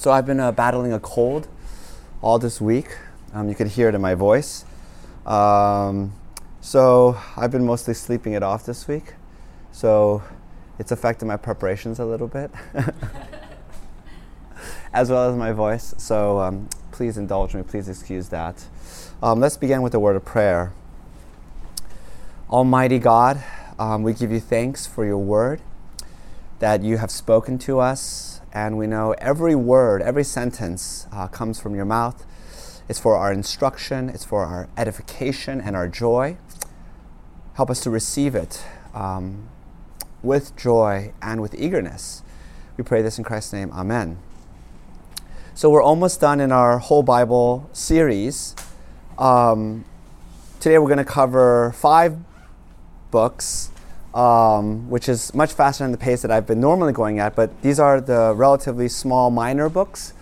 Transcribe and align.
So 0.00 0.10
I've 0.10 0.24
been 0.24 0.40
uh, 0.40 0.50
battling 0.50 0.94
a 0.94 0.98
cold 0.98 1.46
all 2.22 2.38
this 2.38 2.58
week. 2.58 2.96
Um, 3.34 3.50
you 3.50 3.54
could 3.54 3.66
hear 3.66 3.90
it 3.90 3.94
in 3.94 4.00
my 4.00 4.14
voice. 4.14 4.64
Um, 5.26 6.14
so 6.62 7.20
I've 7.36 7.50
been 7.50 7.66
mostly 7.66 7.92
sleeping 7.92 8.32
it 8.32 8.42
off 8.42 8.64
this 8.64 8.88
week. 8.88 9.12
So 9.72 10.22
it's 10.78 10.90
affected 10.90 11.26
my 11.26 11.36
preparations 11.36 11.98
a 11.98 12.06
little 12.06 12.28
bit, 12.28 12.50
as 14.94 15.10
well 15.10 15.28
as 15.28 15.36
my 15.36 15.52
voice. 15.52 15.94
So 15.98 16.40
um, 16.40 16.70
please 16.92 17.18
indulge 17.18 17.54
me. 17.54 17.62
Please 17.62 17.86
excuse 17.86 18.30
that. 18.30 18.64
Um, 19.22 19.38
let's 19.38 19.58
begin 19.58 19.82
with 19.82 19.92
a 19.92 20.00
word 20.00 20.16
of 20.16 20.24
prayer. 20.24 20.72
Almighty 22.48 22.98
God, 22.98 23.44
um, 23.78 24.02
we 24.02 24.14
give 24.14 24.32
you 24.32 24.40
thanks 24.40 24.86
for 24.86 25.04
your 25.04 25.18
word 25.18 25.60
that 26.58 26.82
you 26.82 26.96
have 26.96 27.10
spoken 27.10 27.58
to 27.58 27.80
us, 27.80 28.39
and 28.52 28.76
we 28.76 28.86
know 28.86 29.14
every 29.18 29.54
word, 29.54 30.02
every 30.02 30.24
sentence 30.24 31.06
uh, 31.12 31.28
comes 31.28 31.60
from 31.60 31.74
your 31.74 31.84
mouth. 31.84 32.26
It's 32.88 32.98
for 32.98 33.16
our 33.16 33.32
instruction, 33.32 34.08
it's 34.08 34.24
for 34.24 34.44
our 34.44 34.68
edification 34.76 35.60
and 35.60 35.76
our 35.76 35.86
joy. 35.86 36.36
Help 37.54 37.70
us 37.70 37.80
to 37.80 37.90
receive 37.90 38.34
it 38.34 38.64
um, 38.94 39.48
with 40.22 40.56
joy 40.56 41.12
and 41.22 41.40
with 41.40 41.54
eagerness. 41.54 42.22
We 42.76 42.84
pray 42.84 43.02
this 43.02 43.18
in 43.18 43.24
Christ's 43.24 43.52
name. 43.52 43.70
Amen. 43.72 44.18
So 45.54 45.68
we're 45.68 45.82
almost 45.82 46.20
done 46.20 46.40
in 46.40 46.52
our 46.52 46.78
whole 46.78 47.02
Bible 47.02 47.68
series. 47.72 48.56
Um, 49.18 49.84
today 50.58 50.78
we're 50.78 50.88
going 50.88 50.98
to 50.98 51.04
cover 51.04 51.72
five 51.76 52.16
books, 53.10 53.70
um, 54.14 54.88
which 54.90 55.08
is 55.08 55.32
much 55.34 55.52
faster 55.52 55.84
than 55.84 55.92
the 55.92 55.98
pace 55.98 56.22
that 56.22 56.30
I've 56.30 56.46
been 56.46 56.60
normally 56.60 56.92
going 56.92 57.18
at. 57.18 57.36
But 57.36 57.62
these 57.62 57.78
are 57.78 58.00
the 58.00 58.34
relatively 58.34 58.88
small 58.88 59.30
minor 59.30 59.68
books, 59.68 60.12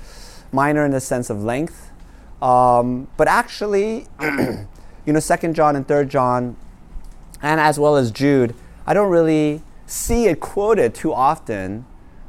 minor 0.52 0.84
in 0.84 0.90
the 0.90 1.00
sense 1.00 1.30
of 1.30 1.42
length. 1.42 1.90
Um, 2.42 3.08
but 3.16 3.28
actually, 3.28 4.06
you 4.20 5.12
know, 5.12 5.20
Second 5.20 5.54
John 5.54 5.74
and 5.74 5.86
Third 5.86 6.08
John, 6.08 6.56
and 7.42 7.60
as 7.60 7.78
well 7.78 7.96
as 7.96 8.10
Jude, 8.10 8.54
I 8.86 8.94
don't 8.94 9.10
really 9.10 9.62
see 9.86 10.26
it 10.26 10.40
quoted 10.40 10.94
too 10.94 11.12
often. 11.12 11.86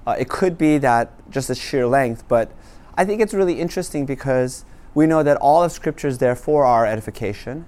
Uh, 0.07 0.15
it 0.17 0.29
could 0.29 0.57
be 0.57 0.77
that 0.79 1.11
just 1.29 1.49
a 1.49 1.55
sheer 1.55 1.85
length, 1.85 2.27
but 2.27 2.51
I 2.95 3.05
think 3.05 3.21
it's 3.21 3.33
really 3.33 3.59
interesting 3.59 4.05
because 4.05 4.65
we 4.93 5.05
know 5.05 5.23
that 5.23 5.37
all 5.37 5.63
of 5.63 5.71
Scripture 5.71 6.07
is 6.07 6.17
there 6.17 6.35
for 6.35 6.65
our 6.65 6.85
edification. 6.85 7.65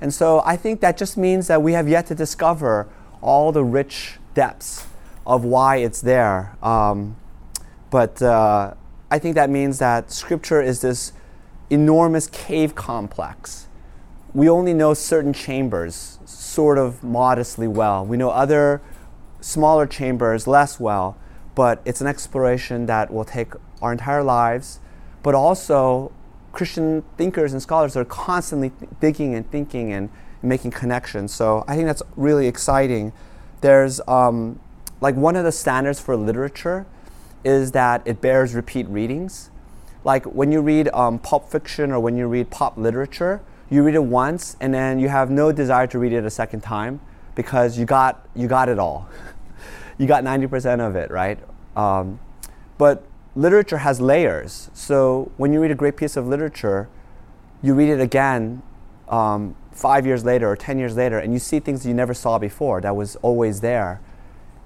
And 0.00 0.12
so 0.12 0.42
I 0.44 0.56
think 0.56 0.80
that 0.80 0.96
just 0.96 1.16
means 1.16 1.46
that 1.46 1.62
we 1.62 1.74
have 1.74 1.88
yet 1.88 2.06
to 2.06 2.14
discover 2.14 2.88
all 3.22 3.52
the 3.52 3.64
rich 3.64 4.18
depths 4.34 4.86
of 5.26 5.44
why 5.44 5.76
it's 5.76 6.00
there. 6.00 6.56
Um, 6.62 7.16
but 7.90 8.20
uh, 8.20 8.74
I 9.10 9.18
think 9.18 9.34
that 9.36 9.50
means 9.50 9.78
that 9.78 10.10
Scripture 10.10 10.60
is 10.60 10.80
this 10.80 11.12
enormous 11.70 12.26
cave 12.26 12.74
complex. 12.74 13.68
We 14.34 14.48
only 14.48 14.74
know 14.74 14.94
certain 14.94 15.32
chambers 15.32 16.18
sort 16.24 16.78
of 16.78 17.02
modestly 17.02 17.68
well. 17.68 18.04
We 18.04 18.16
know 18.16 18.30
other 18.30 18.80
smaller 19.40 19.86
chambers 19.86 20.46
less 20.46 20.80
well, 20.80 21.16
but 21.54 21.82
it's 21.84 22.00
an 22.00 22.06
exploration 22.06 22.86
that 22.86 23.12
will 23.12 23.24
take 23.24 23.52
our 23.80 23.92
entire 23.92 24.22
lives, 24.22 24.80
but 25.22 25.34
also 25.34 26.12
Christian 26.52 27.02
thinkers 27.16 27.52
and 27.52 27.60
scholars 27.60 27.96
are 27.96 28.04
constantly 28.04 28.70
th- 28.70 28.90
digging 29.00 29.34
and 29.34 29.50
thinking 29.50 29.92
and 29.92 30.10
making 30.42 30.70
connections. 30.70 31.32
So 31.32 31.64
I 31.66 31.76
think 31.76 31.86
that's 31.86 32.02
really 32.16 32.46
exciting. 32.46 33.12
There's 33.60 34.00
um, 34.08 34.60
like 35.00 35.14
one 35.14 35.36
of 35.36 35.44
the 35.44 35.52
standards 35.52 36.00
for 36.00 36.16
literature 36.16 36.86
is 37.44 37.72
that 37.72 38.02
it 38.04 38.20
bears 38.20 38.54
repeat 38.54 38.88
readings. 38.88 39.50
Like 40.04 40.24
when 40.24 40.52
you 40.52 40.60
read 40.60 40.88
um, 40.88 41.18
pulp 41.18 41.48
fiction 41.48 41.92
or 41.92 42.00
when 42.00 42.16
you 42.16 42.26
read 42.26 42.50
pop 42.50 42.76
literature, 42.76 43.40
you 43.70 43.82
read 43.82 43.94
it 43.94 44.04
once 44.04 44.56
and 44.60 44.74
then 44.74 44.98
you 44.98 45.08
have 45.08 45.30
no 45.30 45.52
desire 45.52 45.86
to 45.88 45.98
read 45.98 46.12
it 46.12 46.24
a 46.24 46.30
second 46.30 46.60
time 46.60 47.00
because 47.34 47.78
you 47.78 47.84
got 47.84 48.26
you 48.34 48.46
got 48.46 48.68
it 48.68 48.78
all. 48.78 49.08
you 49.98 50.06
got 50.06 50.24
90% 50.24 50.80
of 50.80 50.96
it, 50.96 51.10
right? 51.10 51.38
Um, 51.76 52.18
but 52.78 53.04
literature 53.34 53.78
has 53.78 54.00
layers. 54.00 54.70
So 54.74 55.30
when 55.36 55.52
you 55.52 55.60
read 55.60 55.70
a 55.70 55.74
great 55.74 55.96
piece 55.96 56.16
of 56.16 56.26
literature, 56.26 56.88
you 57.62 57.74
read 57.74 57.88
it 57.88 58.00
again 58.00 58.62
um, 59.08 59.54
five 59.72 60.06
years 60.06 60.24
later 60.24 60.48
or 60.48 60.56
10 60.56 60.78
years 60.78 60.96
later, 60.96 61.18
and 61.18 61.32
you 61.32 61.38
see 61.38 61.60
things 61.60 61.86
you 61.86 61.94
never 61.94 62.14
saw 62.14 62.38
before 62.38 62.80
that 62.80 62.94
was 62.94 63.16
always 63.16 63.60
there. 63.60 64.00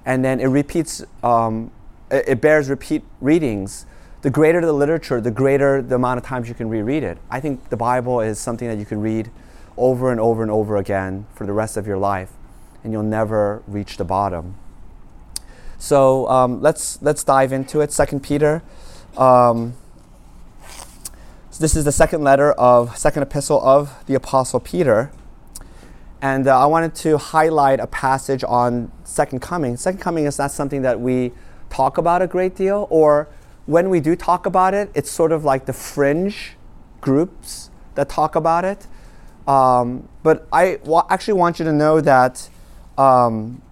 And 0.04 0.24
then 0.24 0.40
it 0.40 0.46
repeats, 0.46 1.04
um, 1.22 1.70
it, 2.10 2.24
it, 2.28 2.40
bears 2.40 2.68
repeat 2.68 3.02
readings. 3.20 3.86
The 4.22 4.30
greater 4.30 4.60
the 4.60 4.72
literature, 4.72 5.20
the 5.20 5.30
greater 5.30 5.82
the 5.82 5.96
amount 5.96 6.18
of 6.18 6.24
times 6.24 6.48
you 6.48 6.54
can 6.54 6.68
reread 6.68 7.02
it. 7.02 7.18
I 7.30 7.40
think 7.40 7.68
the 7.68 7.76
Bible 7.76 8.20
is 8.20 8.38
something 8.38 8.68
that 8.68 8.78
you 8.78 8.84
can 8.84 9.00
read 9.00 9.30
over 9.76 10.10
and 10.10 10.20
over 10.20 10.42
and 10.42 10.50
over 10.50 10.76
again 10.76 11.26
for 11.34 11.46
the 11.46 11.52
rest 11.52 11.76
of 11.76 11.86
your 11.86 11.98
life, 11.98 12.32
and 12.82 12.92
you'll 12.92 13.02
never 13.02 13.62
reach 13.66 13.98
the 13.98 14.04
bottom. 14.04 14.56
So 15.78 16.28
um, 16.28 16.62
let's 16.62 17.00
let's 17.02 17.22
dive 17.22 17.52
into 17.52 17.80
it. 17.80 17.92
Second 17.92 18.22
Peter. 18.22 18.62
Um, 19.16 19.74
so 21.56 21.62
this 21.62 21.74
is 21.74 21.86
the 21.86 21.92
second 21.92 22.22
letter 22.22 22.52
of 22.52 22.98
second 22.98 23.22
epistle 23.22 23.58
of 23.66 24.04
the 24.04 24.14
Apostle 24.14 24.60
Peter, 24.60 25.10
and 26.20 26.46
uh, 26.46 26.60
I 26.60 26.66
wanted 26.66 26.94
to 26.96 27.16
highlight 27.16 27.80
a 27.80 27.86
passage 27.86 28.44
on 28.46 28.92
second 29.04 29.40
coming. 29.40 29.78
Second 29.78 30.00
coming 30.00 30.26
is 30.26 30.36
not 30.36 30.50
something 30.50 30.82
that 30.82 31.00
we 31.00 31.32
talk 31.70 31.96
about 31.96 32.20
a 32.20 32.26
great 32.26 32.56
deal, 32.56 32.86
or 32.90 33.30
when 33.64 33.88
we 33.88 34.00
do 34.00 34.14
talk 34.14 34.44
about 34.44 34.74
it, 34.74 34.90
it's 34.94 35.10
sort 35.10 35.32
of 35.32 35.44
like 35.46 35.64
the 35.64 35.72
fringe 35.72 36.56
groups 37.00 37.70
that 37.94 38.10
talk 38.10 38.36
about 38.36 38.66
it. 38.66 38.86
Um, 39.48 40.10
but 40.22 40.46
I 40.52 40.78
actually 41.08 41.38
want 41.40 41.58
you 41.58 41.64
to 41.64 41.72
know 41.72 42.02
that 42.02 42.50
um, 42.98 43.62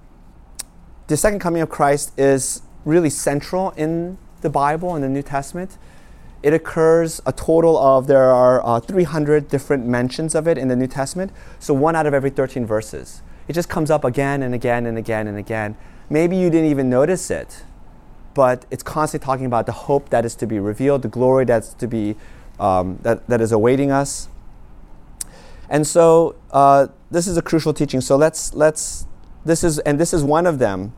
the 1.08 1.18
second 1.18 1.40
coming 1.40 1.60
of 1.60 1.68
Christ 1.68 2.18
is 2.18 2.62
really 2.86 3.10
central 3.10 3.72
in 3.72 4.16
the 4.40 4.48
Bible, 4.48 4.96
in 4.96 5.02
the 5.02 5.08
New 5.10 5.22
Testament. 5.22 5.76
It 6.44 6.52
occurs 6.52 7.22
a 7.24 7.32
total 7.32 7.78
of, 7.78 8.06
there 8.06 8.30
are 8.30 8.60
uh, 8.66 8.78
300 8.78 9.48
different 9.48 9.86
mentions 9.86 10.34
of 10.34 10.46
it 10.46 10.58
in 10.58 10.68
the 10.68 10.76
New 10.76 10.86
Testament. 10.86 11.32
So 11.58 11.72
one 11.72 11.96
out 11.96 12.04
of 12.04 12.12
every 12.12 12.28
13 12.28 12.66
verses. 12.66 13.22
It 13.48 13.54
just 13.54 13.70
comes 13.70 13.90
up 13.90 14.04
again 14.04 14.42
and 14.42 14.54
again 14.54 14.84
and 14.84 14.98
again 14.98 15.26
and 15.26 15.38
again. 15.38 15.74
Maybe 16.10 16.36
you 16.36 16.50
didn't 16.50 16.70
even 16.70 16.90
notice 16.90 17.30
it, 17.30 17.64
but 18.34 18.66
it's 18.70 18.82
constantly 18.82 19.24
talking 19.24 19.46
about 19.46 19.64
the 19.64 19.72
hope 19.72 20.10
that 20.10 20.26
is 20.26 20.34
to 20.34 20.46
be 20.46 20.58
revealed, 20.58 21.00
the 21.00 21.08
glory 21.08 21.46
that's 21.46 21.72
to 21.72 21.88
be, 21.88 22.14
um, 22.60 22.98
that, 23.00 23.26
that 23.26 23.40
is 23.40 23.50
awaiting 23.50 23.90
us. 23.90 24.28
And 25.70 25.86
so 25.86 26.36
uh, 26.50 26.88
this 27.10 27.26
is 27.26 27.38
a 27.38 27.42
crucial 27.42 27.72
teaching. 27.72 28.02
So 28.02 28.16
let's, 28.16 28.52
let's 28.52 29.06
this 29.46 29.64
is, 29.64 29.78
and 29.78 29.98
this 29.98 30.12
is 30.12 30.22
one 30.22 30.46
of 30.46 30.58
them. 30.58 30.92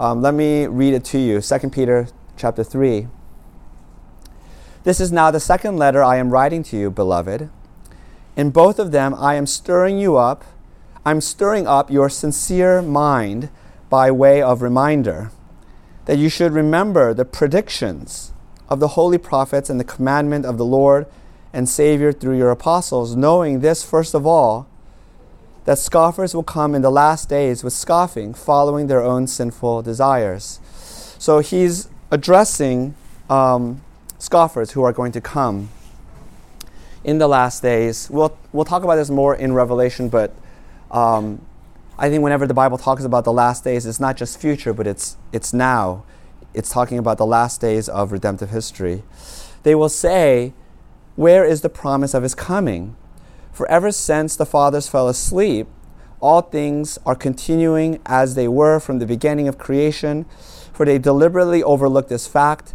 Um, 0.00 0.22
let 0.22 0.34
me 0.34 0.66
read 0.66 0.92
it 0.92 1.04
to 1.04 1.18
you. 1.20 1.40
2 1.40 1.70
Peter 1.70 2.08
chapter 2.36 2.64
3. 2.64 3.06
This 4.84 5.00
is 5.00 5.10
now 5.10 5.30
the 5.30 5.40
second 5.40 5.76
letter 5.76 6.02
I 6.02 6.16
am 6.16 6.30
writing 6.30 6.62
to 6.64 6.76
you, 6.76 6.90
beloved. 6.90 7.50
In 8.36 8.50
both 8.50 8.78
of 8.78 8.92
them, 8.92 9.14
I 9.14 9.34
am 9.34 9.46
stirring 9.46 9.98
you 9.98 10.16
up. 10.16 10.44
I'm 11.04 11.20
stirring 11.20 11.66
up 11.66 11.90
your 11.90 12.08
sincere 12.08 12.80
mind 12.82 13.50
by 13.90 14.10
way 14.10 14.40
of 14.40 14.62
reminder 14.62 15.30
that 16.04 16.18
you 16.18 16.28
should 16.28 16.52
remember 16.52 17.12
the 17.12 17.24
predictions 17.24 18.32
of 18.68 18.80
the 18.80 18.88
holy 18.88 19.18
prophets 19.18 19.68
and 19.68 19.80
the 19.80 19.84
commandment 19.84 20.44
of 20.46 20.58
the 20.58 20.64
Lord 20.64 21.06
and 21.52 21.68
Savior 21.68 22.12
through 22.12 22.36
your 22.36 22.50
apostles, 22.50 23.16
knowing 23.16 23.60
this 23.60 23.82
first 23.82 24.14
of 24.14 24.26
all 24.26 24.68
that 25.64 25.78
scoffers 25.78 26.34
will 26.34 26.42
come 26.42 26.74
in 26.74 26.82
the 26.82 26.90
last 26.90 27.28
days 27.28 27.64
with 27.64 27.72
scoffing, 27.72 28.32
following 28.32 28.86
their 28.86 29.02
own 29.02 29.26
sinful 29.26 29.82
desires. 29.82 30.60
So 31.18 31.40
he's 31.40 31.88
addressing 32.10 32.94
um, 33.28 33.82
scoffers 34.18 34.72
who 34.72 34.82
are 34.82 34.92
going 34.92 35.12
to 35.12 35.20
come 35.20 35.70
in 37.04 37.18
the 37.18 37.28
last 37.28 37.62
days. 37.62 38.10
We'll, 38.10 38.36
we'll 38.52 38.64
talk 38.64 38.82
about 38.82 38.96
this 38.96 39.10
more 39.10 39.34
in 39.34 39.52
Revelation, 39.52 40.08
but 40.08 40.34
um, 40.90 41.40
I 41.98 42.08
think 42.08 42.22
whenever 42.22 42.46
the 42.46 42.54
Bible 42.54 42.78
talks 42.78 43.04
about 43.04 43.24
the 43.24 43.32
last 43.32 43.64
days, 43.64 43.86
it's 43.86 44.00
not 44.00 44.16
just 44.16 44.40
future, 44.40 44.72
but 44.72 44.86
it's, 44.86 45.16
it's 45.32 45.52
now. 45.52 46.04
It's 46.54 46.70
talking 46.70 46.98
about 46.98 47.18
the 47.18 47.26
last 47.26 47.60
days 47.60 47.88
of 47.88 48.12
redemptive 48.12 48.50
history. 48.50 49.02
They 49.62 49.74
will 49.74 49.88
say, 49.88 50.52
Where 51.16 51.44
is 51.44 51.60
the 51.60 51.68
promise 51.68 52.14
of 52.14 52.22
his 52.22 52.34
coming? 52.34 52.96
For 53.52 53.68
ever 53.70 53.92
since 53.92 54.36
the 54.36 54.46
fathers 54.46 54.88
fell 54.88 55.08
asleep, 55.08 55.66
all 56.20 56.42
things 56.42 56.98
are 57.06 57.14
continuing 57.14 58.00
as 58.06 58.34
they 58.34 58.48
were 58.48 58.80
from 58.80 58.98
the 58.98 59.06
beginning 59.06 59.46
of 59.46 59.58
creation, 59.58 60.24
for 60.72 60.84
they 60.86 60.98
deliberately 60.98 61.62
overlooked 61.62 62.08
this 62.08 62.26
fact 62.26 62.74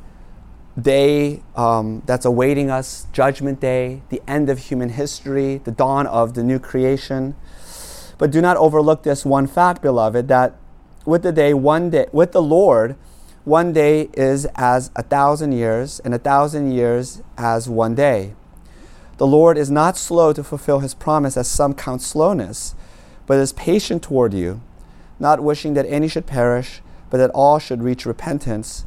day 0.81 1.41
um, 1.55 2.01
that's 2.05 2.25
awaiting 2.25 2.69
us, 2.69 3.07
Judgment 3.11 3.59
Day, 3.59 4.01
the 4.09 4.21
end 4.27 4.49
of 4.49 4.59
human 4.59 4.89
history, 4.89 5.57
the 5.57 5.71
dawn 5.71 6.07
of 6.07 6.33
the 6.33 6.43
new 6.43 6.59
creation. 6.59 7.35
But 8.17 8.31
do 8.31 8.41
not 8.41 8.57
overlook 8.57 9.03
this 9.03 9.25
one 9.25 9.47
fact, 9.47 9.81
beloved, 9.81 10.27
that 10.27 10.55
with 11.05 11.23
the 11.23 11.31
day, 11.31 11.53
one 11.53 11.89
day, 11.89 12.07
with 12.11 12.31
the 12.31 12.41
Lord, 12.41 12.95
one 13.43 13.73
day 13.73 14.09
is 14.13 14.45
as 14.55 14.91
a 14.95 15.01
thousand 15.01 15.53
years, 15.53 15.99
and 16.01 16.13
a 16.13 16.19
thousand 16.19 16.71
years 16.71 17.23
as 17.37 17.67
one 17.67 17.95
day. 17.95 18.35
The 19.17 19.25
Lord 19.25 19.57
is 19.57 19.71
not 19.71 19.97
slow 19.97 20.33
to 20.33 20.43
fulfill 20.43 20.79
his 20.79 20.93
promise, 20.93 21.37
as 21.37 21.47
some 21.47 21.73
count 21.73 22.01
slowness, 22.01 22.75
but 23.25 23.39
is 23.39 23.53
patient 23.53 24.03
toward 24.03 24.33
you, 24.33 24.61
not 25.19 25.43
wishing 25.43 25.73
that 25.73 25.85
any 25.87 26.07
should 26.07 26.27
perish, 26.27 26.81
but 27.09 27.17
that 27.17 27.31
all 27.31 27.57
should 27.57 27.81
reach 27.81 28.05
repentance. 28.05 28.85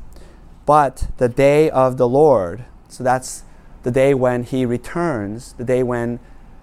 But 0.67 1.09
the 1.19 1.29
day 1.29 1.71
of 1.71 1.97
the 1.97 2.09
Lord, 2.09 2.65
so 2.89 3.05
that's 3.05 3.45
the 3.83 3.91
day 3.91 4.15
when 4.15 4.45
He 4.45 4.65
returns, 4.65 5.53
the 5.55 5.65
day 5.65 5.83
when 5.83 6.21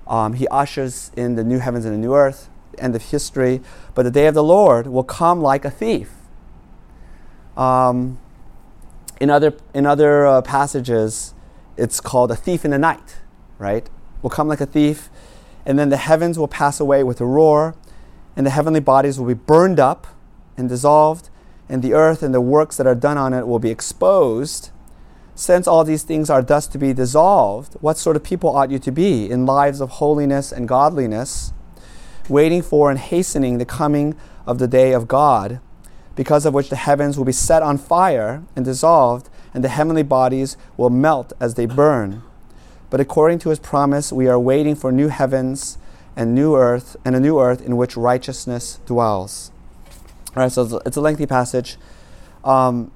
um, 0.07 0.33
He 0.33 0.47
ushers 0.47 1.11
in 1.15 1.35
the 1.35 1.43
new 1.43 1.59
heavens 1.59 1.85
and 1.85 1.93
the 1.93 1.99
new 1.99 2.15
earth, 2.15 2.49
end 2.77 2.95
of 2.95 3.03
history. 3.03 3.61
But 3.93 4.03
the 4.03 4.11
day 4.11 4.27
of 4.27 4.33
the 4.33 4.43
Lord 4.43 4.87
will 4.87 5.03
come 5.03 5.41
like 5.41 5.65
a 5.65 5.71
thief. 5.71 6.11
Um, 7.55 8.17
in 9.19 9.29
other, 9.29 9.53
in 9.73 9.85
other 9.85 10.25
uh, 10.25 10.41
passages, 10.41 11.33
it's 11.77 11.99
called 11.99 12.31
a 12.31 12.35
thief 12.35 12.65
in 12.65 12.71
the 12.71 12.79
night, 12.79 13.17
right? 13.59 13.89
Will 14.21 14.29
come 14.29 14.47
like 14.47 14.61
a 14.61 14.65
thief, 14.65 15.09
and 15.65 15.77
then 15.77 15.89
the 15.89 15.97
heavens 15.97 16.39
will 16.39 16.47
pass 16.47 16.79
away 16.79 17.03
with 17.03 17.21
a 17.21 17.25
roar, 17.25 17.75
and 18.35 18.45
the 18.45 18.49
heavenly 18.49 18.79
bodies 18.79 19.19
will 19.19 19.27
be 19.27 19.33
burned 19.33 19.79
up 19.79 20.07
and 20.57 20.69
dissolved, 20.69 21.29
and 21.71 21.81
the 21.81 21.93
earth 21.93 22.21
and 22.21 22.33
the 22.33 22.41
works 22.41 22.75
that 22.75 22.85
are 22.85 22.93
done 22.93 23.17
on 23.17 23.33
it 23.33 23.47
will 23.47 23.57
be 23.57 23.71
exposed. 23.71 24.71
Since 25.35 25.67
all 25.67 25.85
these 25.85 26.03
things 26.03 26.29
are 26.29 26.41
thus 26.41 26.67
to 26.67 26.77
be 26.77 26.93
dissolved, 26.93 27.75
what 27.79 27.97
sort 27.97 28.17
of 28.17 28.23
people 28.23 28.49
ought 28.49 28.69
you 28.69 28.77
to 28.79 28.91
be 28.91 29.31
in 29.31 29.45
lives 29.45 29.79
of 29.79 29.89
holiness 29.91 30.51
and 30.51 30.67
godliness, 30.67 31.53
waiting 32.27 32.61
for 32.61 32.91
and 32.91 32.99
hastening 32.99 33.57
the 33.57 33.65
coming 33.65 34.17
of 34.45 34.59
the 34.59 34.67
day 34.67 34.91
of 34.91 35.07
God, 35.07 35.61
because 36.13 36.45
of 36.45 36.53
which 36.53 36.69
the 36.69 36.75
heavens 36.75 37.17
will 37.17 37.23
be 37.23 37.31
set 37.31 37.63
on 37.63 37.77
fire 37.77 38.43
and 38.53 38.65
dissolved, 38.65 39.29
and 39.53 39.63
the 39.63 39.69
heavenly 39.69 40.03
bodies 40.03 40.57
will 40.75 40.89
melt 40.89 41.31
as 41.39 41.53
they 41.53 41.65
burn? 41.65 42.21
But 42.89 42.99
according 42.99 43.39
to 43.39 43.49
his 43.49 43.59
promise, 43.59 44.11
we 44.11 44.27
are 44.27 44.37
waiting 44.37 44.75
for 44.75 44.91
new 44.91 45.07
heavens 45.07 45.77
and 46.17 46.35
new 46.35 46.57
earth 46.57 46.97
and 47.05 47.15
a 47.15 47.19
new 47.21 47.39
earth 47.39 47.61
in 47.61 47.77
which 47.77 47.95
righteousness 47.95 48.81
dwells. 48.85 49.51
All 50.35 50.43
right, 50.43 50.51
so 50.51 50.81
it's 50.85 50.95
a 50.95 51.01
lengthy 51.01 51.25
passage. 51.25 51.77
Um, 52.43 52.91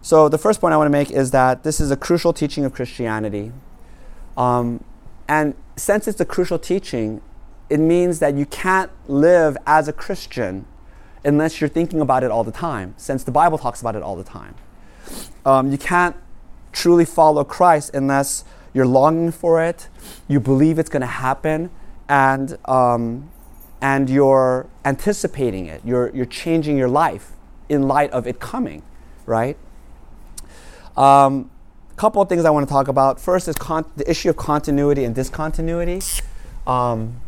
so 0.00 0.28
the 0.28 0.38
first 0.38 0.60
point 0.60 0.74
I 0.74 0.76
want 0.76 0.86
to 0.86 0.92
make 0.92 1.10
is 1.10 1.32
that 1.32 1.64
this 1.64 1.80
is 1.80 1.90
a 1.90 1.96
crucial 1.96 2.32
teaching 2.32 2.64
of 2.64 2.72
Christianity. 2.72 3.52
Um, 4.36 4.84
and 5.26 5.54
since 5.76 6.06
it's 6.06 6.20
a 6.20 6.24
crucial 6.24 6.58
teaching, 6.58 7.20
it 7.68 7.80
means 7.80 8.20
that 8.20 8.34
you 8.34 8.46
can't 8.46 8.90
live 9.08 9.56
as 9.66 9.88
a 9.88 9.92
Christian 9.92 10.66
unless 11.24 11.60
you're 11.60 11.68
thinking 11.68 12.00
about 12.00 12.22
it 12.22 12.30
all 12.30 12.44
the 12.44 12.52
time, 12.52 12.94
since 12.96 13.24
the 13.24 13.32
Bible 13.32 13.58
talks 13.58 13.80
about 13.80 13.96
it 13.96 14.02
all 14.02 14.16
the 14.16 14.24
time. 14.24 14.54
Um, 15.44 15.72
you 15.72 15.78
can't 15.78 16.16
truly 16.72 17.04
follow 17.04 17.42
Christ 17.42 17.90
unless 17.92 18.44
you're 18.72 18.86
longing 18.86 19.32
for 19.32 19.62
it, 19.62 19.88
you 20.28 20.38
believe 20.38 20.78
it's 20.78 20.90
going 20.90 21.00
to 21.00 21.06
happen, 21.06 21.70
and 22.08 22.56
um, 22.66 23.30
and 23.80 24.10
you're 24.10 24.68
anticipating 24.84 25.66
it. 25.66 25.82
You're, 25.84 26.14
you're 26.14 26.26
changing 26.26 26.76
your 26.76 26.88
life 26.88 27.32
in 27.68 27.82
light 27.86 28.10
of 28.10 28.26
it 28.26 28.40
coming, 28.40 28.82
right? 29.26 29.56
A 30.96 31.00
um, 31.00 31.50
couple 31.96 32.22
of 32.22 32.28
things 32.28 32.44
I 32.44 32.50
want 32.50 32.66
to 32.66 32.72
talk 32.72 32.88
about. 32.88 33.20
First 33.20 33.46
is 33.48 33.56
con- 33.56 33.90
the 33.96 34.08
issue 34.10 34.30
of 34.30 34.36
continuity 34.36 35.04
and 35.04 35.14
discontinuity. 35.14 36.00
Um, 36.66 37.20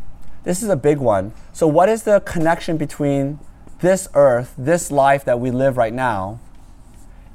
this 0.44 0.62
is 0.62 0.69
a 0.69 0.76
big 0.76 0.99
one. 0.99 1.32
So, 1.52 1.67
what 1.67 1.88
is 1.88 2.05
the 2.05 2.20
connection 2.20 2.76
between 2.76 3.38
this 3.81 4.08
earth, 4.14 4.55
this 4.56 4.91
life 4.91 5.25
that 5.25 5.38
we 5.38 5.50
live 5.50 5.76
right 5.76 5.93
now, 5.93 6.41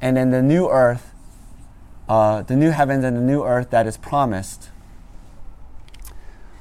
and 0.01 0.17
then 0.17 0.31
the 0.31 0.41
new 0.41 0.67
earth, 0.67 1.11
uh, 2.09 2.41
the 2.41 2.55
new 2.55 2.71
heavens 2.71 3.03
and 3.03 3.15
the 3.15 3.21
new 3.21 3.43
earth 3.43 3.69
that 3.69 3.85
is 3.85 3.97
promised? 3.97 4.69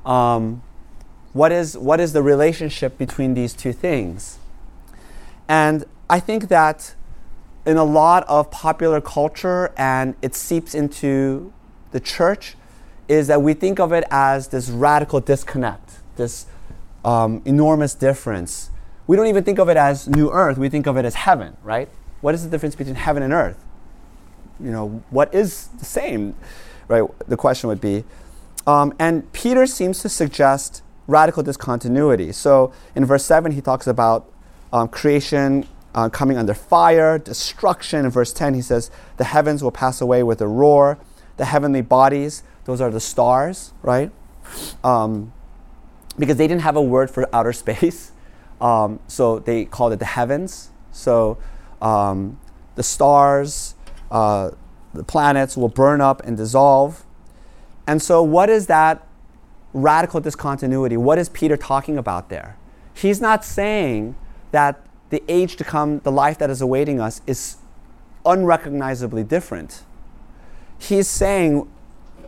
Um, 0.04 0.62
what 1.34 1.52
is, 1.52 1.76
what 1.76 2.00
is 2.00 2.14
the 2.14 2.22
relationship 2.22 2.96
between 2.96 3.34
these 3.34 3.52
two 3.52 3.72
things? 3.72 4.38
And 5.48 5.84
I 6.08 6.20
think 6.20 6.48
that 6.48 6.94
in 7.66 7.76
a 7.76 7.84
lot 7.84 8.24
of 8.28 8.50
popular 8.50 9.00
culture, 9.00 9.72
and 9.76 10.14
it 10.22 10.34
seeps 10.34 10.74
into 10.74 11.52
the 11.90 12.00
church, 12.00 12.56
is 13.08 13.26
that 13.26 13.42
we 13.42 13.52
think 13.52 13.80
of 13.80 13.92
it 13.92 14.04
as 14.10 14.48
this 14.48 14.70
radical 14.70 15.20
disconnect, 15.20 15.98
this 16.16 16.46
um, 17.04 17.42
enormous 17.44 17.94
difference. 17.94 18.70
We 19.08 19.16
don't 19.16 19.26
even 19.26 19.44
think 19.44 19.58
of 19.58 19.68
it 19.68 19.76
as 19.76 20.08
new 20.08 20.30
earth, 20.30 20.56
we 20.56 20.68
think 20.68 20.86
of 20.86 20.96
it 20.96 21.04
as 21.04 21.16
heaven, 21.16 21.56
right? 21.64 21.88
What 22.20 22.34
is 22.34 22.44
the 22.44 22.50
difference 22.50 22.76
between 22.76 22.94
heaven 22.94 23.22
and 23.22 23.32
earth? 23.32 23.62
You 24.60 24.70
know, 24.70 25.02
what 25.10 25.34
is 25.34 25.66
the 25.78 25.84
same, 25.84 26.36
right? 26.86 27.02
The 27.28 27.36
question 27.36 27.68
would 27.68 27.80
be. 27.80 28.04
Um, 28.68 28.94
and 29.00 29.30
Peter 29.32 29.66
seems 29.66 30.00
to 30.02 30.08
suggest 30.08 30.82
radical 31.06 31.42
discontinuity. 31.42 32.32
So 32.32 32.72
in 32.94 33.04
verse 33.04 33.24
7, 33.24 33.52
he 33.52 33.60
talks 33.60 33.86
about 33.86 34.30
um, 34.72 34.88
creation 34.88 35.66
uh, 35.94 36.08
coming 36.08 36.36
under 36.36 36.54
fire, 36.54 37.18
destruction. 37.18 38.04
In 38.04 38.10
verse 38.10 38.32
10, 38.32 38.54
he 38.54 38.62
says, 38.62 38.90
The 39.16 39.24
heavens 39.24 39.62
will 39.62 39.70
pass 39.70 40.00
away 40.00 40.22
with 40.22 40.40
a 40.40 40.48
roar. 40.48 40.98
The 41.36 41.46
heavenly 41.46 41.82
bodies, 41.82 42.42
those 42.64 42.80
are 42.80 42.90
the 42.90 43.00
stars, 43.00 43.72
right? 43.82 44.10
Um, 44.82 45.32
because 46.18 46.36
they 46.36 46.46
didn't 46.46 46.62
have 46.62 46.76
a 46.76 46.82
word 46.82 47.10
for 47.10 47.28
outer 47.34 47.52
space. 47.64 48.12
Um, 48.60 49.00
so 49.08 49.40
they 49.40 49.64
called 49.64 49.92
it 49.92 49.98
the 49.98 50.04
heavens. 50.04 50.70
So 50.92 51.38
um, 51.82 52.38
the 52.76 52.82
stars, 52.82 53.74
uh, 54.10 54.50
the 54.92 55.04
planets 55.04 55.56
will 55.56 55.68
burn 55.68 56.00
up 56.00 56.22
and 56.24 56.36
dissolve. 56.36 57.04
And 57.86 58.00
so, 58.00 58.22
what 58.22 58.48
is 58.48 58.66
that 58.68 59.06
radical 59.74 60.20
discontinuity. 60.20 60.96
What 60.96 61.18
is 61.18 61.28
Peter 61.28 61.56
talking 61.56 61.98
about 61.98 62.30
there? 62.30 62.56
He's 62.94 63.20
not 63.20 63.44
saying 63.44 64.14
that 64.52 64.80
the 65.10 65.22
age 65.28 65.56
to 65.56 65.64
come, 65.64 65.98
the 66.00 66.12
life 66.12 66.38
that 66.38 66.48
is 66.48 66.60
awaiting 66.60 67.00
us, 67.00 67.20
is 67.26 67.56
unrecognizably 68.24 69.24
different. 69.24 69.82
He's 70.78 71.08
saying 71.08 71.68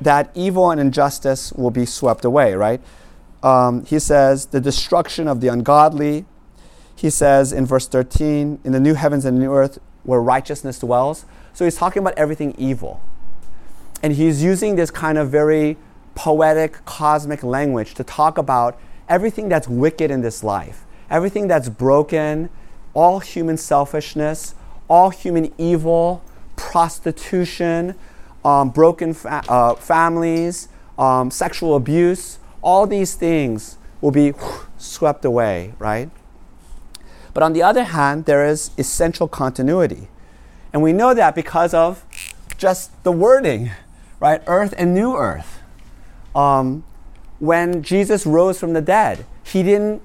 that 0.01 0.31
evil 0.35 0.71
and 0.71 0.81
injustice 0.81 1.53
will 1.53 1.71
be 1.71 1.87
swept 1.87 2.25
away, 2.25 2.55
right? 2.55 2.81
Um, 3.43 3.85
he 3.87 3.99
says, 3.99 4.47
the 4.47 4.61
destruction 4.61 5.29
of 5.29 5.41
the 5.41 5.49
ungodly. 5.49 6.27
He 6.97 7.11
says 7.11 7.53
in 7.53 7.65
verse 7.65 7.87
13, 7.87 8.61
in 8.65 8.73
the 8.73 8.81
new 8.81 8.95
heavens 8.95 9.25
and 9.25 9.39
new 9.39 9.53
earth 9.53 9.79
where 10.03 10.21
righteousness 10.21 10.79
dwells. 10.81 11.25
So 11.53 11.65
he's 11.65 11.77
talking 11.77 12.03
about 12.03 12.15
everything 12.17 12.55
evil. 12.59 13.01
And 14.03 14.15
he's 14.15 14.43
using 14.43 14.77
this 14.77 14.91
kind 14.91 15.17
of 15.17 15.31
very 15.31 15.77
poetic, 16.17 16.85
cosmic 16.85 17.45
language 17.45 17.95
to 17.95 18.03
talk 18.03 18.39
about 18.39 18.81
everything 19.09 19.49
that's 19.49 19.69
wicked 19.69 20.11
in 20.11 20.23
this 20.23 20.43
life, 20.43 20.85
everything 21.09 21.47
that's 21.47 21.69
broken, 21.69 22.51
all 22.95 23.21
human 23.21 23.57
selfishness, 23.57 24.57
all 24.89 25.11
human 25.11 25.53
evil, 25.59 26.25
prostitution, 26.57 27.95
um, 28.45 28.71
broken 28.71 29.13
fa- 29.13 29.45
uh, 29.49 29.75
families, 29.75 30.69
um, 30.99 31.31
sexual 31.31 31.77
abuse, 31.77 32.39
all 32.63 32.87
these 32.87 33.15
things 33.15 33.77
will 34.01 34.11
be 34.11 34.33
swept 34.79 35.25
away, 35.25 35.75
right? 35.79 36.11
But 37.35 37.43
on 37.43 37.53
the 37.53 37.63
other 37.63 37.85
hand, 37.85 38.25
there 38.25 38.47
is 38.47 38.71
essential 38.79 39.29
continuity. 39.29 40.09
And 40.73 40.83
we 40.83 40.93
know 40.93 41.13
that 41.13 41.35
because 41.35 41.75
of 41.75 42.05
just 42.57 42.91
the 43.05 43.13
wording, 43.13 43.71
right? 44.19 44.43
Earth 44.47 44.73
and 44.79 44.95
new 44.95 45.15
earth 45.15 45.56
um, 46.37 46.85
when 47.39 47.83
Jesus 47.83 48.27
rose 48.27 48.61
from 48.61 48.75
the 48.75 48.83
dead, 48.83 49.25
he 49.43 49.63
didn't 49.63 50.03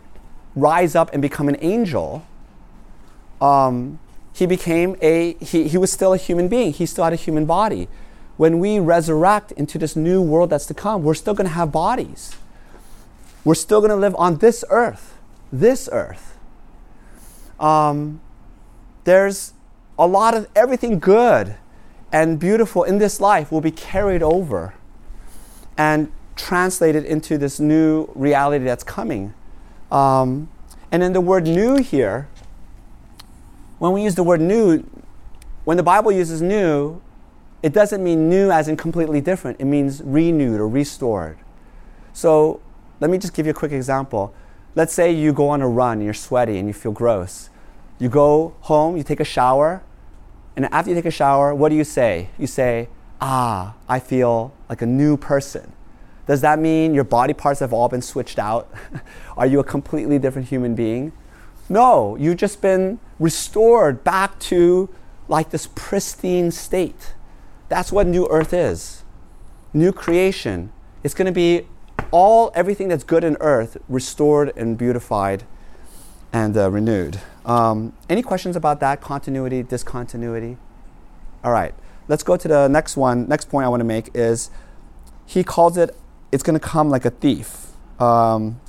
rise 0.55 0.95
up 0.95 1.11
and 1.13 1.21
become 1.21 1.49
an 1.49 1.57
angel. 1.59 2.25
Um, 3.41 3.99
he 4.33 4.45
became 4.45 4.95
a, 5.01 5.33
he, 5.35 5.67
he 5.67 5.77
was 5.77 5.91
still 5.91 6.13
a 6.13 6.17
human 6.17 6.47
being. 6.47 6.71
He 6.71 6.85
still 6.85 7.03
had 7.03 7.13
a 7.13 7.17
human 7.17 7.45
body. 7.45 7.89
When 8.37 8.59
we 8.59 8.79
resurrect 8.79 9.51
into 9.51 9.77
this 9.77 9.95
new 9.95 10.21
world 10.21 10.49
that's 10.49 10.65
to 10.67 10.73
come, 10.73 11.03
we're 11.03 11.13
still 11.13 11.33
going 11.33 11.47
to 11.47 11.53
have 11.53 11.71
bodies. 11.71 12.35
We're 13.43 13.55
still 13.55 13.81
going 13.81 13.89
to 13.91 13.97
live 13.97 14.15
on 14.15 14.37
this 14.37 14.63
earth, 14.69 15.17
this 15.51 15.89
earth. 15.91 16.37
Um, 17.59 18.21
there's 19.03 19.53
a 19.99 20.07
lot 20.07 20.33
of 20.33 20.47
everything 20.55 20.99
good 20.99 21.55
and 22.11 22.39
beautiful 22.39 22.83
in 22.83 22.99
this 22.99 23.19
life 23.19 23.51
will 23.51 23.61
be 23.61 23.71
carried 23.71 24.23
over 24.23 24.73
and 25.77 26.11
translate 26.35 26.95
it 26.95 27.05
into 27.05 27.37
this 27.37 27.59
new 27.59 28.09
reality 28.15 28.65
that's 28.65 28.83
coming. 28.83 29.33
Um, 29.91 30.49
and 30.91 31.01
then 31.01 31.13
the 31.13 31.21
word 31.21 31.45
new 31.45 31.77
here, 31.77 32.27
when 33.79 33.91
we 33.91 34.03
use 34.03 34.15
the 34.15 34.23
word 34.23 34.41
new, 34.41 34.83
when 35.63 35.77
the 35.77 35.83
Bible 35.83 36.11
uses 36.11 36.41
new, 36.41 37.01
it 37.63 37.73
doesn't 37.73 38.03
mean 38.03 38.29
new 38.29 38.51
as 38.51 38.67
in 38.67 38.77
completely 38.77 39.21
different. 39.21 39.59
It 39.59 39.65
means 39.65 40.01
renewed 40.03 40.59
or 40.59 40.67
restored. 40.67 41.37
So 42.13 42.59
let 42.99 43.09
me 43.09 43.17
just 43.17 43.33
give 43.33 43.45
you 43.45 43.51
a 43.51 43.55
quick 43.55 43.71
example. 43.71 44.33
Let's 44.75 44.93
say 44.93 45.11
you 45.11 45.33
go 45.33 45.49
on 45.49 45.61
a 45.61 45.67
run 45.67 45.97
and 45.97 46.03
you're 46.03 46.13
sweaty 46.13 46.57
and 46.57 46.67
you 46.67 46.73
feel 46.73 46.91
gross. 46.91 47.49
You 47.99 48.09
go 48.09 48.55
home, 48.61 48.97
you 48.97 49.03
take 49.03 49.19
a 49.19 49.25
shower, 49.25 49.83
and 50.55 50.65
after 50.71 50.89
you 50.89 50.95
take 50.95 51.05
a 51.05 51.11
shower, 51.11 51.53
what 51.53 51.69
do 51.69 51.75
you 51.75 51.83
say? 51.83 52.29
You 52.37 52.47
say, 52.47 52.89
Ah, 53.19 53.75
I 53.87 53.99
feel 53.99 54.51
like 54.67 54.81
a 54.81 54.87
new 54.87 55.15
person. 55.15 55.71
Does 56.31 56.39
that 56.39 56.59
mean 56.59 56.93
your 56.93 57.03
body 57.03 57.33
parts 57.33 57.59
have 57.59 57.73
all 57.73 57.89
been 57.89 58.01
switched 58.01 58.39
out? 58.39 58.73
Are 59.37 59.45
you 59.45 59.59
a 59.59 59.65
completely 59.65 60.17
different 60.17 60.47
human 60.47 60.75
being? 60.75 61.11
No, 61.67 62.15
you've 62.15 62.37
just 62.37 62.61
been 62.61 63.01
restored 63.19 64.05
back 64.05 64.39
to 64.51 64.87
like 65.27 65.49
this 65.49 65.67
pristine 65.75 66.49
state. 66.49 67.15
That's 67.67 67.91
what 67.91 68.07
new 68.07 68.29
earth 68.29 68.53
is. 68.53 69.03
New 69.73 69.91
creation. 69.91 70.71
It's 71.03 71.13
going 71.13 71.25
to 71.25 71.33
be 71.33 71.67
all 72.11 72.53
everything 72.55 72.87
that's 72.87 73.03
good 73.03 73.25
in 73.25 73.35
earth 73.41 73.75
restored 73.89 74.53
and 74.55 74.77
beautified 74.77 75.43
and 76.31 76.55
uh, 76.55 76.71
renewed. 76.71 77.19
Um, 77.45 77.91
any 78.09 78.21
questions 78.21 78.55
about 78.55 78.79
that? 78.79 79.01
Continuity, 79.01 79.63
discontinuity? 79.63 80.55
All 81.43 81.51
right, 81.51 81.75
let's 82.07 82.23
go 82.23 82.37
to 82.37 82.47
the 82.47 82.69
next 82.69 82.95
one. 82.95 83.27
Next 83.27 83.49
point 83.49 83.65
I 83.65 83.67
want 83.67 83.81
to 83.81 83.85
make 83.85 84.11
is 84.13 84.49
he 85.25 85.43
calls 85.43 85.75
it, 85.75 85.93
it's 86.31 86.43
going 86.43 86.59
to 86.59 86.65
come 86.65 86.89
like 86.89 87.05
a 87.05 87.09
thief. 87.09 87.67
Um, 87.99 88.59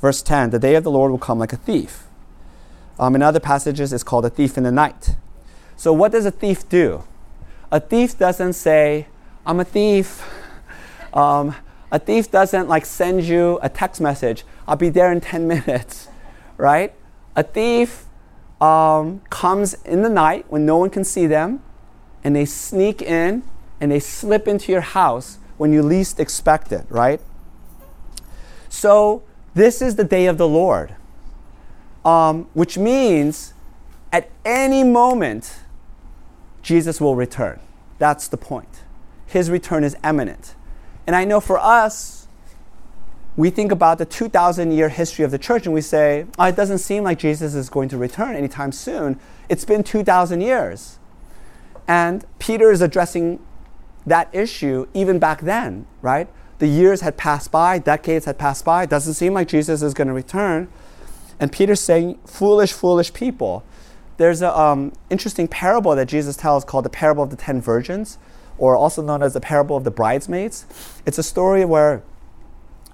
verse 0.00 0.22
10 0.22 0.50
the 0.50 0.58
day 0.58 0.74
of 0.74 0.84
the 0.84 0.90
Lord 0.90 1.10
will 1.10 1.18
come 1.18 1.38
like 1.38 1.52
a 1.52 1.56
thief. 1.56 2.04
Um, 2.98 3.14
in 3.14 3.22
other 3.22 3.40
passages, 3.40 3.92
it's 3.92 4.02
called 4.02 4.24
a 4.24 4.30
thief 4.30 4.58
in 4.58 4.64
the 4.64 4.72
night. 4.72 5.16
So, 5.76 5.92
what 5.92 6.12
does 6.12 6.26
a 6.26 6.30
thief 6.30 6.68
do? 6.68 7.04
A 7.70 7.80
thief 7.80 8.18
doesn't 8.18 8.52
say, 8.54 9.06
I'm 9.46 9.60
a 9.60 9.64
thief. 9.64 10.22
Um, 11.14 11.54
a 11.90 11.98
thief 11.98 12.30
doesn't 12.30 12.68
like 12.68 12.84
send 12.84 13.24
you 13.24 13.58
a 13.62 13.68
text 13.68 14.00
message, 14.00 14.44
I'll 14.68 14.76
be 14.76 14.90
there 14.90 15.10
in 15.10 15.20
10 15.20 15.48
minutes, 15.54 16.08
right? 16.56 16.94
A 17.34 17.42
thief 17.42 18.04
um, 18.60 19.20
comes 19.30 19.74
in 19.84 20.02
the 20.02 20.08
night 20.08 20.46
when 20.48 20.66
no 20.66 20.76
one 20.76 20.90
can 20.90 21.04
see 21.04 21.26
them, 21.26 21.62
and 22.22 22.36
they 22.36 22.44
sneak 22.44 23.02
in 23.02 23.42
and 23.80 23.90
they 23.90 23.98
slip 23.98 24.46
into 24.46 24.70
your 24.70 24.82
house 24.82 25.38
when 25.60 25.74
you 25.74 25.82
least 25.82 26.18
expect 26.18 26.72
it, 26.72 26.86
right? 26.88 27.20
So, 28.70 29.22
this 29.52 29.82
is 29.82 29.96
the 29.96 30.04
day 30.04 30.24
of 30.24 30.38
the 30.38 30.48
Lord, 30.48 30.94
um, 32.02 32.48
which 32.54 32.78
means 32.78 33.52
at 34.10 34.30
any 34.42 34.82
moment, 34.82 35.58
Jesus 36.62 36.98
will 36.98 37.14
return. 37.14 37.60
That's 37.98 38.26
the 38.26 38.38
point. 38.38 38.84
His 39.26 39.50
return 39.50 39.84
is 39.84 39.98
imminent. 40.02 40.54
And 41.06 41.14
I 41.14 41.26
know 41.26 41.40
for 41.40 41.58
us, 41.58 42.26
we 43.36 43.50
think 43.50 43.70
about 43.70 43.98
the 43.98 44.06
2,000 44.06 44.72
year 44.72 44.88
history 44.88 45.26
of 45.26 45.30
the 45.30 45.38
church 45.38 45.66
and 45.66 45.74
we 45.74 45.82
say, 45.82 46.24
oh, 46.38 46.44
it 46.44 46.56
doesn't 46.56 46.78
seem 46.78 47.04
like 47.04 47.18
Jesus 47.18 47.54
is 47.54 47.68
going 47.68 47.90
to 47.90 47.98
return 47.98 48.34
anytime 48.34 48.72
soon. 48.72 49.20
It's 49.50 49.66
been 49.66 49.84
2,000 49.84 50.40
years. 50.40 50.98
And 51.86 52.24
Peter 52.38 52.70
is 52.70 52.80
addressing 52.80 53.40
that 54.06 54.28
issue 54.32 54.86
even 54.94 55.18
back 55.18 55.42
then, 55.42 55.86
right? 56.02 56.28
The 56.58 56.66
years 56.66 57.00
had 57.00 57.16
passed 57.16 57.50
by, 57.50 57.78
decades 57.78 58.26
had 58.26 58.38
passed 58.38 58.64
by. 58.64 58.84
It 58.84 58.90
doesn't 58.90 59.14
seem 59.14 59.32
like 59.34 59.48
Jesus 59.48 59.82
is 59.82 59.94
going 59.94 60.08
to 60.08 60.14
return. 60.14 60.68
And 61.38 61.50
Peter's 61.50 61.80
saying, 61.80 62.18
foolish, 62.26 62.72
foolish 62.72 63.14
people. 63.14 63.64
There's 64.18 64.42
an 64.42 64.50
um, 64.50 64.92
interesting 65.08 65.48
parable 65.48 65.94
that 65.96 66.06
Jesus 66.06 66.36
tells 66.36 66.64
called 66.64 66.84
the 66.84 66.90
parable 66.90 67.22
of 67.22 67.30
the 67.30 67.36
ten 67.36 67.60
virgins 67.60 68.18
or 68.58 68.76
also 68.76 69.00
known 69.02 69.22
as 69.22 69.32
the 69.32 69.40
parable 69.40 69.76
of 69.76 69.84
the 69.84 69.90
bridesmaids. 69.90 70.66
It's 71.06 71.16
a 71.16 71.22
story 71.22 71.64
where 71.64 72.02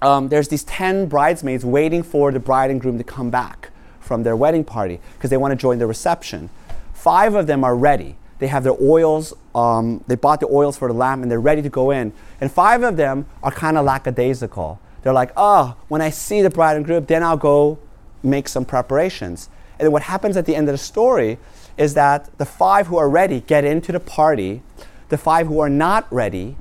um, 0.01 0.29
there's 0.29 0.47
these 0.47 0.63
10 0.63 1.07
bridesmaids 1.07 1.65
waiting 1.65 2.03
for 2.03 2.31
the 2.31 2.39
bride 2.39 2.71
and 2.71 2.79
groom 2.79 2.97
to 2.97 3.03
come 3.03 3.29
back 3.29 3.71
from 3.99 4.23
their 4.23 4.35
wedding 4.35 4.63
party 4.63 5.01
because 5.15 5.29
they 5.29 5.37
want 5.37 5.51
to 5.51 5.55
join 5.55 5.79
the 5.79 5.87
reception. 5.87 6.49
Five 6.93 7.35
of 7.35 7.47
them 7.47 7.63
are 7.63 7.75
ready. 7.75 8.15
They 8.39 8.47
have 8.47 8.63
their 8.63 8.75
oils, 8.81 9.33
um, 9.55 10.03
they 10.07 10.15
bought 10.15 10.39
the 10.39 10.47
oils 10.47 10.77
for 10.77 10.87
the 10.87 10.93
lamp 10.93 11.23
and 11.23 11.31
they're 11.31 11.39
ready 11.39 11.61
to 11.61 11.69
go 11.69 11.91
in. 11.91 12.13
And 12.39 12.51
five 12.51 12.83
of 12.83 12.97
them 12.97 13.25
are 13.41 13.51
kind 13.51 13.77
of 13.77 13.85
lackadaisical. 13.85 14.79
They're 15.01 15.13
like, 15.13 15.31
oh, 15.35 15.75
when 15.87 16.01
I 16.01 16.09
see 16.09 16.41
the 16.41 16.49
bride 16.49 16.77
and 16.77 16.85
groom, 16.85 17.05
then 17.05 17.23
I'll 17.23 17.37
go 17.37 17.79
make 18.21 18.47
some 18.47 18.65
preparations. 18.65 19.49
And 19.79 19.91
what 19.91 20.03
happens 20.03 20.37
at 20.37 20.45
the 20.45 20.55
end 20.55 20.69
of 20.69 20.73
the 20.73 20.77
story 20.77 21.37
is 21.77 21.93
that 21.93 22.35
the 22.37 22.45
five 22.45 22.87
who 22.87 22.97
are 22.97 23.09
ready 23.09 23.41
get 23.41 23.63
into 23.63 23.91
the 23.91 23.99
party 23.99 24.61
the 25.09 25.17
five 25.17 25.47
who 25.47 25.59
are 25.59 25.69
not 25.69 26.11
ready 26.11 26.55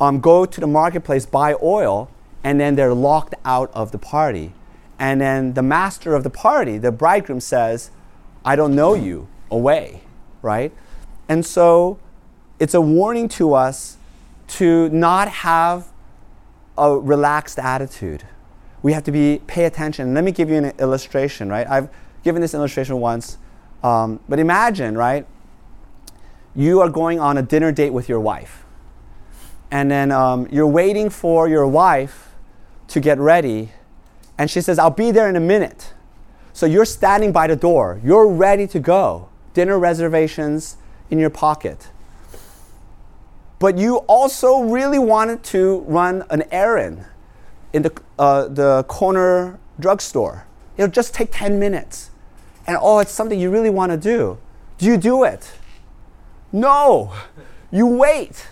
um, 0.00 0.20
go 0.20 0.44
to 0.44 0.60
the 0.60 0.66
marketplace, 0.66 1.26
buy 1.26 1.54
oil, 1.62 2.10
and 2.44 2.60
then 2.60 2.74
they're 2.74 2.94
locked 2.94 3.34
out 3.44 3.70
of 3.72 3.92
the 3.92 3.98
party. 3.98 4.52
And 4.98 5.20
then 5.20 5.54
the 5.54 5.62
master 5.62 6.14
of 6.14 6.22
the 6.22 6.30
party, 6.30 6.78
the 6.78 6.92
bridegroom, 6.92 7.40
says, 7.40 7.90
I 8.44 8.56
don't 8.56 8.74
know 8.74 8.94
you, 8.94 9.28
away, 9.50 10.02
right? 10.42 10.72
And 11.28 11.46
so 11.46 11.98
it's 12.58 12.74
a 12.74 12.80
warning 12.80 13.28
to 13.30 13.54
us 13.54 13.96
to 14.48 14.88
not 14.90 15.28
have 15.28 15.88
a 16.76 16.98
relaxed 16.98 17.58
attitude. 17.58 18.24
We 18.82 18.92
have 18.92 19.04
to 19.04 19.12
be 19.12 19.40
pay 19.46 19.64
attention. 19.64 20.12
Let 20.14 20.24
me 20.24 20.32
give 20.32 20.50
you 20.50 20.56
an 20.56 20.72
illustration, 20.78 21.48
right? 21.48 21.66
I've 21.66 21.88
given 22.22 22.42
this 22.42 22.54
illustration 22.54 22.98
once, 23.00 23.38
um, 23.82 24.20
but 24.28 24.38
imagine, 24.38 24.96
right? 24.98 25.26
you 26.54 26.80
are 26.80 26.88
going 26.88 27.18
on 27.18 27.38
a 27.38 27.42
dinner 27.42 27.72
date 27.72 27.90
with 27.90 28.08
your 28.08 28.20
wife. 28.20 28.64
And 29.70 29.90
then 29.90 30.12
um, 30.12 30.46
you're 30.50 30.66
waiting 30.66 31.08
for 31.08 31.48
your 31.48 31.66
wife 31.66 32.34
to 32.88 33.00
get 33.00 33.18
ready. 33.18 33.70
And 34.36 34.50
she 34.50 34.60
says, 34.60 34.78
I'll 34.78 34.90
be 34.90 35.10
there 35.10 35.28
in 35.28 35.36
a 35.36 35.40
minute. 35.40 35.94
So 36.52 36.66
you're 36.66 36.84
standing 36.84 37.32
by 37.32 37.46
the 37.46 37.56
door. 37.56 38.00
You're 38.04 38.28
ready 38.28 38.66
to 38.68 38.80
go. 38.80 39.28
Dinner 39.54 39.78
reservations 39.78 40.76
in 41.10 41.18
your 41.18 41.30
pocket. 41.30 41.88
But 43.58 43.78
you 43.78 43.98
also 44.08 44.62
really 44.62 44.98
wanted 44.98 45.44
to 45.44 45.80
run 45.86 46.24
an 46.30 46.42
errand 46.50 47.04
in 47.72 47.82
the, 47.82 48.02
uh, 48.18 48.48
the 48.48 48.84
corner 48.88 49.58
drugstore. 49.78 50.46
It'll 50.76 50.90
just 50.90 51.14
take 51.14 51.28
10 51.30 51.58
minutes. 51.58 52.10
And 52.66 52.76
oh, 52.80 52.98
it's 52.98 53.12
something 53.12 53.38
you 53.38 53.50
really 53.50 53.70
want 53.70 53.92
to 53.92 53.98
do. 53.98 54.38
Do 54.78 54.86
you 54.86 54.96
do 54.96 55.24
it? 55.24 55.52
No, 56.50 57.12
you 57.70 57.86
wait. 57.86 58.48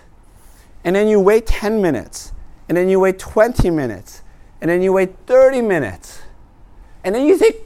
And 0.85 0.97
then 0.97 1.09
you 1.09 1.21
wait 1.21 1.47
10 1.47 1.83
minutes. 1.83 2.33
And 2.69 2.76
then 2.76 2.88
you 2.88 3.00
wait 3.00 3.19
20 3.19 3.71
minutes. 3.71 4.23
And 4.61 4.71
then 4.71 4.83
you 4.83 4.92
wait 4.92 5.11
30 5.26 5.62
minutes. 5.62 6.23
And 7.04 7.14
then 7.14 7.26
you 7.26 7.37
think, 7.37 7.57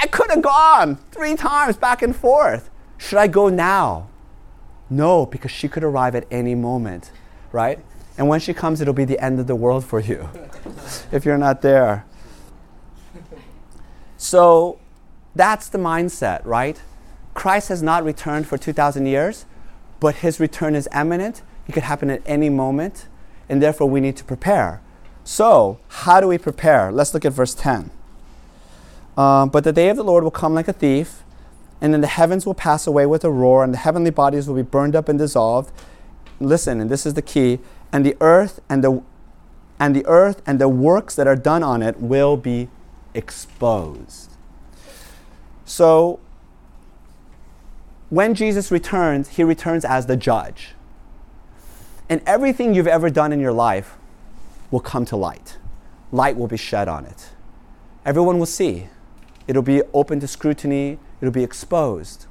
I 0.00 0.06
could 0.06 0.30
have 0.30 0.42
gone 0.42 0.96
three 1.10 1.34
times 1.34 1.76
back 1.76 2.02
and 2.02 2.14
forth. 2.14 2.70
Should 2.98 3.18
I 3.18 3.26
go 3.26 3.48
now? 3.48 4.08
No, 4.88 5.26
because 5.26 5.50
she 5.50 5.68
could 5.68 5.82
arrive 5.82 6.14
at 6.14 6.26
any 6.30 6.54
moment, 6.54 7.10
right? 7.50 7.80
And 8.16 8.28
when 8.28 8.38
she 8.40 8.54
comes, 8.54 8.80
it'll 8.80 8.94
be 8.94 9.04
the 9.04 9.22
end 9.22 9.40
of 9.40 9.48
the 9.48 9.56
world 9.56 9.84
for 9.84 10.00
you 10.00 10.28
if 11.12 11.24
you're 11.24 11.38
not 11.38 11.62
there. 11.62 12.04
So 14.16 14.78
that's 15.34 15.68
the 15.68 15.78
mindset, 15.78 16.44
right? 16.44 16.80
Christ 17.34 17.68
has 17.68 17.82
not 17.82 18.04
returned 18.04 18.46
for 18.46 18.56
2,000 18.56 19.06
years, 19.06 19.46
but 20.00 20.16
his 20.16 20.38
return 20.40 20.74
is 20.74 20.88
imminent. 20.94 21.42
It 21.66 21.72
could 21.72 21.84
happen 21.84 22.08
at 22.10 22.22
any 22.24 22.48
moment, 22.48 23.06
and 23.48 23.62
therefore 23.62 23.88
we 23.88 24.00
need 24.00 24.16
to 24.16 24.24
prepare. 24.24 24.80
So, 25.22 25.78
how 25.88 26.20
do 26.20 26.28
we 26.28 26.38
prepare? 26.38 26.90
Let's 26.90 27.12
look 27.12 27.24
at 27.24 27.32
verse 27.32 27.54
10. 27.54 27.90
Um, 29.18 29.48
but 29.48 29.64
the 29.64 29.72
day 29.72 29.88
of 29.88 29.96
the 29.96 30.04
Lord 30.04 30.22
will 30.22 30.30
come 30.30 30.54
like 30.54 30.68
a 30.68 30.72
thief, 30.72 31.24
and 31.80 31.92
then 31.92 32.00
the 32.00 32.06
heavens 32.06 32.46
will 32.46 32.54
pass 32.54 32.86
away 32.86 33.04
with 33.04 33.24
a 33.24 33.30
roar, 33.30 33.64
and 33.64 33.74
the 33.74 33.78
heavenly 33.78 34.12
bodies 34.12 34.46
will 34.46 34.54
be 34.54 34.62
burned 34.62 34.94
up 34.94 35.08
and 35.08 35.18
dissolved. 35.18 35.72
Listen, 36.38 36.80
and 36.80 36.88
this 36.88 37.04
is 37.04 37.14
the 37.14 37.22
key, 37.22 37.58
and 37.92 38.06
the 38.06 38.16
earth 38.20 38.60
and 38.68 38.84
the 38.84 39.02
and 39.80 39.94
the 39.94 40.06
earth 40.06 40.40
and 40.46 40.60
the 40.60 40.68
works 40.68 41.14
that 41.14 41.26
are 41.26 41.36
done 41.36 41.62
on 41.62 41.82
it 41.82 42.00
will 42.00 42.36
be 42.36 42.68
exposed. 43.14 44.36
So 45.64 46.18
when 48.10 48.34
Jesus 48.34 48.70
returns, 48.70 49.30
he 49.30 49.44
returns 49.44 49.84
as 49.84 50.06
the 50.06 50.16
judge. 50.16 50.70
And 52.08 52.22
everything 52.26 52.74
you've 52.74 52.88
ever 52.88 53.10
done 53.10 53.32
in 53.32 53.38
your 53.38 53.52
life 53.52 53.96
will 54.70 54.80
come 54.80 55.04
to 55.06 55.16
light. 55.16 55.58
Light 56.10 56.36
will 56.36 56.48
be 56.48 56.56
shed 56.56 56.88
on 56.88 57.04
it. 57.04 57.30
Everyone 58.04 58.38
will 58.38 58.46
see. 58.46 58.88
It'll 59.48 59.62
be 59.62 59.82
open 59.92 60.20
to 60.20 60.28
scrutiny, 60.28 60.98
it'll 61.20 61.32
be 61.32 61.42
exposed. 61.42 62.26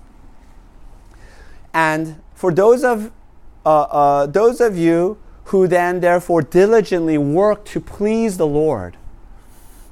And 1.74 2.21
for 2.33 2.53
those 2.53 2.83
of, 2.83 3.12
uh, 3.65 3.81
uh, 3.81 4.25
those 4.27 4.62
of 4.62 4.77
you 4.77 5.17
who 5.45 5.67
then 5.67 6.00
therefore 6.00 6.41
diligently 6.41 7.17
work 7.17 7.65
to 7.65 7.79
please 7.79 8.38
the 8.38 8.47
Lord. 8.47 8.97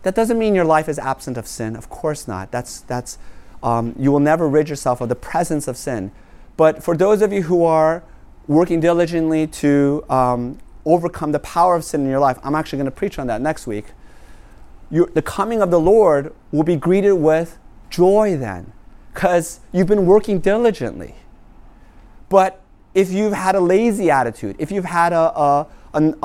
That 0.04 0.14
doesn't 0.14 0.38
mean 0.38 0.54
your 0.54 0.66
life 0.66 0.88
is 0.88 1.00
absent 1.00 1.38
of 1.38 1.48
sin. 1.48 1.76
Of 1.76 1.90
course 1.90 2.28
not. 2.28 2.52
That's, 2.52 2.82
that's, 2.82 3.18
um, 3.64 3.96
you 3.98 4.12
will 4.12 4.20
never 4.20 4.48
rid 4.48 4.70
yourself 4.70 5.02
of 5.02 5.10
the 5.10 5.16
presence 5.16 5.68
of 5.68 5.78
sin. 5.78 6.12
But 6.58 6.84
for 6.84 6.96
those 6.96 7.22
of 7.22 7.34
you 7.34 7.44
who 7.44 7.64
are 7.64 8.04
working 8.48 8.80
diligently 8.80 9.48
to 9.48 10.04
um, 10.10 10.60
overcome 10.86 11.32
the 11.32 11.40
power 11.40 11.76
of 11.76 11.84
sin 11.84 12.02
in 12.02 12.10
your 12.10 12.20
life, 12.20 12.38
I'm 12.44 12.54
actually 12.54 12.78
going 12.78 12.86
to 12.86 12.92
preach 12.92 13.18
on 13.18 13.28
that 13.28 13.42
next 13.42 13.66
week. 13.66 13.86
You 14.92 15.10
the 15.14 15.22
coming 15.22 15.62
of 15.62 15.72
the 15.72 15.80
Lord 15.80 16.34
will 16.52 16.64
be 16.64 16.76
greeted 16.76 17.14
with 17.14 17.58
joy 17.90 18.38
then, 18.38 18.72
because 19.14 19.60
you've 19.72 19.88
been 19.88 20.06
working 20.06 20.40
diligently. 20.40 21.16
But 22.30 22.62
if 22.94 23.12
you've 23.12 23.34
had 23.34 23.56
a 23.56 23.60
lazy 23.60 24.10
attitude, 24.10 24.56
if 24.58 24.72
you've 24.72 24.86
had 24.86 25.14
a, 25.14 25.68
an 25.94 26.16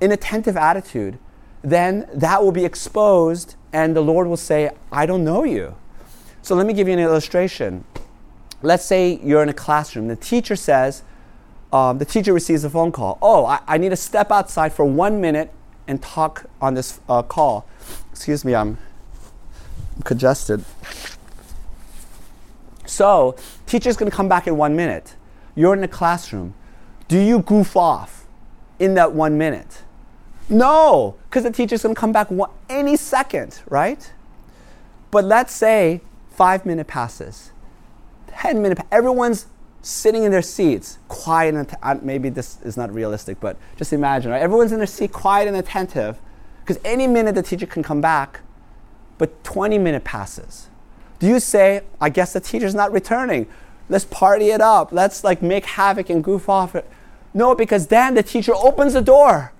inattentive 0.00 0.56
attitude, 0.56 1.18
then 1.62 2.08
that 2.12 2.42
will 2.42 2.52
be 2.52 2.64
exposed, 2.64 3.56
and 3.72 3.96
the 3.96 4.00
Lord 4.00 4.26
will 4.26 4.36
say, 4.36 4.70
I 4.92 5.06
don't 5.06 5.24
know 5.24 5.44
you. 5.44 5.74
So 6.42 6.54
let 6.54 6.66
me 6.66 6.74
give 6.74 6.88
you 6.88 6.94
an 6.94 7.00
illustration. 7.00 7.84
Let's 8.62 8.84
say 8.84 9.18
you're 9.22 9.42
in 9.42 9.48
a 9.48 9.54
classroom. 9.54 10.08
The 10.08 10.16
teacher 10.16 10.56
says, 10.56 11.02
um, 11.72 11.98
the 11.98 12.04
teacher 12.04 12.32
receives 12.32 12.64
a 12.64 12.70
phone 12.70 12.92
call. 12.92 13.18
Oh, 13.20 13.46
I, 13.46 13.60
I, 13.66 13.78
need 13.78 13.88
to 13.88 13.96
step 13.96 14.30
outside 14.30 14.72
for 14.72 14.84
one 14.84 15.20
minute 15.20 15.52
and 15.88 16.00
talk 16.00 16.44
on 16.60 16.74
this 16.74 17.00
uh, 17.08 17.22
call. 17.22 17.66
Excuse 18.14 18.44
me, 18.44 18.54
I'm 18.54 18.78
congested. 20.04 20.64
So, 22.86 23.34
teacher's 23.66 23.96
going 23.96 24.08
to 24.08 24.16
come 24.16 24.28
back 24.28 24.46
in 24.46 24.56
one 24.56 24.76
minute. 24.76 25.16
You're 25.56 25.74
in 25.74 25.80
the 25.80 25.88
classroom. 25.88 26.54
Do 27.08 27.18
you 27.18 27.40
goof 27.40 27.76
off 27.76 28.24
in 28.78 28.94
that 28.94 29.12
one 29.12 29.36
minute? 29.36 29.82
No, 30.48 31.16
because 31.24 31.42
the 31.42 31.50
teacher's 31.50 31.82
going 31.82 31.96
to 31.96 32.00
come 32.00 32.12
back 32.12 32.30
one, 32.30 32.50
any 32.68 32.96
second, 32.96 33.60
right? 33.68 34.12
But 35.10 35.24
let's 35.24 35.52
say 35.52 36.00
five 36.30 36.64
minute 36.64 36.86
passes, 36.86 37.50
10 38.28 38.62
minute, 38.62 38.78
everyone's 38.92 39.46
sitting 39.82 40.22
in 40.22 40.30
their 40.30 40.40
seats, 40.40 40.98
quiet 41.08 41.56
and 41.56 41.76
att- 41.82 42.04
maybe 42.04 42.28
this 42.28 42.58
is 42.62 42.76
not 42.76 42.94
realistic, 42.94 43.40
but 43.40 43.56
just 43.76 43.92
imagine, 43.92 44.30
right? 44.30 44.40
Everyone's 44.40 44.70
in 44.70 44.78
their 44.78 44.86
seat, 44.86 45.12
quiet 45.12 45.48
and 45.48 45.56
attentive, 45.56 46.20
because 46.64 46.80
any 46.82 47.06
minute 47.06 47.34
the 47.34 47.42
teacher 47.42 47.66
can 47.66 47.82
come 47.82 48.00
back, 48.00 48.40
but 49.18 49.44
20 49.44 49.76
minute 49.76 50.02
passes. 50.02 50.68
Do 51.18 51.26
you 51.26 51.38
say, 51.38 51.82
I 52.00 52.08
guess 52.08 52.32
the 52.32 52.40
teacher's 52.40 52.74
not 52.74 52.90
returning? 52.90 53.46
Let's 53.90 54.06
party 54.06 54.48
it 54.48 54.62
up. 54.62 54.90
Let's 54.90 55.22
like 55.22 55.42
make 55.42 55.66
havoc 55.66 56.08
and 56.08 56.24
goof 56.24 56.48
off. 56.48 56.74
it. 56.74 56.88
No, 57.34 57.54
because 57.54 57.88
then 57.88 58.14
the 58.14 58.22
teacher 58.22 58.54
opens 58.54 58.94
the 58.94 59.02
door 59.02 59.52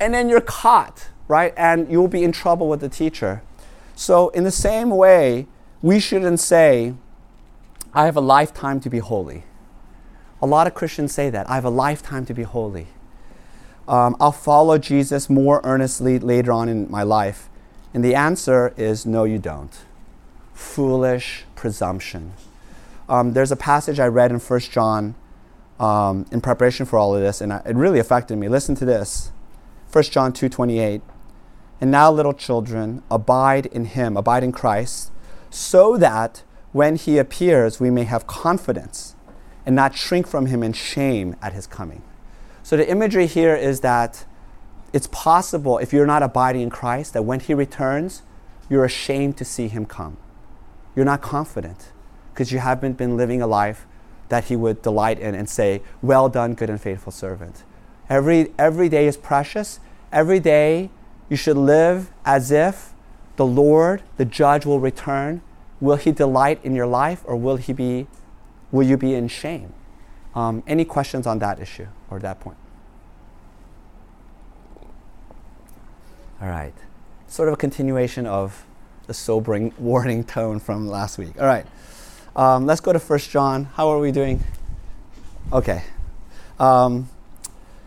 and 0.00 0.12
then 0.12 0.28
you're 0.28 0.40
caught, 0.40 1.08
right? 1.28 1.54
And 1.56 1.88
you'll 1.88 2.08
be 2.08 2.24
in 2.24 2.32
trouble 2.32 2.68
with 2.68 2.80
the 2.80 2.88
teacher. 2.88 3.42
So, 3.94 4.30
in 4.30 4.42
the 4.42 4.50
same 4.50 4.90
way, 4.90 5.46
we 5.82 6.00
shouldn't 6.00 6.40
say, 6.40 6.94
I 7.92 8.06
have 8.06 8.16
a 8.16 8.20
lifetime 8.20 8.80
to 8.80 8.90
be 8.90 8.98
holy. 8.98 9.44
A 10.42 10.46
lot 10.46 10.66
of 10.66 10.74
Christians 10.74 11.12
say 11.12 11.30
that. 11.30 11.48
I 11.48 11.54
have 11.54 11.64
a 11.64 11.70
lifetime 11.70 12.26
to 12.26 12.34
be 12.34 12.42
holy. 12.42 12.88
Um, 13.86 14.16
I'll 14.18 14.32
follow 14.32 14.78
Jesus 14.78 15.28
more 15.28 15.60
earnestly 15.64 16.18
later 16.18 16.52
on 16.52 16.68
in 16.68 16.90
my 16.90 17.02
life. 17.02 17.48
And 17.92 18.04
the 18.04 18.14
answer 18.14 18.72
is 18.76 19.06
no, 19.06 19.24
you 19.24 19.38
don't. 19.38 19.72
Foolish 20.52 21.44
presumption. 21.54 22.32
Um, 23.08 23.34
there's 23.34 23.52
a 23.52 23.56
passage 23.56 24.00
I 24.00 24.06
read 24.06 24.30
in 24.30 24.38
1 24.40 24.60
John 24.60 25.14
um, 25.78 26.26
in 26.32 26.40
preparation 26.40 26.86
for 26.86 26.98
all 26.98 27.14
of 27.14 27.20
this, 27.20 27.40
and 27.40 27.52
I, 27.52 27.62
it 27.66 27.76
really 27.76 27.98
affected 27.98 28.36
me. 28.36 28.48
Listen 28.48 28.74
to 28.76 28.84
this 28.84 29.32
1 29.92 30.04
John 30.04 30.32
2.28 30.32 31.02
And 31.80 31.90
now, 31.90 32.10
little 32.10 32.32
children, 32.32 33.02
abide 33.10 33.66
in 33.66 33.84
him, 33.86 34.16
abide 34.16 34.42
in 34.42 34.52
Christ, 34.52 35.10
so 35.50 35.96
that 35.98 36.42
when 36.72 36.96
he 36.96 37.18
appears, 37.18 37.78
we 37.78 37.90
may 37.90 38.04
have 38.04 38.26
confidence 38.26 39.14
and 39.66 39.76
not 39.76 39.94
shrink 39.94 40.26
from 40.26 40.46
him 40.46 40.62
in 40.62 40.72
shame 40.72 41.36
at 41.40 41.52
his 41.52 41.66
coming. 41.66 42.02
So, 42.64 42.76
the 42.76 42.90
imagery 42.90 43.28
here 43.28 43.54
is 43.54 43.80
that 43.80 44.24
it's 44.92 45.06
possible, 45.06 45.78
if 45.78 45.92
you're 45.92 46.06
not 46.06 46.24
abiding 46.24 46.62
in 46.62 46.70
Christ, 46.70 47.12
that 47.12 47.22
when 47.22 47.38
he 47.38 47.54
returns, 47.54 48.22
you're 48.68 48.84
ashamed 48.84 49.36
to 49.36 49.44
see 49.44 49.68
him 49.68 49.86
come. 49.86 50.16
You're 50.96 51.04
not 51.04 51.22
confident 51.22 51.92
because 52.32 52.50
you 52.50 52.58
haven't 52.58 52.96
been 52.96 53.16
living 53.16 53.40
a 53.40 53.46
life 53.46 53.86
that 54.28 54.44
He 54.44 54.56
would 54.56 54.82
delight 54.82 55.18
in 55.18 55.34
and 55.34 55.48
say, 55.48 55.82
Well 56.02 56.28
done, 56.28 56.54
good 56.54 56.70
and 56.70 56.80
faithful 56.80 57.12
servant. 57.12 57.62
Every, 58.08 58.52
every 58.58 58.88
day 58.88 59.06
is 59.06 59.16
precious. 59.16 59.80
Every 60.12 60.40
day 60.40 60.90
you 61.28 61.36
should 61.36 61.56
live 61.56 62.10
as 62.24 62.50
if 62.50 62.92
the 63.36 63.46
Lord, 63.46 64.02
the 64.16 64.24
judge, 64.24 64.66
will 64.66 64.80
return. 64.80 65.42
Will 65.80 65.96
He 65.96 66.12
delight 66.12 66.60
in 66.64 66.74
your 66.74 66.86
life 66.86 67.22
or 67.24 67.36
will, 67.36 67.56
he 67.56 67.72
be, 67.72 68.06
will 68.70 68.86
you 68.86 68.96
be 68.96 69.14
in 69.14 69.28
shame? 69.28 69.72
Um, 70.34 70.62
any 70.66 70.84
questions 70.84 71.26
on 71.26 71.38
that 71.38 71.60
issue 71.60 71.86
or 72.10 72.18
that 72.20 72.40
point? 72.40 72.56
All 76.40 76.48
right. 76.48 76.74
Sort 77.28 77.48
of 77.48 77.54
a 77.54 77.56
continuation 77.56 78.26
of 78.26 78.64
the 79.06 79.14
sobering 79.14 79.72
warning 79.78 80.24
tone 80.24 80.60
from 80.60 80.88
last 80.88 81.18
week. 81.18 81.40
All 81.40 81.46
right. 81.46 81.66
Um, 82.36 82.66
let's 82.66 82.80
go 82.80 82.92
to 82.92 82.98
First 82.98 83.30
John. 83.30 83.64
How 83.64 83.88
are 83.88 83.98
we 83.98 84.10
doing? 84.10 84.42
Okay. 85.52 85.82
Um, 86.58 87.08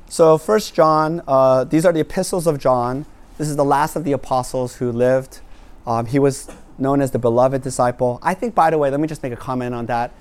so 0.08 0.38
First 0.38 0.74
John, 0.74 1.22
uh, 1.28 1.66
these 1.66 1.86
are 1.86 1.92
the 1.92 2.00
epistles 2.00 2.48
of 2.48 2.60
John. 2.60 3.06
This 3.38 3.50
is 3.50 3.58
the 3.58 3.66
last 3.66 3.96
of 3.96 4.04
the 4.06 4.14
apostles 4.14 4.78
who 4.78 4.92
lived. 4.92 5.42
Um, 5.86 6.06
he 6.06 6.18
was 6.18 6.50
known 6.78 7.02
as 7.02 7.12
the 7.12 7.20
beloved 7.20 7.62
disciple. 7.62 8.20
I 8.24 8.34
think, 8.34 8.56
by 8.56 8.70
the 8.70 8.78
way, 8.78 8.90
let 8.90 9.00
me 9.00 9.08
just 9.08 9.22
make 9.22 9.34
a 9.34 9.38
comment 9.38 9.76
on 9.76 9.86
that. 9.88 10.12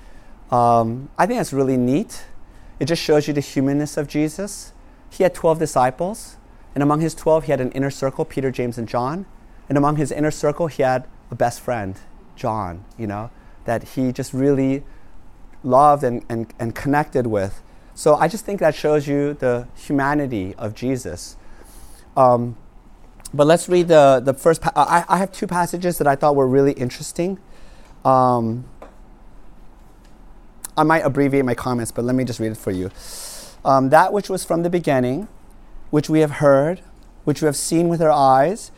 Um, 0.51 1.09
I 1.17 1.25
think 1.25 1.39
that's 1.39 1.53
really 1.53 1.77
neat. 1.77 2.25
It 2.79 2.85
just 2.85 3.01
shows 3.01 3.27
you 3.27 3.33
the 3.33 3.41
humanness 3.41 3.97
of 3.97 4.07
Jesus. 4.07 4.73
He 5.09 5.23
had 5.23 5.33
12 5.33 5.59
disciples, 5.59 6.37
and 6.73 6.83
among 6.83 7.01
his 7.01 7.15
12, 7.15 7.45
he 7.45 7.51
had 7.51 7.61
an 7.61 7.71
inner 7.71 7.89
circle, 7.89 8.25
Peter, 8.25 8.51
James, 8.51 8.77
and 8.77 8.87
John. 8.87 9.25
And 9.67 9.77
among 9.77 9.95
his 9.97 10.11
inner 10.11 10.31
circle, 10.31 10.67
he 10.67 10.83
had 10.83 11.07
a 11.31 11.35
best 11.35 11.59
friend, 11.59 11.97
John, 12.35 12.85
you 12.97 13.07
know 13.07 13.31
that 13.67 13.83
he 13.83 14.11
just 14.11 14.33
really 14.33 14.83
loved 15.61 16.03
and, 16.03 16.25
and, 16.29 16.51
and 16.57 16.73
connected 16.73 17.27
with. 17.27 17.61
So 17.93 18.15
I 18.15 18.27
just 18.27 18.45
think 18.45 18.59
that 18.61 18.73
shows 18.73 19.07
you 19.07 19.33
the 19.33 19.67
humanity 19.75 20.55
of 20.55 20.73
Jesus. 20.73 21.35
Um, 22.15 22.55
but 23.33 23.45
let's 23.45 23.67
read 23.67 23.89
the, 23.89 24.21
the 24.23 24.33
first. 24.33 24.61
Pa- 24.61 24.71
I, 24.75 25.03
I 25.13 25.17
have 25.17 25.31
two 25.31 25.47
passages 25.47 25.97
that 25.97 26.07
I 26.07 26.15
thought 26.15 26.35
were 26.35 26.47
really 26.47 26.71
interesting. 26.71 27.39
Um, 28.05 28.65
I 30.77 30.83
might 30.83 30.99
abbreviate 30.99 31.43
my 31.43 31.55
comments, 31.55 31.91
but 31.91 32.05
let 32.05 32.15
me 32.15 32.23
just 32.23 32.39
read 32.39 32.51
it 32.51 32.57
for 32.57 32.71
you. 32.71 32.91
Um, 33.65 33.89
that 33.89 34.13
which 34.13 34.29
was 34.29 34.45
from 34.45 34.61
the 34.61 34.69
beginning, 34.69 35.27
which 35.89 36.07
we 36.07 36.19
have 36.19 36.31
heard, 36.31 36.81
which 37.23 37.41
we 37.41 37.47
have 37.47 37.55
seen 37.55 37.89
with 37.89 38.01
our 38.01 38.11
eyes, 38.11 38.71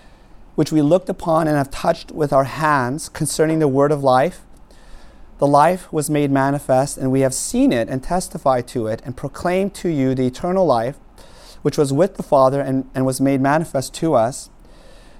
which 0.55 0.71
we 0.71 0.81
looked 0.81 1.09
upon 1.09 1.47
and 1.47 1.57
have 1.57 1.69
touched 1.69 2.11
with 2.11 2.31
our 2.31 2.45
hands 2.45 3.09
concerning 3.09 3.59
the 3.59 3.67
word 3.67 3.91
of 3.91 4.01
life. 4.01 4.41
The 5.39 5.47
life 5.47 5.91
was 5.91 6.09
made 6.09 6.31
manifest, 6.31 6.97
and 6.97 7.11
we 7.11 7.21
have 7.21 7.33
seen 7.33 7.73
it 7.73 7.89
and 7.89 8.01
testified 8.01 8.67
to 8.69 8.87
it 8.87 9.01
and 9.05 9.15
proclaimed 9.15 9.73
to 9.75 9.89
you 9.89 10.15
the 10.15 10.27
eternal 10.27 10.65
life, 10.65 10.97
which 11.61 11.77
was 11.77 11.91
with 11.91 12.15
the 12.15 12.23
Father 12.23 12.61
and, 12.61 12.89
and 12.95 13.05
was 13.05 13.19
made 13.19 13.41
manifest 13.41 13.93
to 13.95 14.13
us. 14.13 14.49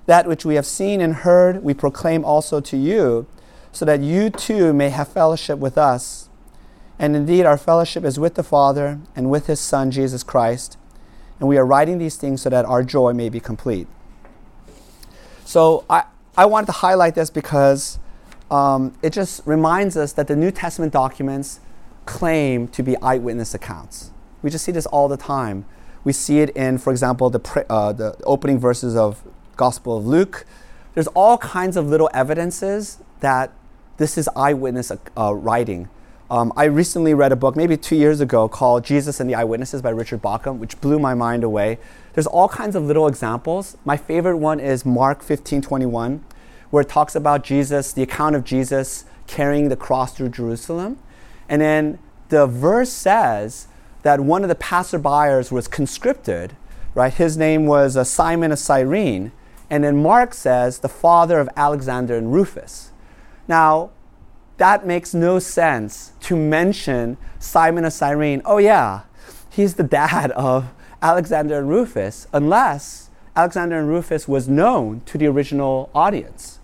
That 0.06 0.28
which 0.28 0.46
we 0.46 0.56
have 0.56 0.66
seen 0.66 1.02
and 1.02 1.14
heard, 1.14 1.62
we 1.62 1.74
proclaim 1.74 2.24
also 2.24 2.62
to 2.62 2.78
you, 2.78 3.28
so 3.72 3.86
that 3.86 4.00
you 4.00 4.30
too 4.30 4.74
may 4.74 4.90
have 4.90 5.10
fellowship 5.10 5.60
with 5.60 5.78
us. 5.78 6.29
And 7.00 7.16
indeed, 7.16 7.46
our 7.46 7.58
fellowship 7.58 8.04
is 8.04 8.20
with 8.20 8.36
the 8.36 8.44
Father 8.44 9.00
and 9.16 9.32
with 9.32 9.48
his 9.48 9.62
Son, 9.62 9.90
Jesus 9.90 10.22
Christ. 10.22 10.78
And 11.40 11.48
we 11.48 11.58
are 11.58 11.66
writing 11.66 11.98
these 11.98 12.18
things 12.18 12.42
so 12.42 12.50
that 12.50 12.66
our 12.66 12.84
joy 12.84 13.14
may 13.14 13.30
be 13.30 13.40
complete. 13.40 13.88
So 15.46 15.86
I, 15.90 16.04
I 16.38 16.46
wanted 16.46 16.68
to 16.68 16.74
highlight 16.74 17.16
this 17.16 17.30
because 17.30 18.00
um, 18.52 18.94
it 19.02 19.14
just 19.14 19.42
reminds 19.46 19.96
us 19.96 20.12
that 20.14 20.28
the 20.28 20.36
New 20.36 20.52
Testament 20.52 20.92
documents 20.92 21.62
claim 22.06 22.68
to 22.70 22.84
be 22.84 22.98
eyewitness 22.98 23.54
accounts. 23.54 24.12
We 24.42 24.50
just 24.50 24.66
see 24.66 24.72
this 24.72 24.86
all 24.88 25.08
the 25.08 25.18
time. 25.18 25.66
We 26.04 26.12
see 26.14 26.40
it 26.40 26.50
in, 26.52 26.78
for 26.78 26.92
example, 26.92 27.30
the, 27.30 27.66
uh, 27.70 27.94
the 27.94 28.18
opening 28.24 28.60
verses 28.60 28.96
of 28.96 29.24
Gospel 29.56 29.98
of 29.98 30.06
Luke. 30.06 30.46
There's 30.94 31.08
all 31.08 31.38
kinds 31.38 31.78
of 31.78 31.88
little 31.88 32.10
evidences 32.14 33.00
that 33.22 33.52
this 33.98 34.18
is 34.18 34.30
eyewitness 34.36 34.92
uh, 34.92 35.34
writing. 35.34 35.90
Um, 36.32 36.54
I 36.56 36.66
recently 36.66 37.14
read 37.14 37.32
a 37.32 37.36
book, 37.36 37.56
maybe 37.56 37.76
two 37.76 37.96
years 37.96 38.22
ago, 38.22 38.48
called 38.48 38.84
Jesus 38.86 39.20
and 39.20 39.30
the 39.30 39.36
Eyewitnesses 39.36 39.82
by 39.82 39.90
Richard 39.90 40.22
Bauckham, 40.22 40.60
which 40.60 40.80
blew 40.80 41.00
my 41.00 41.16
mind 41.16 41.44
away. 41.44 41.80
There's 42.14 42.28
all 42.28 42.48
kinds 42.48 42.76
of 42.76 42.84
little 42.84 43.08
examples. 43.08 43.78
My 43.84 43.98
favorite 43.98 44.38
one 44.38 44.60
is 44.60 44.86
Mark 44.86 45.24
15 45.24 45.62
21 45.62 46.24
where 46.70 46.82
it 46.82 46.90
talks 46.90 47.16
about 47.16 47.44
Jesus, 47.44 47.92
the 47.92 48.04
account 48.04 48.36
of 48.36 48.44
Jesus 48.44 49.06
carrying 49.28 49.70
the 49.70 49.76
cross 49.76 50.16
through 50.16 50.30
Jerusalem. 50.30 51.00
And 51.48 51.62
then 51.62 52.00
the 52.30 52.46
verse 52.46 52.92
says 52.92 53.68
that 54.04 54.20
one 54.20 54.44
of 54.44 54.50
the 54.50 54.56
passerbyers 54.56 55.52
was 55.52 55.68
conscripted, 55.68 56.56
right? 56.94 57.14
His 57.14 57.38
name 57.38 57.66
was 57.66 57.98
uh, 57.98 58.04
Simon 58.04 58.52
of 58.52 58.60
Cyrene. 58.60 59.32
And 59.70 59.84
then 59.84 60.02
Mark 60.02 60.34
says 60.34 60.80
the 60.80 60.90
father 60.90 61.40
of 61.40 61.50
Alexander 61.56 62.16
and 62.18 62.34
Rufus. 62.34 62.92
Now, 63.48 63.92
that 64.60 64.86
makes 64.86 65.14
no 65.14 65.40
sense 65.40 66.12
to 66.22 66.36
mention 66.36 67.18
Simon 67.40 67.86
of 67.86 67.94
Cyrene. 67.94 68.42
Oh, 68.46 68.58
yeah, 68.58 69.02
he's 69.50 69.76
the 69.76 69.84
dad 69.84 70.32
of 70.32 70.68
Alexander 71.02 71.60
and 71.60 71.70
Rufus, 71.70 72.28
unless 72.32 73.10
Alexander 73.36 73.80
and 73.80 73.88
Rufus 73.88 74.28
was 74.28 74.48
known 74.48 75.02
to 75.06 75.18
the 75.18 75.28
original 75.28 75.90
audience. 75.96 76.60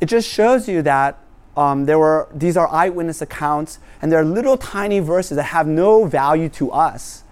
It 0.00 0.06
just 0.06 0.28
shows 0.28 0.68
you 0.68 0.82
that 0.82 1.18
um, 1.56 1.86
there 1.86 1.98
were 1.98 2.28
these 2.34 2.56
are 2.56 2.68
eyewitness 2.68 3.22
accounts, 3.22 3.78
and 4.00 4.10
they're 4.10 4.24
little 4.24 4.56
tiny 4.56 5.00
verses 5.00 5.36
that 5.36 5.44
have 5.44 5.66
no 5.66 6.04
value 6.04 6.48
to 6.50 6.70
us. 6.70 7.24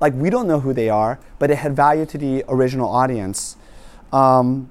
Like 0.00 0.14
we 0.14 0.30
don't 0.30 0.46
know 0.46 0.60
who 0.60 0.72
they 0.72 0.88
are, 0.88 1.18
but 1.38 1.50
it 1.50 1.56
had 1.56 1.74
value 1.74 2.06
to 2.06 2.18
the 2.18 2.44
original 2.48 2.88
audience. 2.88 3.56
Um, 4.12 4.70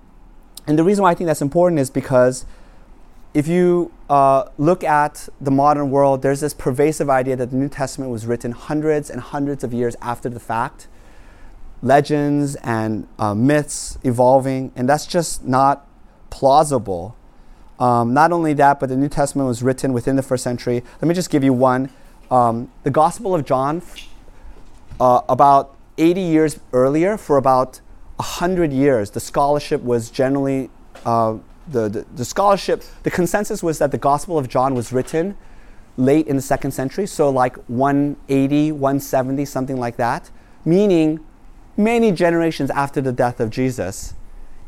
and 0.65 0.77
the 0.77 0.83
reason 0.83 1.03
why 1.03 1.11
I 1.11 1.13
think 1.13 1.27
that's 1.27 1.41
important 1.41 1.79
is 1.79 1.89
because 1.89 2.45
if 3.37 3.47
you 3.47 3.91
uh, 4.09 4.45
look 4.57 4.83
at 4.83 5.29
the 5.39 5.51
modern 5.51 5.91
world, 5.91 6.23
there's 6.23 6.39
this 6.39 6.55
pervasive 6.55 7.07
idea 7.07 7.35
that 7.35 7.51
the 7.51 7.55
New 7.55 7.69
Testament 7.69 8.09
was 8.09 8.25
written 8.25 8.51
hundreds 8.51 9.11
and 9.11 9.21
hundreds 9.21 9.63
of 9.63 9.75
years 9.75 9.95
after 10.01 10.27
the 10.27 10.39
fact. 10.39 10.87
Legends 11.83 12.55
and 12.63 13.07
uh, 13.19 13.35
myths 13.35 13.99
evolving, 14.03 14.71
and 14.75 14.89
that's 14.89 15.05
just 15.05 15.45
not 15.45 15.87
plausible. 16.31 17.15
Um, 17.79 18.11
not 18.11 18.31
only 18.31 18.53
that, 18.53 18.79
but 18.79 18.89
the 18.89 18.97
New 18.97 19.07
Testament 19.07 19.47
was 19.47 19.61
written 19.61 19.93
within 19.93 20.15
the 20.15 20.23
first 20.23 20.43
century. 20.43 20.83
Let 20.99 21.07
me 21.07 21.13
just 21.13 21.29
give 21.29 21.43
you 21.43 21.53
one. 21.53 21.91
Um, 22.31 22.71
the 22.81 22.89
Gospel 22.89 23.35
of 23.35 23.45
John, 23.45 23.83
uh, 24.99 25.21
about 25.29 25.75
80 25.99 26.21
years 26.21 26.59
earlier, 26.73 27.17
for 27.17 27.37
about 27.37 27.81
100 28.15 28.73
years, 28.73 29.11
the 29.11 29.19
scholarship 29.19 29.83
was 29.83 30.09
generally, 30.09 30.71
uh, 31.05 31.37
the, 31.67 31.89
the, 31.89 32.05
the, 32.15 32.25
scholarship, 32.25 32.83
the 33.03 33.11
consensus 33.11 33.61
was 33.61 33.79
that 33.79 33.91
the 33.91 33.97
Gospel 33.97 34.37
of 34.37 34.47
John 34.47 34.73
was 34.73 34.91
written 34.91 35.37
late 35.97 36.27
in 36.27 36.35
the 36.35 36.41
second 36.41 36.71
century, 36.71 37.07
so 37.07 37.29
like 37.29 37.57
180, 37.67 38.71
170, 38.71 39.45
something 39.45 39.77
like 39.77 39.97
that, 39.97 40.29
meaning 40.63 41.19
many 41.75 42.11
generations 42.11 42.69
after 42.71 43.01
the 43.01 43.11
death 43.11 43.39
of 43.39 43.49
Jesus. 43.49 44.13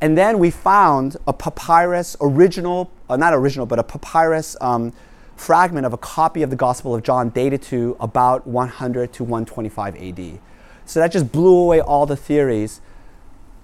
And 0.02 0.18
then 0.18 0.40
we 0.40 0.50
found 0.50 1.18
a 1.28 1.34
papyrus, 1.34 2.16
original, 2.22 2.90
uh, 3.10 3.18
not 3.18 3.34
original, 3.34 3.66
but 3.66 3.80
a 3.80 3.84
papyrus 3.84 4.56
um, 4.62 4.94
fragment 5.36 5.86
of 5.86 5.94
a 5.94 5.98
copy 5.98 6.42
of 6.42 6.50
the 6.50 6.56
Gospel 6.56 6.96
of 6.96 7.04
John 7.04 7.30
dated 7.30 7.62
to 7.64 7.98
about 8.00 8.48
100 8.48 9.14
to 9.14 9.24
125 9.24 9.96
AD. 9.96 10.40
So 10.86 11.00
that 11.00 11.12
just 11.12 11.32
blew 11.32 11.56
away 11.56 11.82
all 11.82 12.06
the 12.06 12.16
theories. 12.16 12.82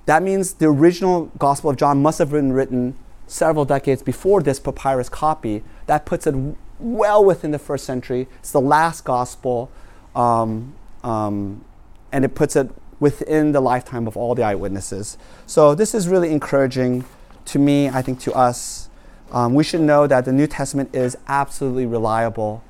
That 0.06 0.22
means 0.22 0.54
the 0.54 0.68
original 0.68 1.32
Gospel 1.38 1.70
of 1.70 1.78
John 1.78 2.02
must 2.02 2.20
have 2.20 2.32
been 2.32 2.54
written 2.54 2.96
several 3.28 3.66
decades 3.66 4.04
before 4.04 4.42
this 4.42 4.60
papyrus 4.60 5.10
copy. 5.10 5.64
That 5.88 6.06
puts 6.06 6.28
it 6.28 6.36
well 6.80 7.24
within 7.24 7.52
the 7.52 7.60
first 7.60 7.86
century. 7.86 8.28
It's 8.40 8.52
the 8.52 8.62
last 8.62 9.04
Gospel, 9.04 9.72
um, 10.16 10.76
um, 11.04 11.64
and 12.12 12.26
it 12.26 12.36
puts 12.36 12.56
it 12.56 12.70
within 13.00 13.52
the 13.52 13.62
lifetime 13.62 14.08
of 14.08 14.16
all 14.16 14.36
the 14.36 14.44
eyewitnesses. 14.44 15.18
So 15.46 15.76
this 15.76 15.94
is 15.94 16.08
really 16.08 16.32
encouraging 16.32 17.06
to 17.46 17.60
me, 17.60 17.90
I 17.90 18.02
think 18.02 18.20
to 18.22 18.34
us. 18.34 18.90
Um, 19.32 19.54
we 19.54 19.64
should 19.64 19.82
know 19.82 20.08
that 20.08 20.26
the 20.26 20.32
New 20.32 20.48
Testament 20.48 20.96
is 20.96 21.18
absolutely 21.28 21.86
reliable. 21.86 22.64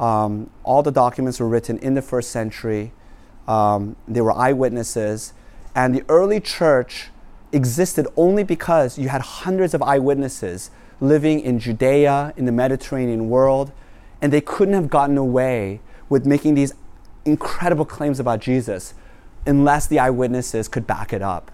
Um, 0.00 0.50
all 0.64 0.82
the 0.82 0.90
documents 0.90 1.40
were 1.40 1.48
written 1.48 1.78
in 1.78 1.94
the 1.94 2.02
first 2.02 2.30
century. 2.30 2.92
Um, 3.46 3.96
they 4.06 4.20
were 4.20 4.32
eyewitnesses. 4.32 5.32
And 5.74 5.94
the 5.94 6.04
early 6.08 6.40
church 6.40 7.08
existed 7.52 8.06
only 8.16 8.44
because 8.44 8.98
you 8.98 9.08
had 9.08 9.20
hundreds 9.20 9.74
of 9.74 9.82
eyewitnesses 9.82 10.70
living 11.00 11.40
in 11.40 11.58
Judea, 11.58 12.34
in 12.36 12.44
the 12.44 12.52
Mediterranean 12.52 13.28
world, 13.28 13.72
and 14.20 14.32
they 14.32 14.40
couldn't 14.40 14.74
have 14.74 14.90
gotten 14.90 15.16
away 15.16 15.80
with 16.08 16.26
making 16.26 16.54
these 16.54 16.74
incredible 17.24 17.84
claims 17.84 18.18
about 18.18 18.40
Jesus 18.40 18.94
unless 19.46 19.86
the 19.86 19.98
eyewitnesses 19.98 20.68
could 20.68 20.86
back 20.86 21.12
it 21.12 21.22
up. 21.22 21.50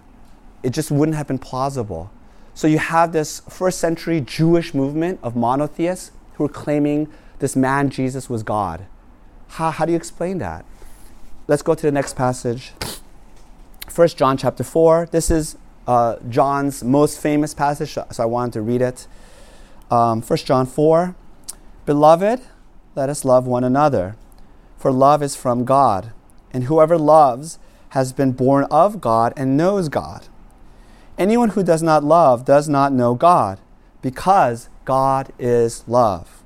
It 0.62 0.70
just 0.70 0.90
wouldn't 0.90 1.16
have 1.16 1.26
been 1.26 1.38
plausible. 1.38 2.10
So 2.54 2.66
you 2.66 2.78
have 2.78 3.12
this 3.12 3.40
first 3.48 3.78
century 3.78 4.20
Jewish 4.20 4.74
movement 4.74 5.20
of 5.22 5.36
monotheists 5.36 6.12
who 6.34 6.44
are 6.44 6.48
claiming 6.48 7.08
this 7.40 7.54
man 7.54 7.90
Jesus 7.90 8.30
was 8.30 8.42
God. 8.42 8.86
How, 9.48 9.70
how 9.70 9.84
do 9.84 9.92
you 9.92 9.96
explain 9.96 10.38
that? 10.38 10.64
Let's 11.46 11.62
go 11.62 11.74
to 11.74 11.82
the 11.82 11.92
next 11.92 12.16
passage. 12.16 12.72
First 13.88 14.16
John 14.16 14.36
chapter 14.36 14.64
4. 14.64 15.08
This 15.10 15.30
is 15.30 15.56
uh, 15.86 16.16
John's 16.28 16.82
most 16.82 17.20
famous 17.20 17.54
passage, 17.54 17.94
so 17.94 18.06
I 18.18 18.26
wanted 18.26 18.52
to 18.54 18.62
read 18.62 18.82
it. 18.82 19.06
Um, 19.90 20.22
1 20.22 20.38
John 20.38 20.66
4. 20.66 21.14
Beloved, 21.86 22.40
let 22.94 23.08
us 23.08 23.24
love 23.24 23.46
one 23.46 23.64
another, 23.64 24.16
for 24.78 24.90
love 24.90 25.22
is 25.22 25.36
from 25.36 25.64
God, 25.64 26.12
and 26.52 26.64
whoever 26.64 26.96
loves 26.96 27.58
has 27.90 28.12
been 28.12 28.32
born 28.32 28.64
of 28.70 29.00
God 29.00 29.32
and 29.36 29.56
knows 29.56 29.88
God. 29.88 30.28
Anyone 31.18 31.50
who 31.50 31.62
does 31.62 31.82
not 31.82 32.02
love 32.02 32.44
does 32.44 32.68
not 32.68 32.92
know 32.92 33.14
God, 33.14 33.60
because 34.02 34.68
God 34.84 35.32
is 35.38 35.86
love. 35.86 36.42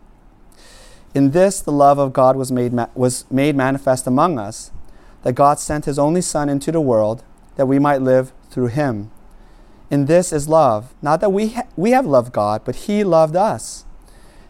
In 1.14 1.30
this, 1.30 1.60
the 1.60 1.72
love 1.72 1.98
of 1.98 2.12
God 2.12 2.36
was 2.36 2.52
made, 2.52 2.72
ma- 2.72 2.88
was 2.94 3.24
made 3.30 3.56
manifest 3.56 4.06
among 4.06 4.38
us, 4.38 4.70
that 5.22 5.32
God 5.32 5.58
sent 5.58 5.84
his 5.84 5.98
only 5.98 6.20
Son 6.20 6.48
into 6.48 6.70
the 6.70 6.80
world 6.80 7.22
that 7.56 7.66
we 7.66 7.78
might 7.78 8.02
live 8.02 8.32
through 8.50 8.68
him. 8.68 9.10
In 9.90 10.06
this 10.06 10.32
is 10.32 10.48
love, 10.48 10.94
not 11.00 11.20
that 11.20 11.30
we, 11.30 11.48
ha- 11.48 11.66
we 11.76 11.92
have 11.92 12.04
loved 12.06 12.32
God, 12.32 12.62
but 12.64 12.76
he 12.76 13.04
loved 13.04 13.36
us 13.36 13.84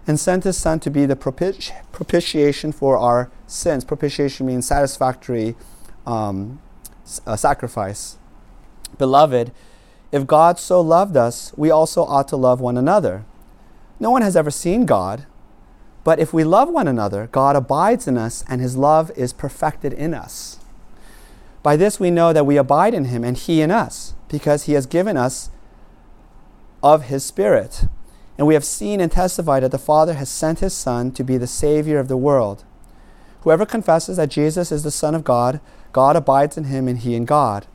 and 0.06 0.18
sent 0.18 0.44
his 0.44 0.56
Son 0.56 0.80
to 0.80 0.90
be 0.90 1.06
the 1.06 1.14
propiti- 1.14 1.72
propitiation 1.92 2.72
for 2.72 2.96
our 2.96 3.30
sins. 3.46 3.84
Propitiation 3.84 4.46
means 4.46 4.66
satisfactory 4.66 5.54
um, 6.06 6.60
a 7.26 7.36
sacrifice. 7.38 8.18
Beloved, 8.96 9.52
if 10.10 10.26
God 10.26 10.58
so 10.58 10.80
loved 10.80 11.16
us, 11.16 11.52
we 11.56 11.70
also 11.70 12.04
ought 12.04 12.26
to 12.28 12.36
love 12.36 12.60
one 12.60 12.78
another. 12.78 13.24
No 14.00 14.10
one 14.10 14.22
has 14.22 14.34
ever 14.34 14.50
seen 14.50 14.86
God, 14.86 15.26
but 16.04 16.18
if 16.18 16.32
we 16.32 16.42
love 16.42 16.70
one 16.70 16.88
another, 16.88 17.28
God 17.30 17.54
abides 17.54 18.08
in 18.08 18.16
us, 18.16 18.44
and 18.48 18.62
his 18.62 18.76
love 18.76 19.10
is 19.16 19.32
perfected 19.34 19.92
in 19.92 20.14
us. 20.14 20.58
By 21.62 21.76
this 21.76 22.00
we 22.00 22.10
know 22.10 22.32
that 22.32 22.46
we 22.46 22.56
abide 22.56 22.94
in 22.94 23.06
him, 23.06 23.24
and 23.24 23.36
he 23.36 23.60
in 23.60 23.70
us, 23.70 24.14
because 24.28 24.64
he 24.64 24.74
has 24.74 24.86
given 24.86 25.16
us 25.16 25.50
of 26.82 27.04
his 27.04 27.24
Spirit. 27.24 27.84
And 28.36 28.46
we 28.46 28.54
have 28.54 28.64
seen 28.64 29.00
and 29.00 29.10
testified 29.10 29.62
that 29.62 29.72
the 29.72 29.78
Father 29.78 30.14
has 30.14 30.28
sent 30.28 30.60
his 30.60 30.74
Son 30.74 31.10
to 31.12 31.24
be 31.24 31.36
the 31.36 31.46
Savior 31.46 31.98
of 31.98 32.08
the 32.08 32.16
world. 32.16 32.64
Whoever 33.42 33.66
confesses 33.66 34.16
that 34.16 34.30
Jesus 34.30 34.70
is 34.70 34.82
the 34.82 34.90
Son 34.90 35.14
of 35.14 35.24
God, 35.24 35.60
God 35.92 36.16
abides 36.16 36.56
in 36.56 36.64
him 36.64 36.86
and 36.86 36.98
he 36.98 37.14
in 37.14 37.24
God. 37.24 37.66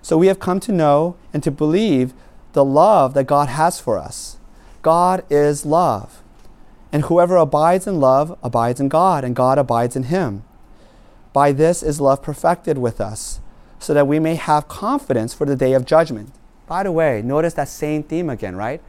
So 0.00 0.16
we 0.16 0.28
have 0.28 0.38
come 0.38 0.60
to 0.60 0.72
know 0.72 1.16
and 1.32 1.42
to 1.42 1.50
believe 1.50 2.14
the 2.52 2.64
love 2.64 3.12
that 3.14 3.26
God 3.26 3.48
has 3.48 3.80
for 3.80 3.98
us. 3.98 4.38
God 4.82 5.24
is 5.28 5.66
love. 5.66 6.22
And 6.92 7.04
whoever 7.04 7.36
abides 7.36 7.86
in 7.86 8.00
love 8.00 8.38
abides 8.42 8.80
in 8.80 8.88
God, 8.88 9.24
and 9.24 9.34
God 9.34 9.58
abides 9.58 9.96
in 9.96 10.04
him. 10.04 10.44
By 11.32 11.52
this 11.52 11.82
is 11.82 12.00
love 12.00 12.22
perfected 12.22 12.78
with 12.78 13.00
us, 13.00 13.40
so 13.78 13.94
that 13.94 14.06
we 14.06 14.18
may 14.18 14.34
have 14.34 14.68
confidence 14.68 15.34
for 15.34 15.44
the 15.44 15.56
day 15.56 15.72
of 15.72 15.84
judgment. 15.84 16.32
By 16.66 16.82
the 16.82 16.92
way, 16.92 17.22
notice 17.22 17.54
that 17.54 17.68
same 17.68 18.02
theme 18.02 18.28
again, 18.30 18.56
right? 18.56 18.80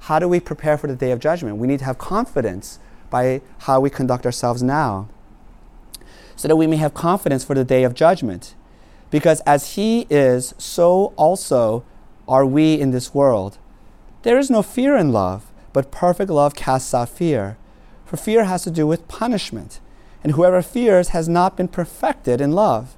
How 0.00 0.18
do 0.18 0.28
we 0.28 0.40
prepare 0.40 0.78
for 0.78 0.86
the 0.86 0.96
day 0.96 1.10
of 1.10 1.20
judgment? 1.20 1.58
We 1.58 1.66
need 1.66 1.80
to 1.80 1.84
have 1.84 1.98
confidence 1.98 2.78
by 3.10 3.42
how 3.60 3.80
we 3.80 3.90
conduct 3.90 4.24
ourselves 4.24 4.62
now 4.62 5.08
so 6.36 6.46
that 6.48 6.56
we 6.56 6.66
may 6.66 6.76
have 6.76 6.94
confidence 6.94 7.42
for 7.44 7.54
the 7.54 7.64
day 7.64 7.82
of 7.82 7.94
judgment. 7.94 8.54
Because 9.10 9.40
as 9.40 9.74
He 9.74 10.06
is, 10.10 10.54
so 10.58 11.14
also 11.16 11.84
are 12.28 12.44
we 12.44 12.74
in 12.74 12.90
this 12.90 13.14
world. 13.14 13.58
There 14.22 14.38
is 14.38 14.50
no 14.50 14.62
fear 14.62 14.96
in 14.96 15.12
love, 15.12 15.50
but 15.72 15.90
perfect 15.90 16.30
love 16.30 16.54
casts 16.54 16.92
out 16.92 17.08
fear. 17.08 17.56
For 18.04 18.16
fear 18.16 18.44
has 18.44 18.64
to 18.64 18.70
do 18.70 18.86
with 18.86 19.08
punishment, 19.08 19.80
and 20.22 20.32
whoever 20.32 20.62
fears 20.62 21.08
has 21.08 21.28
not 21.28 21.56
been 21.56 21.68
perfected 21.68 22.40
in 22.40 22.52
love. 22.52 22.96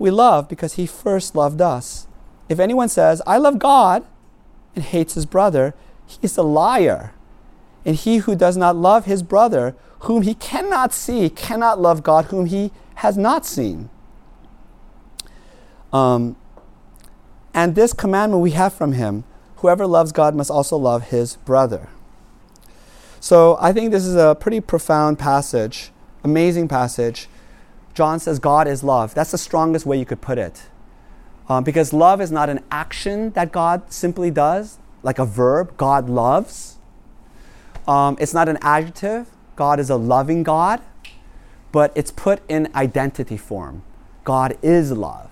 We 0.00 0.10
love 0.10 0.48
because 0.48 0.72
He 0.72 0.86
first 0.86 1.36
loved 1.36 1.60
us. 1.60 2.08
If 2.48 2.58
anyone 2.58 2.88
says, 2.88 3.22
I 3.24 3.36
love 3.36 3.60
God, 3.60 4.04
and 4.74 4.84
hates 4.84 5.14
his 5.14 5.26
brother, 5.26 5.74
he 6.06 6.18
is 6.22 6.36
a 6.36 6.42
liar. 6.42 7.12
And 7.84 7.96
he 7.96 8.18
who 8.18 8.36
does 8.36 8.56
not 8.56 8.76
love 8.76 9.06
his 9.06 9.22
brother, 9.22 9.74
whom 10.00 10.22
he 10.22 10.34
cannot 10.34 10.92
see, 10.92 11.30
cannot 11.30 11.80
love 11.80 12.02
God, 12.02 12.26
whom 12.26 12.46
he 12.46 12.72
has 12.96 13.16
not 13.16 13.46
seen. 13.46 13.88
Um, 15.92 16.36
and 17.54 17.74
this 17.74 17.92
commandment 17.92 18.42
we 18.42 18.52
have 18.52 18.72
from 18.72 18.92
him 18.92 19.24
whoever 19.56 19.86
loves 19.86 20.12
God 20.12 20.34
must 20.34 20.50
also 20.50 20.76
love 20.76 21.08
his 21.08 21.36
brother. 21.36 21.88
So 23.18 23.58
I 23.60 23.72
think 23.72 23.90
this 23.90 24.06
is 24.06 24.16
a 24.16 24.34
pretty 24.34 24.60
profound 24.60 25.18
passage, 25.18 25.90
amazing 26.24 26.68
passage. 26.68 27.28
John 27.94 28.20
says 28.20 28.38
God 28.38 28.68
is 28.68 28.82
love. 28.84 29.14
That's 29.14 29.30
the 29.30 29.38
strongest 29.38 29.86
way 29.86 29.98
you 29.98 30.06
could 30.06 30.20
put 30.20 30.38
it. 30.38 30.62
Um, 31.48 31.64
because 31.64 31.92
love 31.92 32.20
is 32.20 32.30
not 32.30 32.48
an 32.48 32.60
action 32.70 33.30
that 33.30 33.50
God 33.50 33.92
simply 33.92 34.30
does, 34.30 34.78
like 35.02 35.18
a 35.18 35.24
verb, 35.24 35.76
God 35.76 36.08
loves. 36.08 36.78
Um, 37.88 38.16
it's 38.20 38.32
not 38.32 38.48
an 38.48 38.58
adjective, 38.62 39.28
God 39.56 39.80
is 39.80 39.90
a 39.90 39.96
loving 39.96 40.44
God, 40.44 40.80
but 41.72 41.92
it's 41.96 42.12
put 42.12 42.40
in 42.48 42.68
identity 42.74 43.36
form. 43.36 43.82
God 44.22 44.56
is 44.62 44.92
love. 44.92 45.30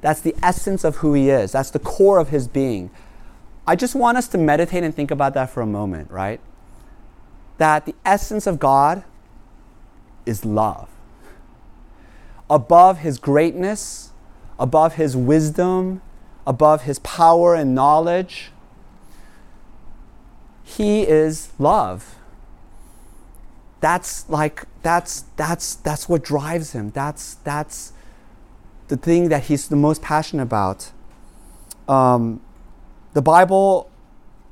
That's 0.00 0.20
the 0.20 0.34
essence 0.42 0.82
of 0.82 0.96
who 0.96 1.14
He 1.14 1.30
is, 1.30 1.52
that's 1.52 1.70
the 1.70 1.78
core 1.78 2.18
of 2.18 2.30
His 2.30 2.48
being. 2.48 2.90
I 3.68 3.76
just 3.76 3.94
want 3.94 4.18
us 4.18 4.28
to 4.28 4.38
meditate 4.38 4.84
and 4.84 4.94
think 4.94 5.10
about 5.10 5.34
that 5.34 5.50
for 5.50 5.60
a 5.60 5.66
moment, 5.66 6.10
right? 6.10 6.40
That 7.58 7.86
the 7.86 7.94
essence 8.04 8.46
of 8.46 8.58
God 8.58 9.04
is 10.24 10.44
love. 10.44 10.88
Above 12.48 12.98
His 12.98 13.18
greatness, 13.18 14.06
above 14.58 14.94
his 14.94 15.16
wisdom, 15.16 16.00
above 16.46 16.82
his 16.82 16.98
power 17.00 17.54
and 17.54 17.74
knowledge. 17.74 18.50
He 20.64 21.02
is 21.02 21.50
love. 21.58 22.16
That's 23.80 24.28
like 24.28 24.64
that's 24.82 25.24
that's 25.36 25.76
that's 25.76 26.08
what 26.08 26.24
drives 26.24 26.72
him. 26.72 26.90
That's 26.90 27.34
that's 27.44 27.92
the 28.88 28.96
thing 28.96 29.28
that 29.28 29.44
he's 29.44 29.68
the 29.68 29.76
most 29.76 30.02
passionate 30.02 30.42
about. 30.42 30.90
Um, 31.88 32.40
the 33.12 33.22
Bible 33.22 33.90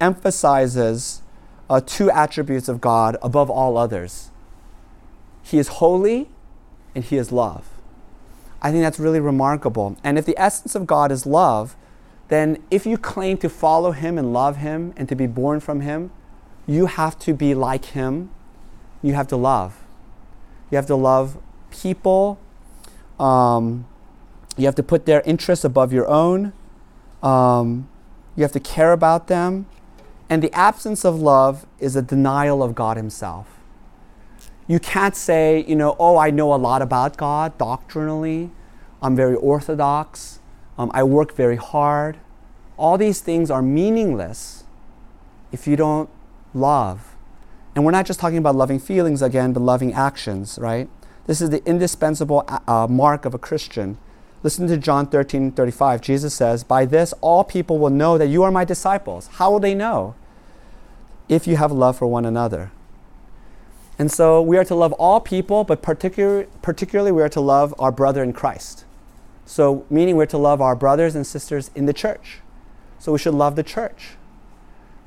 emphasizes 0.01 1.23
uh, 1.69 1.81
two 1.85 2.11
attributes 2.11 2.69
of 2.69 2.81
God 2.81 3.17
above 3.23 3.51
all 3.51 3.77
others. 3.77 4.31
He 5.43 5.59
is 5.59 5.69
holy 5.69 6.29
and 6.95 7.05
he 7.05 7.17
is 7.17 7.33
love. 7.33 7.74
I 8.63 8.71
think 8.71 8.83
that's 8.83 8.99
really 8.99 9.21
remarkable. 9.21 9.97
And 10.03 10.19
if 10.19 10.25
the 10.25 10.39
essence 10.39 10.75
of 10.75 10.87
God 10.87 11.13
is 11.13 11.27
love, 11.27 11.77
then 12.29 12.63
if 12.71 12.87
you 12.87 12.97
claim 12.97 13.37
to 13.39 13.49
follow 13.49 13.93
Him 13.93 14.19
and 14.19 14.33
love 14.33 14.57
Him 14.59 14.95
and 14.97 15.09
to 15.09 15.15
be 15.15 15.27
born 15.27 15.61
from 15.61 15.81
Him, 15.81 16.11
you 16.67 16.87
have 16.87 17.19
to 17.21 17.35
be 17.35 17.55
like 17.55 17.87
Him. 17.87 18.31
You 19.03 19.15
have 19.15 19.29
to 19.29 19.37
love. 19.37 19.83
You 20.71 20.77
have 20.77 20.87
to 20.87 20.97
love 20.97 21.37
people. 21.71 22.39
Um, 23.21 23.87
you 24.57 24.65
have 24.65 24.75
to 24.77 24.83
put 24.83 25.05
their 25.05 25.21
interests 25.23 25.65
above 25.65 25.93
your 25.93 26.09
own. 26.09 26.53
Um, 27.23 27.89
you 28.37 28.43
have 28.43 28.53
to 28.53 28.61
care 28.61 28.93
about 28.93 29.29
them. 29.29 29.67
And 30.31 30.43
the 30.43 30.53
absence 30.53 31.05
of 31.05 31.21
love 31.21 31.67
is 31.79 31.97
a 31.97 32.03
denial 32.03 32.63
of 32.63 32.75
God 32.75 32.97
Himself. 32.97 33.47
You 34.67 34.81
can't 34.81 35.15
say, 35.15 35.65
you 35.69 35.77
know, 35.77 35.95
oh, 35.99 36.17
I 36.17 36.31
know 36.31 36.55
a 36.55 36.57
lot 36.57 36.81
about 36.81 37.17
God 37.17 37.59
doctrinally. 37.59 38.51
I'm 39.03 39.15
very 39.15 39.35
orthodox. 39.37 40.41
Um, 40.79 40.91
I 40.95 41.03
work 41.03 41.35
very 41.35 41.57
hard. 41.57 42.17
All 42.77 42.97
these 42.97 43.21
things 43.21 43.51
are 43.51 43.63
meaningless 43.63 44.65
if 45.53 45.67
you 45.67 45.77
don't 45.77 46.09
love. 46.55 47.15
And 47.75 47.85
we're 47.85 47.93
not 47.93 48.07
just 48.07 48.21
talking 48.21 48.39
about 48.39 48.55
loving 48.57 48.79
feelings 48.79 49.21
again, 49.21 49.53
but 49.53 49.61
loving 49.61 49.93
actions, 49.93 50.59
right? 50.61 50.89
This 51.27 51.41
is 51.41 51.51
the 51.51 51.65
indispensable 51.67 52.45
uh, 52.49 52.61
uh 52.67 52.87
mark 52.87 53.25
of 53.25 53.35
a 53.35 53.39
Christian. 53.39 53.99
Listen 54.43 54.67
to 54.69 54.77
John 54.77 55.07
13 55.07 55.53
35. 55.53 56.01
Jesus 56.01 56.35
says, 56.35 56.65
By 56.65 56.85
this 56.85 57.13
all 57.21 57.45
people 57.45 57.79
will 57.79 57.91
know 57.91 58.19
that 58.19 58.27
you 58.27 58.43
are 58.43 58.51
my 58.51 58.65
disciples. 58.65 59.29
How 59.35 59.51
will 59.51 59.61
they 59.61 59.75
know? 59.75 60.15
If 61.29 61.47
you 61.47 61.57
have 61.57 61.73
love 61.73 61.99
for 61.99 62.07
one 62.07 62.25
another. 62.25 62.71
And 63.99 64.11
so 64.11 64.43
we 64.43 64.57
are 64.57 64.65
to 64.65 64.75
love 64.75 64.93
all 64.95 65.21
people, 65.21 65.65
but 65.65 65.83
particular, 65.83 66.45
particularly 66.63 67.13
we 67.13 67.23
are 67.23 67.29
to 67.29 67.41
love 67.41 67.75
our 67.79 67.93
brother 67.93 68.23
in 68.23 68.33
Christ. 68.33 68.85
So, 69.47 69.85
meaning 69.91 70.17
we're 70.17 70.27
to 70.27 70.39
love 70.39 70.61
our 70.61 70.75
brothers 70.75 71.15
and 71.15 71.27
sisters 71.27 71.71
in 71.75 71.87
the 71.87 71.93
church. 71.93 72.39
So, 72.99 73.13
we 73.13 73.19
should 73.19 73.35
love 73.35 73.57
the 73.57 73.63
church. 73.63 74.17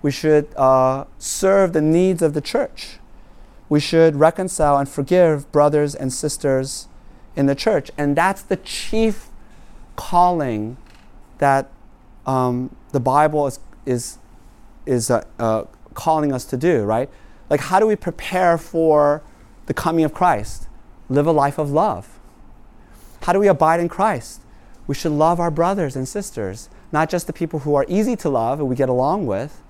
We 0.01 0.11
should 0.11 0.47
uh, 0.55 1.05
serve 1.17 1.73
the 1.73 1.81
needs 1.81 2.21
of 2.21 2.33
the 2.33 2.41
church. 2.41 2.99
We 3.67 3.79
should 3.79 4.15
reconcile 4.15 4.77
and 4.77 4.87
forgive 4.87 5.51
brothers 5.51 5.95
and 5.95 6.13
sisters 6.13 6.87
in 7.35 7.47
the 7.47 7.55
church. 7.55 7.89
And 7.97 8.15
that's 8.15 8.41
the 8.41 8.57
chief 8.57 9.27
calling 9.95 10.77
that 11.39 11.69
um, 12.25 12.75
the 12.91 12.99
Bible 12.99 13.47
is, 13.47 13.59
is, 13.85 14.19
is 14.85 15.09
uh, 15.09 15.25
uh, 15.39 15.63
calling 15.95 16.31
us 16.31 16.45
to 16.45 16.57
do, 16.57 16.83
right? 16.83 17.09
Like, 17.49 17.61
how 17.61 17.79
do 17.79 17.87
we 17.87 17.95
prepare 17.95 18.57
for 18.57 19.23
the 19.67 19.73
coming 19.73 20.03
of 20.03 20.13
Christ? 20.13 20.67
Live 21.09 21.27
a 21.27 21.31
life 21.31 21.57
of 21.57 21.71
love. 21.71 22.19
How 23.23 23.33
do 23.33 23.39
we 23.39 23.47
abide 23.47 23.79
in 23.79 23.89
Christ? 23.89 24.41
We 24.85 24.95
should 24.95 25.11
love 25.11 25.39
our 25.39 25.51
brothers 25.51 25.95
and 25.95 26.07
sisters, 26.07 26.69
not 26.91 27.09
just 27.09 27.27
the 27.27 27.33
people 27.33 27.59
who 27.59 27.75
are 27.75 27.85
easy 27.87 28.15
to 28.17 28.29
love 28.29 28.59
and 28.59 28.69
we 28.69 28.75
get 28.75 28.89
along 28.89 29.25
with, 29.25 29.61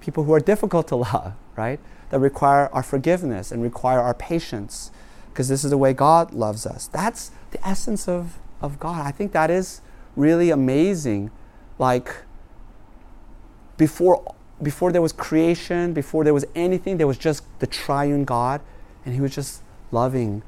people 0.00 0.24
who 0.24 0.32
are 0.32 0.40
difficult 0.40 0.88
to 0.88 0.96
love, 0.96 1.34
right? 1.56 1.80
That 2.10 2.20
require 2.20 2.68
our 2.72 2.82
forgiveness 2.82 3.50
and 3.52 3.62
require 3.62 4.00
our 4.00 4.14
patience, 4.14 4.90
because 5.28 5.48
this 5.48 5.64
is 5.64 5.70
the 5.70 5.78
way 5.78 5.92
God 5.92 6.32
loves 6.32 6.66
us. 6.66 6.86
That's 6.86 7.30
the 7.50 7.66
essence 7.66 8.08
of, 8.08 8.38
of 8.60 8.78
God. 8.78 9.04
I 9.06 9.10
think 9.10 9.32
that 9.32 9.50
is 9.50 9.80
really 10.14 10.50
amazing. 10.50 11.30
Like, 11.78 12.14
before 13.76 14.34
before 14.62 14.92
there 14.92 15.02
was 15.02 15.12
creation, 15.12 15.92
before 15.92 16.24
there 16.24 16.34
was 16.34 16.46
anything, 16.54 16.96
there 16.96 17.06
was 17.06 17.18
just 17.18 17.44
the 17.58 17.66
triune 17.66 18.24
God, 18.24 18.60
and 19.04 19.14
He 19.14 19.20
was 19.20 19.34
just 19.34 19.62
loving 19.92 20.42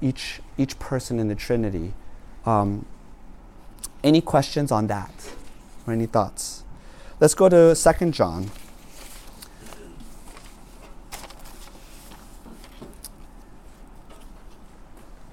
each, 0.00 0.40
each 0.56 0.78
person 0.78 1.18
in 1.18 1.28
the 1.28 1.34
Trinity. 1.34 1.92
Um, 2.46 2.86
any 4.04 4.20
questions 4.20 4.70
on 4.70 4.86
that? 4.86 5.32
Or 5.86 5.92
any 5.92 6.06
thoughts? 6.06 6.64
Let's 7.20 7.34
go 7.34 7.48
to 7.48 7.74
Second 7.74 8.14
John. 8.14 8.50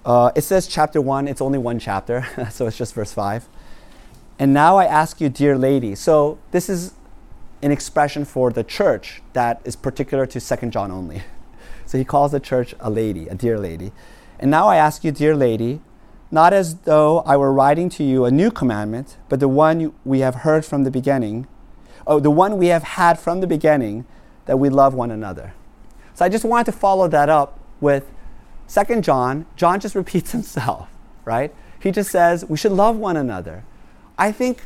Uh, 0.03 0.31
it 0.35 0.43
says 0.43 0.67
chapter 0.67 1.01
1, 1.01 1.27
it's 1.27 1.41
only 1.41 1.57
one 1.57 1.79
chapter, 1.79 2.27
so 2.51 2.67
it's 2.67 2.77
just 2.77 2.93
verse 2.93 3.11
5. 3.11 3.47
And 4.37 4.53
now 4.53 4.77
I 4.77 4.85
ask 4.85 5.19
you, 5.19 5.29
dear 5.29 5.57
lady. 5.57 5.95
So 5.95 6.37
this 6.51 6.69
is 6.69 6.93
an 7.65 7.71
expression 7.71 8.23
for 8.23 8.51
the 8.51 8.63
church 8.63 9.23
that 9.33 9.59
is 9.65 9.75
particular 9.75 10.27
to 10.27 10.39
Second 10.39 10.71
John 10.71 10.91
only. 10.91 11.23
So 11.87 11.99
he 11.99 12.03
calls 12.03 12.31
the 12.31 12.39
church 12.39 12.73
a 12.79 12.89
lady, 12.89 13.27
a 13.27 13.35
dear 13.35 13.59
lady. 13.59 13.91
And 14.39 14.49
now 14.49 14.67
I 14.67 14.77
ask 14.77 15.03
you, 15.03 15.11
dear 15.11 15.35
lady, 15.35 15.81
not 16.31 16.51
as 16.51 16.77
though 16.77 17.19
I 17.19 17.37
were 17.37 17.53
writing 17.53 17.89
to 17.89 18.03
you 18.03 18.25
a 18.25 18.31
new 18.31 18.49
commandment, 18.49 19.17
but 19.29 19.39
the 19.39 19.47
one 19.47 19.93
we 20.03 20.21
have 20.21 20.33
heard 20.37 20.65
from 20.65 20.83
the 20.83 20.89
beginning, 20.89 21.45
oh, 22.07 22.19
the 22.19 22.31
one 22.31 22.57
we 22.57 22.67
have 22.67 22.81
had 22.81 23.19
from 23.19 23.39
the 23.39 23.45
beginning, 23.45 24.05
that 24.45 24.57
we 24.57 24.67
love 24.67 24.95
one 24.95 25.11
another. 25.11 25.53
So 26.15 26.25
I 26.25 26.29
just 26.29 26.43
wanted 26.43 26.65
to 26.65 26.71
follow 26.71 27.07
that 27.07 27.29
up 27.29 27.59
with 27.79 28.11
Second 28.65 29.03
John. 29.03 29.45
John 29.55 29.79
just 29.79 29.93
repeats 30.01 30.31
himself, 30.31 30.89
right? 31.23 31.53
He 31.79 31.91
just 31.91 32.09
says 32.09 32.45
we 32.45 32.57
should 32.57 32.71
love 32.71 32.97
one 32.97 33.15
another. 33.15 33.63
I 34.17 34.31
think 34.31 34.63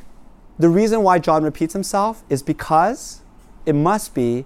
the 0.60 0.70
reason 0.70 1.02
why 1.04 1.20
John 1.20 1.44
repeats 1.44 1.74
himself 1.74 2.24
is 2.30 2.44
because 2.44 3.22
it 3.66 3.74
must 3.74 4.14
be 4.14 4.46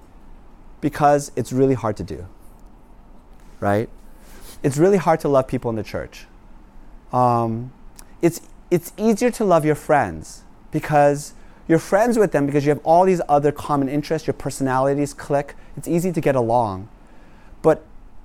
because 0.79 1.31
it's 1.35 1.51
really 1.51 1.73
hard 1.73 1.97
to 1.97 2.03
do. 2.03 2.27
Right? 3.59 3.89
It's 4.61 4.77
really 4.77 4.97
hard 4.97 5.19
to 5.21 5.27
love 5.27 5.47
people 5.47 5.69
in 5.71 5.75
the 5.75 5.83
church. 5.83 6.27
Um, 7.11 7.73
it's, 8.21 8.41
it's 8.69 8.93
easier 8.95 9.31
to 9.31 9.43
love 9.43 9.65
your 9.65 9.75
friends 9.75 10.43
because 10.71 11.33
you're 11.67 11.79
friends 11.79 12.17
with 12.17 12.31
them 12.31 12.45
because 12.45 12.65
you 12.65 12.69
have 12.69 12.81
all 12.83 13.05
these 13.05 13.21
other 13.27 13.51
common 13.51 13.89
interests, 13.89 14.27
your 14.27 14.33
personalities 14.33 15.13
click. 15.13 15.55
It's 15.75 15.87
easy 15.87 16.11
to 16.11 16.21
get 16.21 16.35
along. 16.35 16.89
But 17.61 17.83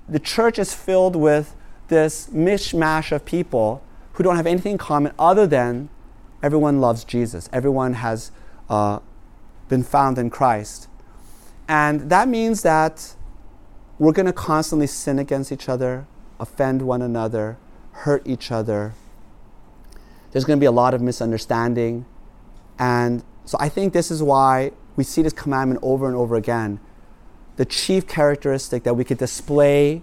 the 0.09 0.19
church 0.19 0.59
is 0.59 0.75
filled 0.75 1.17
with 1.17 1.55
this 1.89 2.29
mishmash 2.29 3.13
of 3.13 3.25
people 3.25 3.83
who 4.15 4.25
don't 4.25 4.37
have 4.37 4.47
anything 4.47 4.73
in 4.73 4.79
common 4.79 5.13
other 5.19 5.47
than 5.47 5.89
Everyone 6.43 6.81
loves 6.81 7.05
Jesus. 7.05 7.49
Everyone 7.53 7.95
has 7.95 8.31
uh, 8.69 9.01
been 9.69 9.83
found 9.83 10.19
in 10.19 10.31
Christ. 10.31 10.89
And 11.67 12.09
that 12.11 12.29
means 12.29 12.63
that 12.63 13.15
we're 13.99 14.13
going 14.13 14.27
to 14.27 14.33
constantly 14.33 14.87
sin 14.87 15.19
against 15.19 15.51
each 15.51 15.69
other, 15.69 16.07
offend 16.39 16.83
one 16.83 17.03
another, 17.03 17.59
hurt 17.93 18.27
each 18.27 18.53
other. 18.53 18.95
There's 20.31 20.45
going 20.45 20.59
to 20.59 20.61
be 20.61 20.67
a 20.67 20.73
lot 20.73 20.95
of 20.95 21.01
misunderstanding. 21.01 22.07
And 22.79 23.25
so 23.45 23.59
I 23.61 23.69
think 23.69 23.93
this 23.93 24.11
is 24.11 24.23
why 24.23 24.71
we 24.95 25.03
see 25.03 25.23
this 25.23 25.33
commandment 25.33 25.81
over 25.83 26.07
and 26.07 26.15
over 26.15 26.37
again. 26.37 26.79
The 27.57 27.65
chief 27.65 28.07
characteristic 28.07 28.85
that 28.85 28.95
we 28.95 29.03
could 29.03 29.19
display 29.19 30.03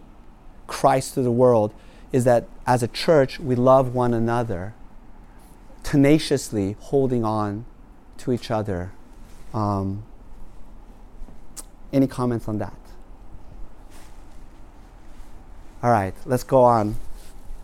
Christ 0.68 1.14
to 1.14 1.22
the 1.22 1.32
world 1.32 1.74
is 2.12 2.26
that 2.26 2.48
as 2.68 2.84
a 2.84 2.88
church, 2.88 3.40
we 3.40 3.56
love 3.56 3.96
one 3.96 4.14
another 4.14 4.74
tenaciously 5.86 6.76
holding 6.80 7.24
on 7.24 7.64
to 8.18 8.32
each 8.32 8.50
other. 8.50 8.92
Um, 9.54 10.04
any 11.94 12.08
comments 12.08 12.48
on 12.48 12.58
that? 12.58 12.76
All 15.84 15.92
right, 15.92 16.16
let's 16.26 16.44
go 16.44 16.64
on. 16.64 16.96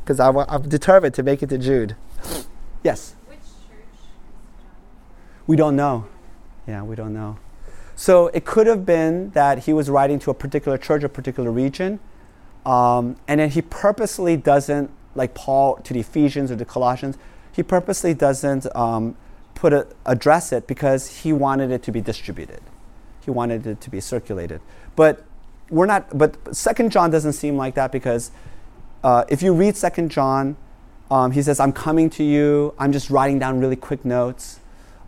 because 0.04 0.20
I'm, 0.20 0.38
I'm 0.38 0.62
determined 0.70 1.16
to 1.16 1.24
make 1.24 1.44
it 1.44 1.50
to 1.50 1.58
Jude. 1.58 1.96
Yes? 2.84 3.14
Which 3.28 3.38
church? 3.38 4.02
We 5.46 5.56
don't 5.56 5.76
know. 5.76 6.08
Yeah, 6.68 6.82
we 6.82 6.96
don't 6.96 7.14
know. 7.14 7.38
So 7.96 8.28
it 8.30 8.44
could 8.44 8.66
have 8.66 8.88
been 8.88 9.30
that 9.32 9.66
he 9.66 9.74
was 9.74 9.88
writing 9.88 10.18
to 10.20 10.32
a 10.32 10.34
particular 10.34 10.80
church, 10.80 11.04
a 11.04 11.10
particular 11.10 11.52
region, 11.52 12.00
um, 12.66 13.18
and 13.28 13.40
then 13.40 13.52
he 13.52 13.62
purposely 13.62 14.36
doesn't, 14.36 14.90
like 15.14 15.36
Paul 15.36 15.76
to 15.78 15.94
the 15.94 16.00
Ephesians 16.00 16.50
or 16.50 16.56
the 16.56 16.66
Colossians, 16.66 17.20
he 17.52 17.64
purposely 17.64 18.14
doesn't 18.14 18.74
um, 18.76 19.16
put 19.56 19.74
a, 19.74 19.88
address 20.06 20.52
it 20.52 20.68
because 20.68 21.22
he 21.22 21.34
wanted 21.34 21.72
it 21.72 21.84
to 21.84 21.92
be 21.92 22.02
distributed. 22.02 22.62
He 23.24 23.32
wanted 23.32 23.68
it 23.68 23.82
to 23.82 23.90
be 23.90 24.00
circulated. 24.00 24.62
But 24.96 25.24
we're 25.70 25.86
not. 25.86 26.18
But 26.18 26.56
Second 26.56 26.92
John 26.92 27.12
doesn't 27.12 27.34
seem 27.34 27.58
like 27.58 27.76
that 27.76 27.92
because 27.92 28.32
uh, 29.04 29.26
if 29.30 29.42
you 29.42 29.54
read 29.54 29.78
Second 29.78 30.12
John, 30.12 30.58
um, 31.10 31.32
he 31.32 31.42
says, 31.42 31.60
"I'm 31.60 31.72
coming 31.72 32.10
to 32.12 32.24
you. 32.24 32.74
I'm 32.78 32.92
just 32.92 33.10
writing 33.10 33.40
down 33.40 33.60
really 33.60 33.76
quick 33.76 34.04
notes." 34.04 34.60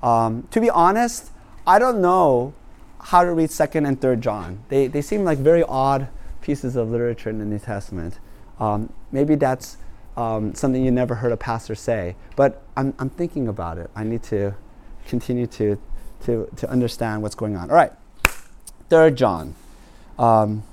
Um, 0.02 0.48
to 0.52 0.62
be 0.62 0.70
honest, 0.70 1.32
I 1.66 1.80
don't 1.80 2.02
know 2.02 2.54
how 3.00 3.24
to 3.24 3.32
read 3.32 3.52
Second 3.52 3.86
and 3.86 4.00
Third 4.00 4.22
John. 4.22 4.64
They 4.70 4.88
they 4.88 5.02
seem 5.02 5.24
like 5.24 5.38
very 5.38 5.64
odd 5.64 6.08
pieces 6.42 6.76
of 6.76 6.90
literature 6.90 7.30
in 7.30 7.40
the 7.40 7.46
New 7.46 7.60
Testament. 7.60 8.20
Um, 8.60 8.94
maybe 9.12 9.36
that's 9.36 9.78
um, 10.16 10.54
something 10.54 10.84
you 10.84 10.92
never 10.92 11.16
heard 11.16 11.32
a 11.32 11.38
pastor 11.38 11.76
say, 11.76 12.16
but 12.36 12.62
I'm, 12.78 12.94
I'm 13.00 13.10
thinking 13.10 13.48
about 13.48 13.78
it. 13.78 13.90
I 13.96 14.04
need 14.04 14.24
to 14.24 14.56
continue 15.08 15.48
to, 15.48 15.80
to, 16.26 16.50
to 16.56 16.70
understand 16.70 17.22
what's 17.22 17.36
going 17.36 17.56
on. 17.56 17.70
All 17.70 17.76
right, 17.76 17.92
Third 18.90 19.16
John. 19.16 19.56
Um, 20.20 20.64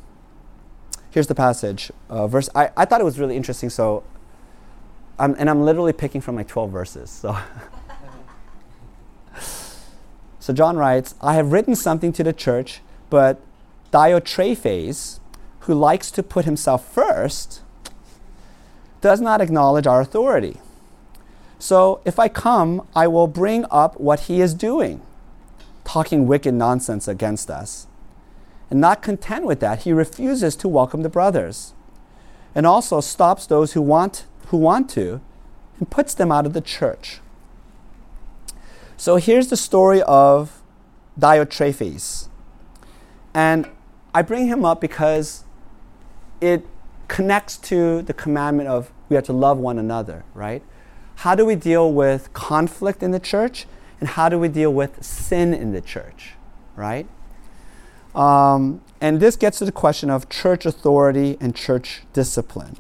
here's 1.11 1.26
the 1.26 1.35
passage. 1.35 1.90
Uh, 2.09 2.26
verse. 2.26 2.48
I, 2.55 2.70
I 2.76 2.85
thought 2.85 3.00
it 3.00 3.05
was 3.05 3.18
really 3.18 3.37
interesting. 3.37 3.70
So, 3.70 4.05
I'm, 5.18 5.35
and 5.38 5.48
I'm 5.48 5.62
literally 5.62 5.92
picking 5.92 6.20
from 6.20 6.37
like 6.37 6.48
12 6.48 6.70
verses. 6.70 7.11
So, 7.11 7.37
so 10.38 10.53
John 10.53 10.76
writes, 10.76 11.14
"I 11.20 11.35
have 11.35 11.53
written 11.53 11.74
something 11.74 12.12
to 12.12 12.22
the 12.22 12.33
church, 12.33 12.81
but 13.09 13.40
Diotrephes, 13.92 15.20
who 15.61 15.74
likes 15.74 16.11
to 16.12 16.22
put 16.22 16.44
himself 16.44 16.87
first, 16.87 17.62
does 19.00 19.20
not 19.20 19.40
acknowledge 19.40 19.86
our 19.86 20.00
authority. 20.00 20.60
So, 21.58 22.00
if 22.04 22.18
I 22.18 22.28
come, 22.28 22.86
I 22.94 23.06
will 23.06 23.26
bring 23.26 23.66
up 23.70 24.00
what 24.00 24.20
he 24.20 24.40
is 24.40 24.54
doing, 24.54 25.02
talking 25.84 26.26
wicked 26.26 26.54
nonsense 26.54 27.06
against 27.06 27.50
us." 27.50 27.86
And 28.70 28.80
not 28.80 29.02
content 29.02 29.44
with 29.44 29.60
that, 29.60 29.80
he 29.80 29.92
refuses 29.92 30.56
to 30.56 30.68
welcome 30.68 31.02
the 31.02 31.08
brothers 31.08 31.74
and 32.54 32.66
also 32.66 33.00
stops 33.00 33.46
those 33.46 33.72
who 33.72 33.82
want, 33.82 34.24
who 34.48 34.56
want 34.56 34.88
to 34.90 35.20
and 35.78 35.90
puts 35.90 36.14
them 36.14 36.30
out 36.30 36.46
of 36.46 36.52
the 36.52 36.60
church. 36.60 37.20
So 38.96 39.16
here's 39.16 39.48
the 39.48 39.56
story 39.56 40.02
of 40.02 40.60
Diotrephes. 41.18 42.28
And 43.32 43.68
I 44.14 44.22
bring 44.22 44.46
him 44.46 44.64
up 44.64 44.80
because 44.80 45.44
it 46.40 46.66
connects 47.10 47.56
to 47.56 48.02
the 48.02 48.14
commandment 48.14 48.68
of 48.68 48.92
we 49.08 49.16
have 49.16 49.24
to 49.24 49.32
love 49.32 49.58
one 49.58 49.80
another, 49.80 50.24
right? 50.32 50.62
How 51.16 51.34
do 51.34 51.44
we 51.44 51.56
deal 51.56 51.92
with 51.92 52.32
conflict 52.32 53.02
in 53.02 53.10
the 53.10 53.18
church? 53.18 53.66
And 53.98 54.10
how 54.10 54.28
do 54.28 54.38
we 54.38 54.46
deal 54.46 54.72
with 54.72 55.04
sin 55.04 55.52
in 55.52 55.72
the 55.72 55.80
church, 55.80 56.34
right? 56.76 57.08
Um, 58.14 58.80
and 59.00 59.18
this 59.18 59.34
gets 59.34 59.58
to 59.58 59.64
the 59.64 59.72
question 59.72 60.08
of 60.08 60.28
church 60.28 60.64
authority 60.64 61.36
and 61.40 61.54
church 61.54 62.02
discipline. 62.12 62.76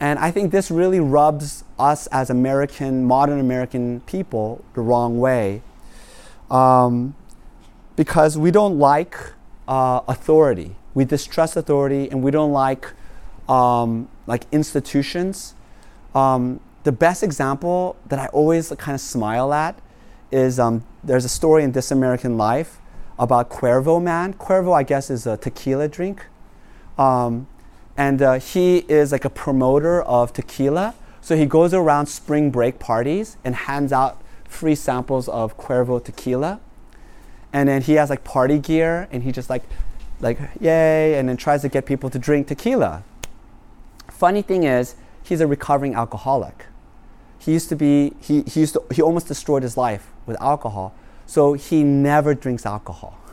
And 0.00 0.18
I 0.18 0.32
think 0.32 0.50
this 0.50 0.68
really 0.68 0.98
rubs 0.98 1.62
us 1.78 2.08
as 2.08 2.30
American, 2.30 3.04
modern 3.04 3.38
American 3.38 4.00
people 4.00 4.64
the 4.74 4.80
wrong 4.80 5.20
way 5.20 5.62
um, 6.50 7.14
because 7.94 8.36
we 8.36 8.50
don't 8.50 8.78
like 8.78 9.16
uh, 9.68 10.00
authority. 10.08 10.74
We 10.94 11.04
distrust 11.04 11.56
authority 11.56 12.10
and 12.10 12.24
we 12.24 12.32
don't 12.32 12.52
like 12.52 12.92
um, 13.50 14.08
like 14.26 14.46
institutions. 14.52 15.54
Um, 16.14 16.60
the 16.84 16.92
best 16.92 17.22
example 17.22 17.96
that 18.06 18.18
I 18.18 18.26
always 18.28 18.70
kind 18.78 18.94
of 18.94 19.00
smile 19.00 19.52
at 19.52 19.78
is 20.30 20.58
um, 20.58 20.84
there's 21.02 21.24
a 21.24 21.28
story 21.28 21.64
in 21.64 21.72
This 21.72 21.90
American 21.90 22.38
Life 22.38 22.78
about 23.18 23.50
Cuervo 23.50 24.00
Man. 24.00 24.32
Cuervo, 24.34 24.72
I 24.72 24.84
guess, 24.84 25.10
is 25.10 25.26
a 25.26 25.36
tequila 25.36 25.88
drink. 25.88 26.24
Um, 26.96 27.48
and 27.96 28.22
uh, 28.22 28.34
he 28.38 28.78
is 28.88 29.12
like 29.12 29.24
a 29.24 29.30
promoter 29.30 30.00
of 30.02 30.32
tequila. 30.32 30.94
So 31.20 31.36
he 31.36 31.44
goes 31.44 31.74
around 31.74 32.06
spring 32.06 32.50
break 32.50 32.78
parties 32.78 33.36
and 33.44 33.54
hands 33.54 33.92
out 33.92 34.22
free 34.44 34.74
samples 34.74 35.28
of 35.28 35.58
Cuervo 35.58 36.02
tequila. 36.02 36.60
And 37.52 37.68
then 37.68 37.82
he 37.82 37.94
has 37.94 38.10
like 38.10 38.22
party 38.22 38.58
gear 38.58 39.08
and 39.10 39.24
he 39.24 39.32
just 39.32 39.50
like, 39.50 39.64
like, 40.20 40.38
yay, 40.60 41.18
and 41.18 41.28
then 41.28 41.36
tries 41.36 41.62
to 41.62 41.68
get 41.68 41.84
people 41.84 42.08
to 42.10 42.18
drink 42.18 42.46
tequila. 42.46 43.02
Funny 44.20 44.42
thing 44.42 44.64
is, 44.64 44.96
he's 45.22 45.40
a 45.40 45.46
recovering 45.46 45.94
alcoholic. 45.94 46.66
He 47.38 47.54
used 47.54 47.70
to 47.70 47.74
be, 47.74 48.12
he, 48.20 48.42
he, 48.42 48.60
used 48.60 48.74
to, 48.74 48.82
he 48.92 49.00
almost 49.00 49.28
destroyed 49.28 49.62
his 49.62 49.78
life 49.78 50.10
with 50.26 50.38
alcohol. 50.42 50.92
So 51.24 51.54
he 51.54 51.82
never 51.82 52.34
drinks 52.34 52.66
alcohol. 52.66 53.16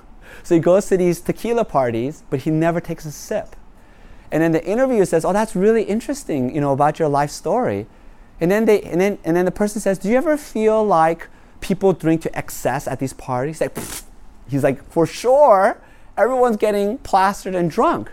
So 0.44 0.56
he 0.56 0.62
goes 0.62 0.88
to 0.88 0.98
these 0.98 1.20
tequila 1.20 1.66
parties, 1.66 2.24
but 2.30 2.42
he 2.42 2.52
never 2.52 2.80
takes 2.80 3.06
a 3.06 3.12
sip. 3.12 3.56
And 4.32 4.42
then 4.42 4.52
the 4.52 4.64
interviewer 4.64 5.06
says, 5.06 5.26
"Oh, 5.26 5.34
that's 5.34 5.56
really 5.56 5.84
interesting, 5.84 6.54
you 6.54 6.62
know, 6.62 6.74
about 6.74 7.00
your 7.00 7.10
life 7.10 7.32
story." 7.32 7.88
And 8.40 8.52
then 8.52 8.66
they, 8.66 8.82
and 8.82 9.02
then, 9.02 9.18
and 9.26 9.36
then 9.36 9.46
the 9.46 9.52
person 9.52 9.82
says, 9.82 9.98
"Do 9.98 10.10
you 10.10 10.16
ever 10.16 10.38
feel 10.38 10.86
like 10.86 11.28
people 11.60 11.92
drink 11.92 12.22
to 12.22 12.38
excess 12.38 12.88
at 12.88 13.00
these 13.00 13.14
parties?" 13.14 13.60
Like, 13.60 13.78
he's 14.50 14.64
like, 14.64 14.84
"For 14.92 15.06
sure, 15.08 15.82
everyone's 16.16 16.58
getting 16.58 16.98
plastered 17.00 17.56
and 17.56 17.72
drunk." 17.72 18.12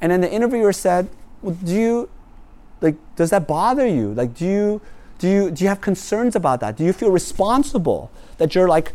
And 0.00 0.12
then 0.12 0.20
the 0.20 0.30
interviewer 0.30 0.72
said, 0.72 1.08
"Do 1.42 1.74
you, 1.74 2.10
like, 2.80 2.96
does 3.16 3.30
that 3.30 3.46
bother 3.46 3.86
you? 3.86 4.14
Like, 4.14 4.34
do 4.34 4.44
you, 4.44 4.80
do 5.18 5.28
you, 5.28 5.50
do 5.50 5.64
you 5.64 5.68
have 5.68 5.80
concerns 5.80 6.36
about 6.36 6.60
that? 6.60 6.76
Do 6.76 6.84
you 6.84 6.92
feel 6.92 7.10
responsible 7.10 8.10
that 8.38 8.54
you're 8.54 8.68
like 8.68 8.92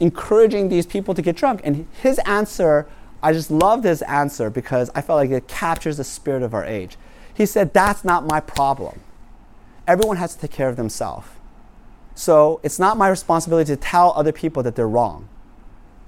encouraging 0.00 0.68
these 0.68 0.86
people 0.86 1.14
to 1.14 1.22
get 1.22 1.36
drunk. 1.36 1.60
And 1.64 1.86
his 2.02 2.18
answer, 2.20 2.86
I 3.22 3.32
just 3.32 3.50
loved 3.50 3.84
his 3.84 4.02
answer 4.02 4.50
because 4.50 4.90
I 4.94 5.00
felt 5.00 5.16
like 5.16 5.30
it 5.30 5.48
captures 5.48 5.96
the 5.96 6.04
spirit 6.04 6.42
of 6.42 6.54
our 6.54 6.64
age. 6.64 6.96
He 7.32 7.46
said, 7.46 7.72
That's 7.72 8.04
not 8.04 8.26
my 8.26 8.40
problem. 8.40 9.00
Everyone 9.86 10.16
has 10.16 10.34
to 10.34 10.40
take 10.42 10.50
care 10.50 10.68
of 10.68 10.76
themselves. 10.76 11.28
So 12.14 12.60
it's 12.62 12.78
not 12.78 12.96
my 12.96 13.08
responsibility 13.08 13.74
to 13.74 13.76
tell 13.76 14.12
other 14.16 14.32
people 14.32 14.62
that 14.62 14.76
they're 14.76 14.88
wrong. 14.88 15.28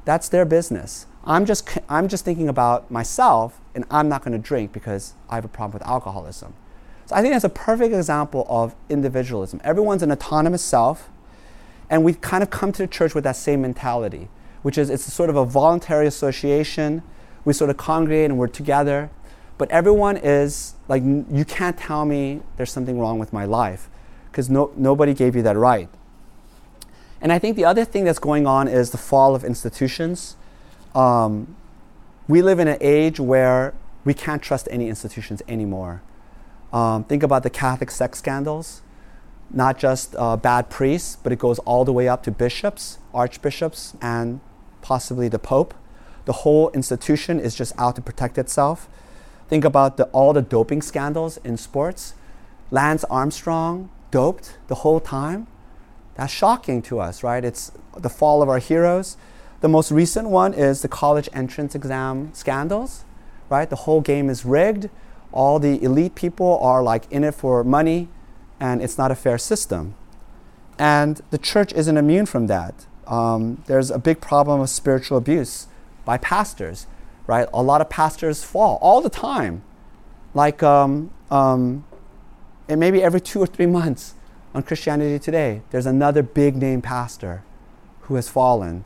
That's 0.05 0.29
their 0.29 0.45
business. 0.45 1.07
I'm 1.27 1.45
just, 1.45 1.69
I'm 1.89 2.09
just 2.09 2.25
thinking 2.25 2.49
about 2.49 2.91
myself, 2.91 3.61
and 3.75 3.85
I'm 3.91 4.09
not 4.09 4.23
going 4.23 4.33
to 4.33 4.39
drink 4.39 4.73
because 4.73 5.15
I 5.29 5.35
have 5.35 5.45
a 5.45 5.49
problem 5.49 5.73
with 5.73 5.87
alcoholism. 5.87 6.55
So 7.07 7.15
I 7.15 7.23
think 7.23 7.35
that's 7.35 7.45
a 7.45 7.49
perfect 7.49 7.95
example 7.95 8.47
of 8.49 8.75
individualism. 8.89 9.61
Everyone's 9.63 10.03
an 10.03 10.11
autonomous 10.11 10.63
self 10.63 11.09
and 11.89 12.05
we 12.05 12.15
kind 12.15 12.43
of 12.43 12.51
come 12.51 12.73
to 12.73 12.83
the 12.83 12.89
church 12.89 13.15
with 13.15 13.25
that 13.25 13.37
same 13.37 13.63
mentality, 13.63 14.29
which 14.63 14.77
is 14.77 14.91
it's 14.91 15.05
sort 15.13 15.31
of 15.31 15.37
a 15.37 15.45
voluntary 15.45 16.07
association. 16.07 17.03
We 17.45 17.53
sort 17.53 17.71
of 17.71 17.77
congregate 17.77 18.31
and 18.31 18.39
we're 18.39 18.49
together. 18.49 19.11
But 19.59 19.71
everyone 19.71 20.17
is 20.17 20.75
like, 20.89 21.03
you 21.03 21.45
can't 21.47 21.79
tell 21.79 22.05
me 22.05 22.43
there's 22.57 22.73
something 22.73 22.99
wrong 22.99 23.19
with 23.19 23.33
my 23.33 23.45
life 23.45 23.89
because 24.31 24.51
no, 24.51 24.73
nobody 24.77 25.15
gave 25.15 25.37
you 25.37 25.43
that 25.43 25.57
right. 25.57 25.89
And 27.21 27.33
I 27.33 27.39
think 27.39 27.57
the 27.57 27.65
other 27.65 27.85
thing 27.85 28.05
that's 28.05 28.19
going 28.19 28.47
on 28.47 28.69
is 28.69 28.91
the 28.91 28.99
fall 28.99 29.35
of 29.35 29.45
institutions. 29.45 30.37
Um, 30.97 31.57
we 32.27 32.43
live 32.43 32.59
in 32.59 32.67
an 32.67 32.79
age 32.81 33.21
where 33.21 33.75
we 34.05 34.15
can't 34.15 34.43
trust 34.43 34.67
any 34.71 34.89
institutions 34.89 35.43
anymore. 35.47 36.03
Um, 36.73 37.05
think 37.05 37.23
about 37.23 37.45
the 37.45 37.51
Catholic 37.51 37.91
sex 37.91 38.19
scandals 38.19 38.83
not 39.51 39.79
just 39.79 40.15
uh, 40.17 40.37
bad 40.37 40.71
priests, 40.71 41.17
but 41.23 41.33
it 41.33 41.39
goes 41.39 41.59
all 41.61 41.85
the 41.85 41.93
way 41.93 42.09
up 42.09 42.23
to 42.25 42.31
bishops, 42.31 42.99
archbishops, 43.15 43.95
and 44.01 44.41
possibly 44.83 45.29
the 45.29 45.39
Pope. 45.39 45.75
The 46.25 46.33
whole 46.33 46.71
institution 46.71 47.39
is 47.39 47.55
just 47.55 47.73
out 47.79 47.97
to 47.97 48.03
protect 48.03 48.39
itself. 48.39 48.89
Think 49.49 49.65
about 49.65 49.97
the, 49.97 50.05
all 50.07 50.33
the 50.33 50.43
doping 50.43 50.83
scandals 50.83 51.37
in 51.39 51.57
sports. 51.57 52.15
Lance 52.71 53.05
Armstrong 53.05 53.91
doped 54.11 54.59
the 54.67 54.77
whole 54.77 54.99
time. 54.99 55.47
That's 56.17 56.33
shocking 56.33 56.83
to 56.83 56.99
us, 56.99 57.23
right? 57.23 57.45
It's 57.45 57.71
the 57.97 58.09
fall 58.09 58.43
of 58.43 58.49
our 58.49 58.59
heroes. 58.59 59.17
The 59.61 59.69
most 59.69 59.91
recent 59.91 60.29
one 60.29 60.53
is 60.53 60.83
the 60.83 60.89
college 60.89 61.29
entrance 61.33 61.75
exam 61.75 62.31
scandals, 62.35 63.05
right? 63.49 63.69
The 63.69 63.77
whole 63.77 64.01
game 64.01 64.29
is 64.29 64.45
rigged. 64.45 64.91
All 65.33 65.59
the 65.59 65.83
elite 65.83 66.15
people 66.15 66.59
are 66.61 66.83
like 66.83 67.11
in 67.11 67.25
it 67.25 67.35
for 67.35 67.65
money 67.65 68.09
and 68.61 68.83
it's 68.83 68.99
not 68.99 69.11
a 69.11 69.15
fair 69.15 69.39
system. 69.39 69.95
And 70.79 71.23
the 71.31 71.39
church 71.39 71.73
isn't 71.73 71.97
immune 71.97 72.27
from 72.27 72.49
that. 72.49 72.87
Um, 73.07 73.63
there's 73.67 73.91
a 73.91 73.99
big 73.99 74.21
problem 74.21 74.61
of 74.61 74.69
spiritual 74.69 75.17
abuse 75.17 75.69
by 76.05 76.19
pastors, 76.19 76.87
right? 77.27 77.49
A 77.53 77.63
lot 77.63 77.81
of 77.81 77.89
pastors 77.89 78.45
fall 78.45 78.79
all 78.83 79.01
the 79.01 79.11
time. 79.11 79.63
Like, 80.35 80.63
um, 80.63 81.11
um, 81.31 81.85
and 82.69 82.79
maybe 82.79 83.03
every 83.03 83.21
two 83.21 83.41
or 83.41 83.47
three 83.47 83.67
months 83.67 84.15
on 84.55 84.63
Christianity 84.63 85.19
Today, 85.19 85.63
there's 85.71 85.87
another 85.87 86.23
big 86.23 86.57
name 86.57 86.83
pastor 86.83 87.43
who 88.03 88.17
has 88.17 88.29
fallen 88.29 88.85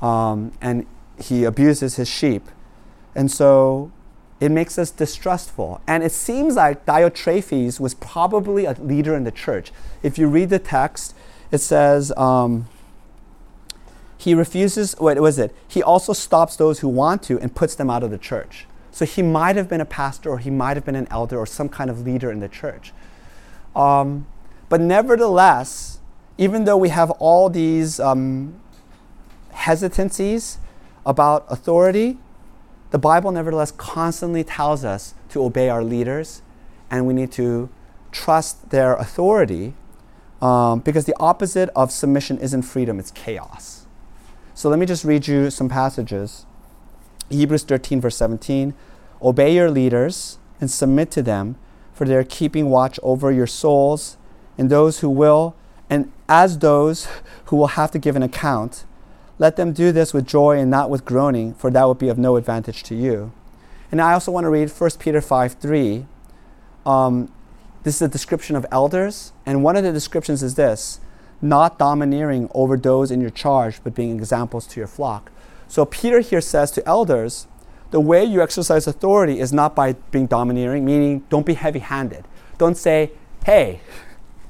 um, 0.00 0.52
and 0.60 0.86
he 1.20 1.44
abuses 1.44 1.96
his 1.96 2.08
sheep. 2.08 2.48
And 3.14 3.30
so 3.30 3.92
it 4.40 4.50
makes 4.50 4.78
us 4.78 4.90
distrustful. 4.90 5.80
And 5.86 6.02
it 6.02 6.12
seems 6.12 6.56
like 6.56 6.86
Diotrephes 6.86 7.78
was 7.78 7.94
probably 7.94 8.64
a 8.64 8.72
leader 8.72 9.14
in 9.14 9.24
the 9.24 9.30
church. 9.30 9.70
If 10.02 10.18
you 10.18 10.28
read 10.28 10.48
the 10.48 10.58
text, 10.58 11.14
it 11.50 11.58
says 11.58 12.12
um, 12.16 12.68
he 14.16 14.34
refuses, 14.34 14.94
what 14.98 15.18
was 15.20 15.38
it? 15.38 15.54
He 15.68 15.82
also 15.82 16.12
stops 16.12 16.56
those 16.56 16.80
who 16.80 16.88
want 16.88 17.22
to 17.24 17.38
and 17.38 17.54
puts 17.54 17.74
them 17.74 17.90
out 17.90 18.02
of 18.02 18.10
the 18.10 18.18
church. 18.18 18.66
So 18.90 19.04
he 19.04 19.22
might 19.22 19.56
have 19.56 19.68
been 19.68 19.80
a 19.80 19.86
pastor 19.86 20.30
or 20.30 20.38
he 20.38 20.50
might 20.50 20.76
have 20.76 20.84
been 20.84 20.96
an 20.96 21.06
elder 21.10 21.38
or 21.38 21.46
some 21.46 21.68
kind 21.68 21.90
of 21.90 22.02
leader 22.06 22.30
in 22.30 22.40
the 22.40 22.48
church. 22.48 22.92
Um, 23.76 24.26
but 24.68 24.80
nevertheless, 24.80 25.98
even 26.38 26.64
though 26.64 26.76
we 26.76 26.88
have 26.88 27.10
all 27.12 27.50
these 27.50 28.00
um, 28.00 28.60
hesitancies 29.60 30.58
about 31.04 31.44
authority, 31.48 32.18
the 32.90 32.98
Bible 32.98 33.30
nevertheless 33.30 33.70
constantly 33.72 34.42
tells 34.42 34.84
us 34.84 35.14
to 35.28 35.44
obey 35.44 35.68
our 35.68 35.84
leaders 35.84 36.42
and 36.90 37.06
we 37.06 37.14
need 37.14 37.30
to 37.32 37.68
trust 38.10 38.70
their 38.70 38.94
authority 38.94 39.74
um, 40.42 40.80
because 40.80 41.04
the 41.04 41.14
opposite 41.20 41.68
of 41.76 41.92
submission 41.92 42.38
isn't 42.38 42.62
freedom, 42.62 42.98
it's 42.98 43.10
chaos. 43.10 43.86
So 44.54 44.68
let 44.68 44.78
me 44.78 44.86
just 44.86 45.04
read 45.04 45.26
you 45.26 45.50
some 45.50 45.68
passages. 45.68 46.46
Hebrews 47.28 47.62
13, 47.64 48.00
verse 48.00 48.16
17 48.16 48.74
Obey 49.22 49.54
your 49.54 49.70
leaders 49.70 50.38
and 50.60 50.70
submit 50.70 51.10
to 51.12 51.22
them, 51.22 51.56
for 51.92 52.06
they 52.06 52.16
are 52.16 52.24
keeping 52.24 52.70
watch 52.70 52.98
over 53.02 53.30
your 53.30 53.46
souls 53.46 54.16
and 54.56 54.70
those 54.70 55.00
who 55.00 55.10
will, 55.10 55.54
and 55.90 56.10
as 56.28 56.58
those 56.58 57.06
who 57.46 57.56
will 57.56 57.68
have 57.78 57.90
to 57.90 57.98
give 57.98 58.16
an 58.16 58.22
account. 58.22 58.84
Let 59.40 59.56
them 59.56 59.72
do 59.72 59.90
this 59.90 60.12
with 60.12 60.26
joy 60.26 60.58
and 60.58 60.70
not 60.70 60.90
with 60.90 61.06
groaning, 61.06 61.54
for 61.54 61.70
that 61.70 61.88
would 61.88 61.96
be 61.96 62.10
of 62.10 62.18
no 62.18 62.36
advantage 62.36 62.82
to 62.84 62.94
you. 62.94 63.32
And 63.90 63.98
I 63.98 64.12
also 64.12 64.30
want 64.30 64.44
to 64.44 64.50
read 64.50 64.68
1 64.68 64.90
Peter 64.98 65.22
5 65.22 65.54
3. 65.54 66.04
Um, 66.84 67.32
this 67.82 67.96
is 67.96 68.02
a 68.02 68.08
description 68.08 68.54
of 68.54 68.66
elders, 68.70 69.32
and 69.46 69.64
one 69.64 69.76
of 69.76 69.82
the 69.82 69.92
descriptions 69.92 70.42
is 70.42 70.56
this 70.56 71.00
not 71.40 71.78
domineering 71.78 72.50
over 72.54 72.76
those 72.76 73.10
in 73.10 73.22
your 73.22 73.30
charge, 73.30 73.82
but 73.82 73.94
being 73.94 74.14
examples 74.14 74.66
to 74.66 74.78
your 74.78 74.86
flock. 74.86 75.32
So 75.68 75.86
Peter 75.86 76.20
here 76.20 76.42
says 76.42 76.70
to 76.72 76.86
elders, 76.86 77.46
the 77.92 78.00
way 78.00 78.22
you 78.22 78.42
exercise 78.42 78.86
authority 78.86 79.40
is 79.40 79.54
not 79.54 79.74
by 79.74 79.94
being 80.10 80.26
domineering, 80.26 80.84
meaning 80.84 81.24
don't 81.30 81.46
be 81.46 81.54
heavy 81.54 81.78
handed. 81.78 82.28
Don't 82.58 82.76
say, 82.76 83.12
hey, 83.46 83.80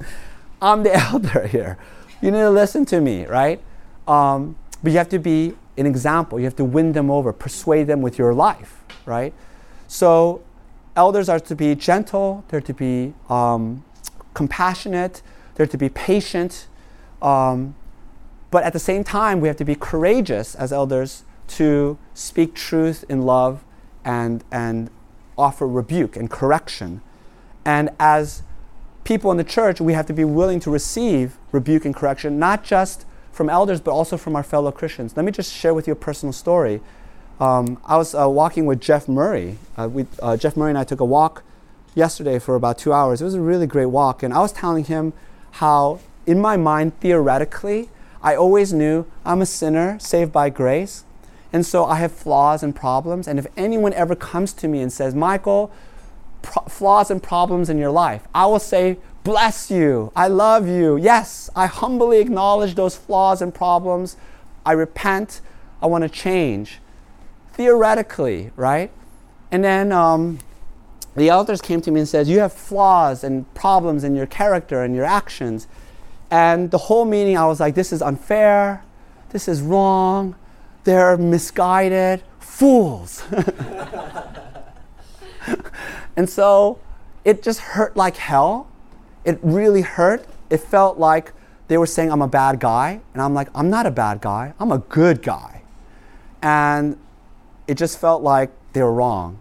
I'm 0.60 0.82
the 0.82 0.92
elder 1.12 1.46
here. 1.46 1.78
You 2.20 2.32
need 2.32 2.38
to 2.38 2.50
listen 2.50 2.84
to 2.86 3.00
me, 3.00 3.24
right? 3.26 3.62
Um, 4.08 4.56
but 4.82 4.92
you 4.92 4.98
have 4.98 5.08
to 5.10 5.18
be 5.18 5.54
an 5.76 5.86
example. 5.86 6.38
You 6.38 6.44
have 6.44 6.56
to 6.56 6.64
win 6.64 6.92
them 6.92 7.10
over, 7.10 7.32
persuade 7.32 7.86
them 7.86 8.02
with 8.02 8.18
your 8.18 8.34
life, 8.34 8.84
right? 9.06 9.32
So 9.88 10.42
elders 10.96 11.28
are 11.28 11.40
to 11.40 11.54
be 11.54 11.74
gentle, 11.74 12.44
they're 12.48 12.60
to 12.60 12.74
be 12.74 13.14
um, 13.28 13.84
compassionate, 14.34 15.22
they're 15.54 15.66
to 15.66 15.78
be 15.78 15.88
patient. 15.88 16.66
Um, 17.20 17.74
but 18.50 18.64
at 18.64 18.72
the 18.72 18.78
same 18.78 19.04
time, 19.04 19.40
we 19.40 19.48
have 19.48 19.56
to 19.58 19.64
be 19.64 19.74
courageous 19.74 20.54
as 20.54 20.72
elders 20.72 21.24
to 21.48 21.98
speak 22.14 22.54
truth 22.54 23.04
in 23.08 23.22
love 23.22 23.64
and, 24.04 24.44
and 24.50 24.90
offer 25.36 25.66
rebuke 25.66 26.16
and 26.16 26.30
correction. 26.30 27.00
And 27.64 27.90
as 27.98 28.42
people 29.04 29.30
in 29.30 29.36
the 29.36 29.44
church, 29.44 29.80
we 29.80 29.92
have 29.92 30.06
to 30.06 30.12
be 30.12 30.24
willing 30.24 30.60
to 30.60 30.70
receive 30.70 31.36
rebuke 31.52 31.84
and 31.84 31.94
correction, 31.94 32.38
not 32.38 32.64
just 32.64 33.04
from 33.32 33.48
elders, 33.48 33.80
but 33.80 33.92
also 33.92 34.16
from 34.16 34.36
our 34.36 34.42
fellow 34.42 34.72
Christians. 34.72 35.16
Let 35.16 35.24
me 35.24 35.32
just 35.32 35.52
share 35.52 35.74
with 35.74 35.86
you 35.86 35.92
a 35.92 35.96
personal 35.96 36.32
story. 36.32 36.80
Um, 37.38 37.80
I 37.86 37.96
was 37.96 38.14
uh, 38.14 38.28
walking 38.28 38.66
with 38.66 38.80
Jeff 38.80 39.08
Murray. 39.08 39.56
Uh, 39.76 39.88
we, 39.88 40.06
uh, 40.20 40.36
Jeff 40.36 40.56
Murray 40.56 40.70
and 40.70 40.78
I 40.78 40.84
took 40.84 41.00
a 41.00 41.04
walk 41.04 41.42
yesterday 41.94 42.38
for 42.38 42.54
about 42.54 42.78
two 42.78 42.92
hours. 42.92 43.22
It 43.22 43.24
was 43.24 43.34
a 43.34 43.40
really 43.40 43.66
great 43.66 43.86
walk. 43.86 44.22
And 44.22 44.34
I 44.34 44.40
was 44.40 44.52
telling 44.52 44.84
him 44.84 45.12
how, 45.52 46.00
in 46.26 46.40
my 46.40 46.56
mind, 46.56 46.98
theoretically, 47.00 47.88
I 48.22 48.36
always 48.36 48.72
knew 48.72 49.06
I'm 49.24 49.40
a 49.40 49.46
sinner 49.46 49.98
saved 49.98 50.32
by 50.32 50.50
grace. 50.50 51.04
And 51.52 51.64
so 51.66 51.84
I 51.84 51.96
have 51.96 52.12
flaws 52.12 52.62
and 52.62 52.76
problems. 52.76 53.26
And 53.26 53.38
if 53.38 53.46
anyone 53.56 53.92
ever 53.94 54.14
comes 54.14 54.52
to 54.54 54.68
me 54.68 54.80
and 54.80 54.92
says, 54.92 55.14
Michael, 55.14 55.72
pro- 56.42 56.64
flaws 56.64 57.10
and 57.10 57.22
problems 57.22 57.68
in 57.68 57.78
your 57.78 57.90
life, 57.90 58.28
I 58.34 58.46
will 58.46 58.60
say, 58.60 58.98
bless 59.24 59.70
you. 59.70 60.12
I 60.16 60.28
love 60.28 60.68
you. 60.68 60.96
Yes, 60.96 61.50
I 61.54 61.66
humbly 61.66 62.18
acknowledge 62.18 62.74
those 62.74 62.96
flaws 62.96 63.42
and 63.42 63.54
problems. 63.54 64.16
I 64.64 64.72
repent. 64.72 65.40
I 65.82 65.86
want 65.86 66.02
to 66.02 66.08
change. 66.08 66.78
Theoretically, 67.52 68.50
right? 68.56 68.90
And 69.50 69.64
then 69.64 69.92
um, 69.92 70.38
the 71.16 71.28
elders 71.28 71.60
came 71.60 71.80
to 71.82 71.90
me 71.90 72.00
and 72.00 72.08
said, 72.08 72.26
You 72.26 72.40
have 72.40 72.52
flaws 72.52 73.24
and 73.24 73.52
problems 73.54 74.04
in 74.04 74.14
your 74.14 74.26
character 74.26 74.82
and 74.82 74.94
your 74.94 75.04
actions. 75.04 75.66
And 76.30 76.70
the 76.70 76.78
whole 76.78 77.04
meeting, 77.04 77.36
I 77.36 77.46
was 77.46 77.60
like, 77.60 77.74
This 77.74 77.92
is 77.92 78.02
unfair. 78.02 78.84
This 79.30 79.48
is 79.48 79.60
wrong. 79.60 80.36
They're 80.84 81.16
misguided. 81.16 82.22
Fools. 82.38 83.24
and 86.16 86.28
so 86.28 86.78
it 87.24 87.42
just 87.42 87.60
hurt 87.60 87.96
like 87.96 88.16
hell 88.16 88.69
it 89.24 89.38
really 89.42 89.82
hurt. 89.82 90.26
It 90.48 90.58
felt 90.58 90.98
like 90.98 91.32
they 91.68 91.78
were 91.78 91.86
saying 91.86 92.10
I'm 92.10 92.22
a 92.22 92.28
bad 92.28 92.60
guy. 92.60 93.00
And 93.12 93.22
I'm 93.22 93.34
like, 93.34 93.48
I'm 93.54 93.70
not 93.70 93.86
a 93.86 93.90
bad 93.90 94.20
guy. 94.20 94.54
I'm 94.58 94.72
a 94.72 94.78
good 94.78 95.22
guy. 95.22 95.62
And 96.42 96.98
it 97.68 97.76
just 97.76 97.98
felt 97.98 98.22
like 98.22 98.50
they 98.72 98.82
were 98.82 98.92
wrong. 98.92 99.38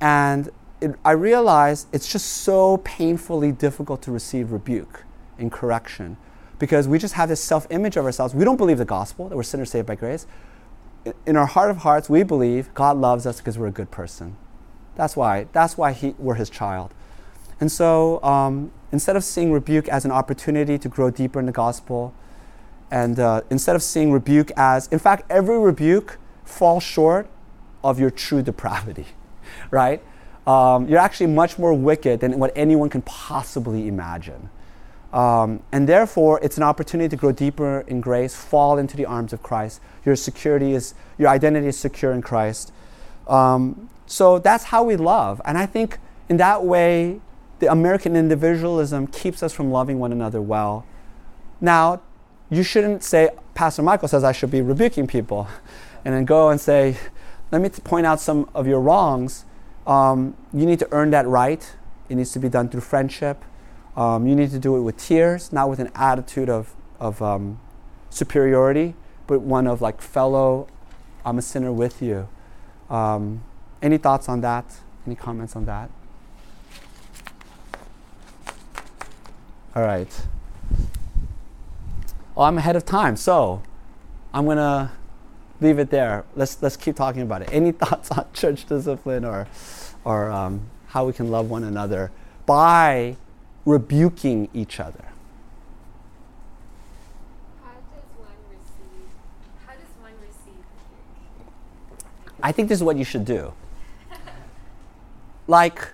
And 0.00 0.50
it, 0.80 0.94
I 1.04 1.12
realized 1.12 1.88
it's 1.92 2.10
just 2.10 2.26
so 2.26 2.78
painfully 2.78 3.50
difficult 3.50 4.02
to 4.02 4.12
receive 4.12 4.52
rebuke 4.52 5.04
and 5.38 5.50
correction 5.50 6.16
because 6.58 6.88
we 6.88 6.98
just 6.98 7.14
have 7.14 7.28
this 7.28 7.42
self 7.42 7.66
image 7.70 7.96
of 7.96 8.04
ourselves. 8.04 8.34
We 8.34 8.44
don't 8.44 8.56
believe 8.56 8.78
the 8.78 8.84
gospel, 8.84 9.28
that 9.28 9.36
we're 9.36 9.42
sinners 9.42 9.70
saved 9.70 9.86
by 9.86 9.94
grace. 9.94 10.26
In 11.26 11.36
our 11.36 11.46
heart 11.46 11.70
of 11.70 11.78
hearts, 11.78 12.08
we 12.08 12.22
believe 12.22 12.72
God 12.74 12.96
loves 12.96 13.26
us 13.26 13.38
because 13.38 13.58
we're 13.58 13.68
a 13.68 13.72
good 13.72 13.90
person. 13.90 14.36
That's 14.96 15.16
why. 15.16 15.46
That's 15.52 15.78
why 15.78 15.92
he, 15.92 16.14
we're 16.18 16.34
His 16.34 16.50
child. 16.50 16.92
And 17.60 17.70
so 17.70 18.22
um, 18.22 18.72
instead 18.92 19.16
of 19.16 19.24
seeing 19.24 19.52
rebuke 19.52 19.88
as 19.88 20.04
an 20.04 20.10
opportunity 20.10 20.78
to 20.78 20.88
grow 20.88 21.10
deeper 21.10 21.40
in 21.40 21.46
the 21.46 21.52
gospel, 21.52 22.14
and 22.90 23.18
uh, 23.18 23.42
instead 23.50 23.76
of 23.76 23.82
seeing 23.82 24.12
rebuke 24.12 24.50
as, 24.56 24.88
in 24.88 24.98
fact, 24.98 25.24
every 25.30 25.58
rebuke 25.58 26.18
falls 26.44 26.82
short 26.82 27.28
of 27.84 28.00
your 28.00 28.10
true 28.10 28.42
depravity, 28.42 29.06
right? 29.70 30.02
Um, 30.46 30.88
you're 30.88 30.98
actually 30.98 31.26
much 31.26 31.58
more 31.58 31.74
wicked 31.74 32.20
than 32.20 32.38
what 32.38 32.52
anyone 32.56 32.88
can 32.88 33.02
possibly 33.02 33.86
imagine. 33.86 34.48
Um, 35.12 35.62
and 35.72 35.88
therefore, 35.88 36.40
it's 36.42 36.56
an 36.56 36.62
opportunity 36.62 37.08
to 37.08 37.16
grow 37.16 37.32
deeper 37.32 37.80
in 37.86 38.00
grace, 38.00 38.34
fall 38.34 38.78
into 38.78 38.96
the 38.96 39.06
arms 39.06 39.32
of 39.32 39.42
Christ. 39.42 39.80
Your 40.04 40.16
security 40.16 40.72
is, 40.72 40.94
your 41.18 41.28
identity 41.28 41.68
is 41.68 41.78
secure 41.78 42.12
in 42.12 42.22
Christ. 42.22 42.72
Um, 43.26 43.90
so 44.06 44.38
that's 44.38 44.64
how 44.64 44.82
we 44.82 44.96
love. 44.96 45.40
And 45.44 45.58
I 45.58 45.66
think 45.66 45.98
in 46.28 46.38
that 46.38 46.64
way, 46.64 47.20
the 47.58 47.70
American 47.70 48.16
individualism 48.16 49.06
keeps 49.06 49.42
us 49.42 49.52
from 49.52 49.70
loving 49.70 49.98
one 49.98 50.12
another 50.12 50.40
well. 50.40 50.86
Now, 51.60 52.00
you 52.50 52.62
shouldn't 52.62 53.02
say, 53.02 53.30
Pastor 53.54 53.82
Michael 53.82 54.08
says 54.08 54.24
I 54.24 54.32
should 54.32 54.50
be 54.50 54.62
rebuking 54.62 55.06
people, 55.06 55.48
and 56.04 56.14
then 56.14 56.24
go 56.24 56.50
and 56.50 56.60
say, 56.60 56.96
let 57.50 57.60
me 57.60 57.68
point 57.68 58.06
out 58.06 58.20
some 58.20 58.48
of 58.54 58.66
your 58.66 58.80
wrongs. 58.80 59.44
Um, 59.86 60.36
you 60.52 60.66
need 60.66 60.78
to 60.80 60.88
earn 60.92 61.10
that 61.10 61.26
right. 61.26 61.74
It 62.08 62.16
needs 62.16 62.32
to 62.32 62.38
be 62.38 62.48
done 62.48 62.68
through 62.68 62.82
friendship. 62.82 63.42
Um, 63.96 64.26
you 64.26 64.36
need 64.36 64.50
to 64.50 64.58
do 64.58 64.76
it 64.76 64.82
with 64.82 64.96
tears, 64.96 65.52
not 65.52 65.68
with 65.68 65.78
an 65.80 65.90
attitude 65.94 66.48
of, 66.48 66.74
of 67.00 67.20
um, 67.20 67.58
superiority, 68.10 68.94
but 69.26 69.40
one 69.40 69.66
of 69.66 69.80
like, 69.80 70.00
fellow, 70.00 70.68
I'm 71.24 71.38
a 71.38 71.42
sinner 71.42 71.72
with 71.72 72.00
you. 72.00 72.28
Um, 72.88 73.42
any 73.82 73.98
thoughts 73.98 74.28
on 74.28 74.40
that? 74.42 74.76
Any 75.06 75.16
comments 75.16 75.56
on 75.56 75.64
that? 75.64 75.90
All 79.74 79.82
right. 79.82 80.08
Oh, 82.36 82.42
I'm 82.42 82.56
ahead 82.56 82.74
of 82.76 82.84
time, 82.86 83.16
so 83.16 83.62
I'm 84.32 84.46
gonna 84.46 84.92
leave 85.60 85.78
it 85.78 85.90
there. 85.90 86.24
Let's 86.34 86.62
let's 86.62 86.76
keep 86.76 86.96
talking 86.96 87.22
about 87.22 87.42
it. 87.42 87.50
Any 87.52 87.72
thoughts 87.82 88.10
on 88.10 88.26
church 88.32 88.64
discipline 88.66 89.24
or 89.24 89.46
or 90.04 90.30
um, 90.30 90.62
how 90.88 91.06
we 91.06 91.12
can 91.12 91.30
love 91.30 91.50
one 91.50 91.64
another 91.64 92.10
by 92.46 93.16
rebuking 93.66 94.48
each 94.54 94.80
other? 94.80 95.04
How 97.62 97.72
does 97.72 98.08
one 98.16 98.32
receive? 98.50 99.08
How 99.66 99.74
does 99.74 99.92
one 100.00 100.12
receive? 100.22 100.64
I 102.42 102.52
think 102.52 102.70
this 102.70 102.78
is 102.78 102.84
what 102.84 102.96
you 102.96 103.04
should 103.04 103.26
do. 103.26 103.52
like 105.46 105.88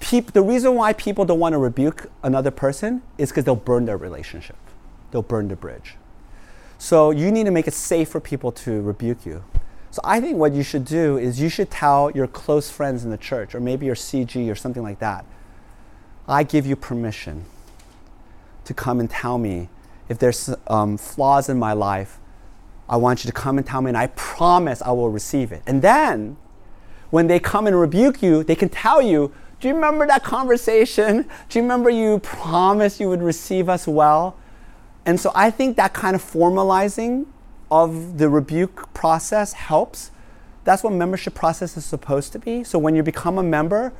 the 0.00 0.42
reason 0.42 0.74
why 0.74 0.92
people 0.92 1.24
don't 1.24 1.38
want 1.38 1.52
to 1.52 1.58
rebuke 1.58 2.10
another 2.22 2.50
person 2.50 3.02
is 3.18 3.30
because 3.30 3.44
they'll 3.44 3.54
burn 3.54 3.84
their 3.84 3.96
relationship, 3.96 4.56
they'll 5.10 5.22
burn 5.22 5.48
the 5.48 5.56
bridge. 5.56 5.96
So 6.78 7.10
you 7.10 7.30
need 7.30 7.44
to 7.44 7.50
make 7.50 7.68
it 7.68 7.74
safe 7.74 8.08
for 8.08 8.20
people 8.20 8.50
to 8.52 8.80
rebuke 8.80 9.26
you. 9.26 9.44
So 9.90 10.00
I 10.04 10.20
think 10.20 10.38
what 10.38 10.52
you 10.52 10.62
should 10.62 10.84
do 10.84 11.18
is 11.18 11.40
you 11.40 11.48
should 11.48 11.70
tell 11.70 12.10
your 12.12 12.26
close 12.26 12.70
friends 12.70 13.04
in 13.04 13.10
the 13.10 13.18
church, 13.18 13.54
or 13.54 13.60
maybe 13.60 13.86
your 13.86 13.94
CG 13.94 14.50
or 14.50 14.54
something 14.54 14.82
like 14.82 15.00
that, 15.00 15.24
I 16.28 16.44
give 16.44 16.64
you 16.64 16.76
permission 16.76 17.44
to 18.64 18.72
come 18.72 19.00
and 19.00 19.10
tell 19.10 19.36
me 19.36 19.68
if 20.08 20.18
there's 20.18 20.54
um, 20.68 20.96
flaws 20.96 21.48
in 21.48 21.58
my 21.58 21.72
life. 21.72 22.18
I 22.88 22.96
want 22.96 23.24
you 23.24 23.28
to 23.28 23.34
come 23.34 23.58
and 23.58 23.66
tell 23.66 23.82
me, 23.82 23.90
and 23.90 23.96
I 23.96 24.08
promise 24.08 24.80
I 24.82 24.92
will 24.92 25.10
receive 25.10 25.52
it. 25.52 25.62
And 25.66 25.82
then, 25.82 26.36
when 27.10 27.26
they 27.26 27.40
come 27.40 27.66
and 27.66 27.78
rebuke 27.78 28.22
you, 28.22 28.42
they 28.44 28.54
can 28.56 28.68
tell 28.68 29.02
you, 29.02 29.32
Do 29.60 29.68
you 29.68 29.74
remember 29.74 30.06
that 30.06 30.24
conversation? 30.24 31.28
Do 31.48 31.58
you 31.58 31.62
remember 31.62 31.90
you 31.90 32.18
promised 32.20 32.98
you 32.98 33.08
would 33.08 33.22
receive 33.22 33.68
us 33.68 33.86
well? 33.86 34.36
And 35.06 35.20
so 35.20 35.32
I 35.34 35.50
think 35.50 35.76
that 35.76 35.92
kind 35.92 36.16
of 36.16 36.22
formalizing 36.22 37.26
of 37.70 38.18
the 38.18 38.28
rebuke 38.28 38.92
process 38.94 39.52
helps. 39.52 40.10
That's 40.64 40.82
what 40.82 40.92
membership 40.92 41.34
process 41.34 41.76
is 41.76 41.84
supposed 41.84 42.32
to 42.32 42.38
be. 42.38 42.64
So 42.64 42.78
when 42.78 42.94
you 42.94 43.02
become 43.02 43.38
a 43.38 43.42
member, 43.42 43.92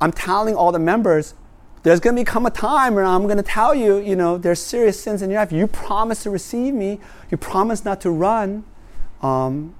I'm 0.00 0.12
telling 0.12 0.54
all 0.54 0.72
the 0.72 0.78
members, 0.78 1.34
there's 1.82 2.00
going 2.00 2.16
to 2.16 2.20
become 2.20 2.46
a 2.46 2.50
time 2.50 2.94
where 2.94 3.04
I'm 3.04 3.24
going 3.24 3.36
to 3.36 3.42
tell 3.42 3.74
you, 3.74 3.98
you 3.98 4.16
know, 4.16 4.36
there's 4.38 4.60
serious 4.60 5.00
sins 5.00 5.22
in 5.22 5.30
your 5.30 5.40
life. 5.40 5.52
You 5.52 5.66
promised 5.66 6.24
to 6.24 6.30
receive 6.30 6.74
me. 6.74 7.00
You 7.30 7.36
promised 7.36 7.84
not 7.84 8.00
to 8.02 8.10
run. 8.10 8.64
Um, 9.22 9.74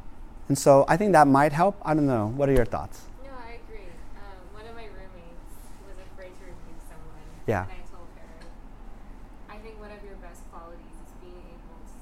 and 0.48 0.56
so 0.56 0.84
I 0.88 0.96
think 0.96 1.12
that 1.12 1.26
might 1.26 1.52
help. 1.52 1.76
I 1.84 1.94
don't 1.94 2.06
know. 2.06 2.28
What 2.36 2.48
are 2.48 2.52
your 2.52 2.64
thoughts? 2.64 3.02
No, 3.24 3.30
I 3.30 3.58
agree. 3.66 3.86
Um, 4.16 4.54
one 4.54 4.66
of 4.66 4.76
my 4.76 4.84
roommates 4.84 5.50
was 5.88 5.96
afraid 6.12 6.30
to 6.38 6.44
rebuke 6.44 6.80
someone. 6.86 7.26
Yeah. 7.46 7.62
And 7.70 7.78
I 7.78 7.82
told 7.86 8.10
her, 8.18 8.30
I 9.48 9.56
think 9.62 9.78
one 9.78 9.94
of 9.94 10.02
your 10.02 10.18
best 10.18 10.42
qualities 10.50 10.98
is 11.06 11.12
being 11.22 11.46
able 11.46 11.78
to, 11.86 11.98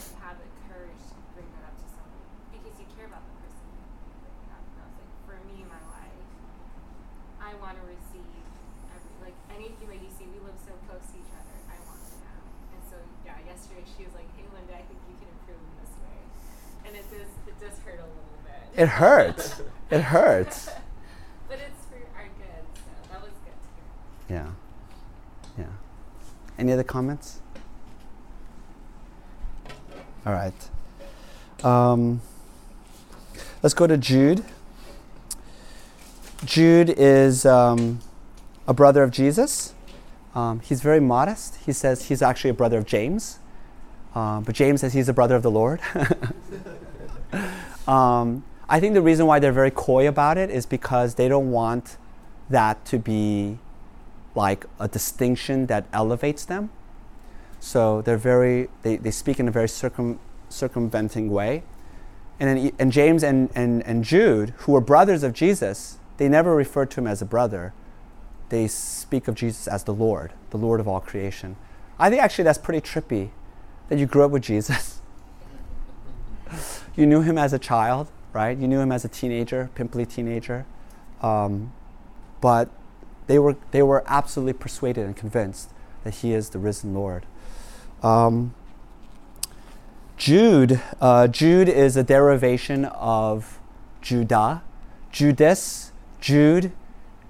to 0.00 0.12
have 0.24 0.40
the 0.40 0.48
courage 0.68 1.04
to 1.12 1.20
bring 1.36 1.48
that 1.60 1.68
up 1.68 1.76
to 1.76 1.86
someone 1.92 2.24
because 2.56 2.74
you 2.80 2.88
care 2.96 3.04
about 3.04 3.20
the 3.24 3.34
person. 3.44 3.68
And 3.68 4.50
I 4.52 4.88
was 4.88 4.96
like, 4.96 5.12
for 5.28 5.36
me 5.44 5.60
in 5.60 5.68
my 5.68 5.82
life, 5.92 6.24
I 7.36 7.52
want 7.60 7.76
to 7.78 7.84
receive 7.84 8.26
every, 8.90 9.12
like 9.30 9.38
anything 9.52 9.92
that 9.92 10.00
you 10.00 10.10
see. 10.16 10.24
We 10.26 10.40
live 10.42 10.56
so 10.64 10.72
close 10.88 11.04
to 11.04 11.16
each 11.20 11.32
other. 11.36 11.56
I 11.68 11.76
want 11.84 12.00
to 12.00 12.16
know. 12.24 12.40
And 12.74 12.80
so 12.88 12.96
yeah, 13.28 13.36
yesterday 13.44 13.84
she 13.84 14.08
was 14.08 14.16
like, 14.16 14.26
Hey 14.34 14.48
Linda, 14.50 14.72
I 14.72 14.82
think 14.88 14.98
you 15.06 15.14
can 15.20 15.28
improve 15.30 15.60
in 15.60 15.74
this 15.84 15.94
way. 16.00 16.18
And 16.88 16.92
it 16.96 17.06
does 17.12 17.30
it 17.44 17.56
does 17.60 17.76
hurt 17.84 18.00
a 18.00 18.08
little 18.08 18.40
bit. 18.42 18.62
It 18.72 18.88
hurts. 18.88 19.60
it 19.92 20.02
hurts. 20.10 20.72
but 21.48 21.60
it's 21.60 21.82
for 21.86 22.00
our 22.18 22.28
good, 22.40 22.64
so 22.74 22.90
that 23.12 23.20
was 23.22 23.36
good 23.46 23.54
to 23.54 23.68
hear. 23.76 23.88
Yeah. 24.28 24.48
Yeah. 25.58 25.66
Any 26.58 26.72
other 26.72 26.84
comments? 26.84 27.40
All 30.24 30.32
right. 30.32 30.54
Um, 31.64 32.20
let's 33.62 33.74
go 33.74 33.86
to 33.86 33.96
Jude. 33.96 34.44
Jude 36.44 36.90
is 36.90 37.46
um, 37.46 38.00
a 38.66 38.74
brother 38.74 39.02
of 39.02 39.10
Jesus. 39.10 39.74
Um, 40.34 40.60
he's 40.60 40.82
very 40.82 41.00
modest. 41.00 41.56
He 41.64 41.72
says 41.72 42.08
he's 42.08 42.20
actually 42.22 42.50
a 42.50 42.54
brother 42.54 42.78
of 42.78 42.86
James, 42.86 43.38
um, 44.14 44.42
but 44.44 44.54
James 44.54 44.82
says 44.82 44.92
he's 44.92 45.08
a 45.08 45.14
brother 45.14 45.34
of 45.34 45.42
the 45.42 45.50
Lord. 45.50 45.80
um, 47.88 48.44
I 48.68 48.80
think 48.80 48.94
the 48.94 49.02
reason 49.02 49.26
why 49.26 49.38
they're 49.38 49.52
very 49.52 49.70
coy 49.70 50.06
about 50.06 50.36
it 50.36 50.50
is 50.50 50.66
because 50.66 51.14
they 51.14 51.28
don't 51.28 51.50
want 51.50 51.96
that 52.50 52.84
to 52.86 52.98
be 52.98 53.58
like 54.36 54.66
a 54.78 54.86
distinction 54.86 55.66
that 55.66 55.86
elevates 55.92 56.44
them. 56.44 56.70
So 57.58 58.02
they're 58.02 58.18
very, 58.18 58.68
they, 58.82 58.96
they 58.96 59.10
speak 59.10 59.40
in 59.40 59.48
a 59.48 59.50
very 59.50 59.68
circum, 59.68 60.20
circumventing 60.48 61.30
way. 61.30 61.62
And, 62.38 62.58
then, 62.58 62.72
and 62.78 62.92
James 62.92 63.22
and, 63.22 63.50
and, 63.54 63.82
and 63.84 64.04
Jude, 64.04 64.50
who 64.58 64.72
were 64.72 64.80
brothers 64.80 65.22
of 65.22 65.32
Jesus, 65.32 65.98
they 66.18 66.28
never 66.28 66.54
refer 66.54 66.84
to 66.86 67.00
him 67.00 67.06
as 67.06 67.22
a 67.22 67.24
brother. 67.24 67.72
They 68.50 68.68
speak 68.68 69.26
of 69.26 69.34
Jesus 69.34 69.66
as 69.66 69.84
the 69.84 69.94
Lord, 69.94 70.32
the 70.50 70.58
Lord 70.58 70.80
of 70.80 70.86
all 70.86 71.00
creation. 71.00 71.56
I 71.98 72.10
think 72.10 72.22
actually 72.22 72.44
that's 72.44 72.58
pretty 72.58 72.86
trippy 72.86 73.30
that 73.88 73.98
you 73.98 74.06
grew 74.06 74.24
up 74.24 74.30
with 74.30 74.42
Jesus. 74.42 75.00
you 76.96 77.06
knew 77.06 77.22
him 77.22 77.38
as 77.38 77.52
a 77.52 77.58
child, 77.58 78.08
right? 78.32 78.56
You 78.56 78.68
knew 78.68 78.80
him 78.80 78.92
as 78.92 79.04
a 79.04 79.08
teenager, 79.08 79.70
pimply 79.74 80.04
teenager. 80.04 80.66
Um, 81.22 81.72
but 82.40 82.68
they 83.26 83.38
were, 83.38 83.56
they 83.70 83.82
were 83.82 84.04
absolutely 84.06 84.52
persuaded 84.52 85.06
and 85.06 85.16
convinced 85.16 85.70
that 86.04 86.16
he 86.16 86.32
is 86.32 86.50
the 86.50 86.58
risen 86.58 86.94
Lord. 86.94 87.26
Um, 88.02 88.54
Jude, 90.16 90.80
uh, 91.00 91.28
Jude 91.28 91.68
is 91.68 91.96
a 91.96 92.02
derivation 92.02 92.86
of 92.86 93.58
Judah. 94.00 94.62
Judas, 95.10 95.92
Jude, 96.20 96.72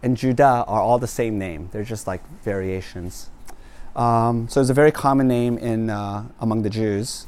and 0.02 0.16
Judah 0.16 0.64
are 0.68 0.80
all 0.80 0.98
the 0.98 1.06
same 1.06 1.38
name. 1.38 1.68
They're 1.72 1.84
just 1.84 2.06
like 2.06 2.22
variations. 2.42 3.30
Um, 3.96 4.48
so 4.48 4.60
it's 4.60 4.70
a 4.70 4.74
very 4.74 4.92
common 4.92 5.26
name 5.26 5.56
in, 5.58 5.90
uh, 5.90 6.26
among 6.38 6.62
the 6.62 6.70
Jews. 6.70 7.26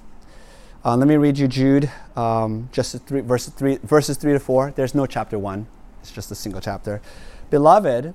Uh, 0.84 0.96
let 0.96 1.08
me 1.08 1.16
read 1.16 1.38
you 1.38 1.48
Jude, 1.48 1.90
um, 2.14 2.68
just 2.70 2.96
three, 3.06 3.20
verses, 3.20 3.52
three, 3.54 3.78
verses 3.82 4.16
3 4.16 4.34
to 4.34 4.40
4. 4.40 4.72
There's 4.76 4.94
no 4.94 5.06
chapter 5.06 5.38
1, 5.38 5.66
it's 6.00 6.12
just 6.12 6.30
a 6.30 6.34
single 6.34 6.60
chapter. 6.60 7.00
Beloved, 7.50 8.14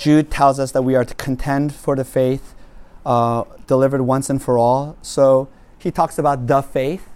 Jude 0.00 0.30
tells 0.30 0.58
us 0.58 0.72
that 0.72 0.80
we 0.80 0.94
are 0.94 1.04
to 1.04 1.14
contend 1.16 1.74
for 1.74 1.94
the 1.94 2.06
faith 2.06 2.54
uh, 3.04 3.44
delivered 3.66 4.00
once 4.00 4.30
and 4.30 4.42
for 4.42 4.56
all. 4.56 4.96
So 5.02 5.50
he 5.78 5.90
talks 5.90 6.18
about 6.18 6.46
the 6.46 6.62
faith. 6.62 7.06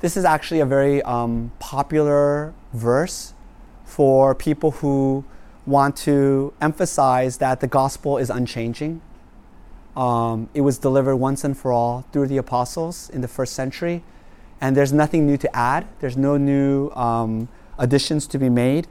This 0.00 0.16
is 0.16 0.24
actually 0.24 0.60
a 0.60 0.64
very 0.64 1.02
um, 1.02 1.52
popular 1.58 2.54
verse 2.72 3.34
for 3.84 4.34
people 4.34 4.70
who 4.70 5.22
want 5.66 5.96
to 5.98 6.54
emphasize 6.62 7.36
that 7.36 7.60
the 7.60 7.66
gospel 7.66 8.16
is 8.16 8.30
unchanging. 8.30 9.02
Um, 9.94 10.48
it 10.54 10.62
was 10.62 10.78
delivered 10.78 11.16
once 11.16 11.44
and 11.44 11.54
for 11.54 11.72
all 11.72 12.06
through 12.10 12.28
the 12.28 12.38
apostles 12.38 13.10
in 13.10 13.20
the 13.20 13.28
first 13.28 13.52
century, 13.52 14.02
and 14.62 14.74
there's 14.74 14.94
nothing 14.94 15.26
new 15.26 15.36
to 15.36 15.54
add. 15.54 15.86
There's 15.98 16.16
no 16.16 16.38
new 16.38 16.88
um, 16.92 17.50
additions 17.78 18.26
to 18.28 18.38
be 18.38 18.48
made. 18.48 18.88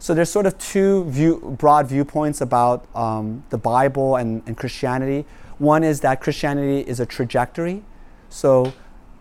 So 0.00 0.14
there's 0.14 0.30
sort 0.30 0.46
of 0.46 0.56
two 0.58 1.04
view, 1.04 1.56
broad 1.58 1.88
viewpoints 1.88 2.40
about 2.40 2.86
um, 2.94 3.44
the 3.50 3.58
Bible 3.58 4.16
and, 4.16 4.42
and 4.46 4.56
Christianity. 4.56 5.26
One 5.58 5.82
is 5.82 6.00
that 6.00 6.20
Christianity 6.20 6.88
is 6.88 7.00
a 7.00 7.06
trajectory. 7.06 7.82
So 8.28 8.72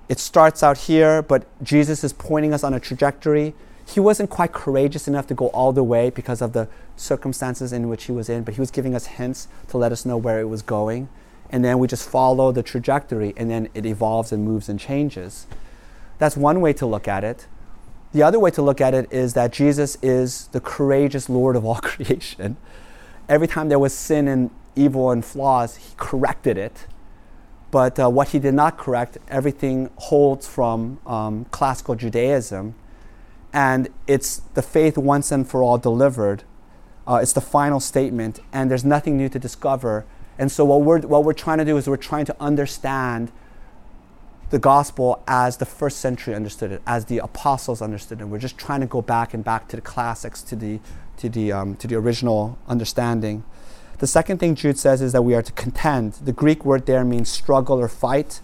it 0.07 0.19
starts 0.19 0.61
out 0.61 0.77
here, 0.77 1.21
but 1.21 1.45
Jesus 1.63 2.03
is 2.03 2.13
pointing 2.13 2.53
us 2.53 2.63
on 2.63 2.73
a 2.73 2.79
trajectory. 2.79 3.55
He 3.87 3.99
wasn't 3.99 4.29
quite 4.29 4.53
courageous 4.53 5.07
enough 5.07 5.27
to 5.27 5.33
go 5.33 5.47
all 5.47 5.71
the 5.71 5.83
way 5.83 6.09
because 6.11 6.41
of 6.41 6.53
the 6.53 6.67
circumstances 6.95 7.73
in 7.73 7.89
which 7.89 8.03
he 8.03 8.11
was 8.11 8.29
in, 8.29 8.43
but 8.43 8.53
he 8.53 8.59
was 8.59 8.69
giving 8.69 8.93
us 8.93 9.07
hints 9.07 9.47
to 9.69 9.77
let 9.77 9.91
us 9.91 10.05
know 10.05 10.17
where 10.17 10.39
it 10.39 10.45
was 10.45 10.61
going. 10.61 11.09
And 11.49 11.63
then 11.63 11.79
we 11.79 11.87
just 11.87 12.07
follow 12.07 12.51
the 12.51 12.61
trajectory, 12.61 13.33
and 13.37 13.49
then 13.49 13.69
it 13.73 13.85
evolves 13.85 14.31
and 14.31 14.43
moves 14.43 14.67
and 14.67 14.79
changes. 14.79 15.47
That's 16.17 16.35
one 16.35 16.61
way 16.61 16.73
to 16.73 16.85
look 16.85 17.07
at 17.07 17.23
it. 17.23 17.47
The 18.13 18.23
other 18.23 18.39
way 18.39 18.51
to 18.51 18.61
look 18.61 18.79
at 18.79 18.93
it 18.93 19.11
is 19.11 19.33
that 19.33 19.51
Jesus 19.51 19.97
is 20.01 20.47
the 20.47 20.61
courageous 20.61 21.29
Lord 21.29 21.55
of 21.55 21.65
all 21.65 21.75
creation. 21.81 22.57
Every 23.27 23.47
time 23.47 23.69
there 23.69 23.79
was 23.79 23.93
sin 23.93 24.27
and 24.27 24.49
evil 24.75 25.11
and 25.11 25.23
flaws, 25.23 25.75
he 25.77 25.93
corrected 25.97 26.57
it. 26.57 26.87
But 27.69 27.99
uh, 27.99 28.09
what 28.09 28.29
he 28.29 28.39
did 28.39 28.53
not 28.53 28.77
correct, 28.77 29.17
everything 29.27 29.89
holds 29.97 30.47
from 30.47 30.99
um, 31.05 31.45
classical 31.45 31.95
Judaism. 31.95 32.75
And 33.51 33.89
it's 34.07 34.37
the 34.53 34.61
faith 34.61 34.97
once 34.97 35.31
and 35.31 35.47
for 35.47 35.61
all 35.61 35.77
delivered. 35.77 36.43
Uh, 37.05 37.19
it's 37.21 37.33
the 37.33 37.41
final 37.41 37.79
statement, 37.79 38.39
and 38.51 38.69
there's 38.69 38.83
nothing 38.85 39.17
new 39.17 39.29
to 39.29 39.39
discover. 39.39 40.05
And 40.37 40.51
so, 40.51 40.65
what 40.65 40.81
we're, 40.81 41.01
what 41.01 41.23
we're 41.23 41.33
trying 41.33 41.57
to 41.57 41.65
do 41.65 41.77
is 41.77 41.87
we're 41.87 41.97
trying 41.97 42.25
to 42.25 42.35
understand 42.39 43.31
the 44.49 44.59
gospel 44.59 45.23
as 45.27 45.57
the 45.57 45.65
first 45.65 45.97
century 45.97 46.33
understood 46.33 46.71
it, 46.71 46.81
as 46.87 47.05
the 47.05 47.17
apostles 47.17 47.81
understood 47.81 48.21
it. 48.21 48.25
We're 48.25 48.39
just 48.39 48.57
trying 48.57 48.81
to 48.81 48.87
go 48.87 49.01
back 49.01 49.33
and 49.33 49.43
back 49.43 49.67
to 49.69 49.75
the 49.75 49.81
classics, 49.81 50.41
to 50.43 50.55
the, 50.55 50.79
to 51.17 51.27
the, 51.27 51.51
um, 51.51 51.75
to 51.75 51.87
the 51.87 51.95
original 51.95 52.57
understanding. 52.67 53.43
The 53.99 54.07
second 54.07 54.37
thing 54.37 54.55
Jude 54.55 54.77
says 54.77 55.01
is 55.01 55.11
that 55.11 55.23
we 55.23 55.33
are 55.35 55.41
to 55.41 55.51
contend. 55.53 56.13
The 56.13 56.31
Greek 56.31 56.63
word 56.63 56.85
there 56.85 57.03
means 57.03 57.29
struggle 57.29 57.79
or 57.79 57.87
fight. 57.87 58.41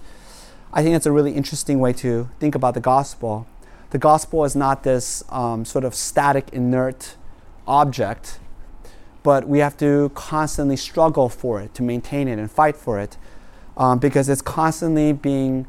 I 0.73 0.81
think 0.81 0.93
that's 0.93 1.05
a 1.05 1.11
really 1.11 1.33
interesting 1.33 1.79
way 1.79 1.93
to 1.93 2.29
think 2.39 2.55
about 2.55 2.73
the 2.73 2.81
gospel. 2.81 3.47
The 3.91 3.99
gospel 3.99 4.43
is 4.43 4.55
not 4.55 4.83
this 4.83 5.23
um, 5.29 5.63
sort 5.63 5.85
of 5.85 5.93
static, 5.93 6.49
inert 6.51 7.15
object, 7.67 8.39
but 9.21 9.47
we 9.47 9.59
have 9.59 9.77
to 9.77 10.11
constantly 10.15 10.75
struggle 10.75 11.29
for 11.29 11.61
it, 11.61 11.73
to 11.75 11.83
maintain 11.83 12.27
it 12.27 12.39
and 12.39 12.51
fight 12.51 12.75
for 12.75 12.99
it, 12.99 13.17
um, 13.77 13.99
because 13.99 14.27
it's 14.27 14.41
constantly 14.41 15.13
being 15.13 15.67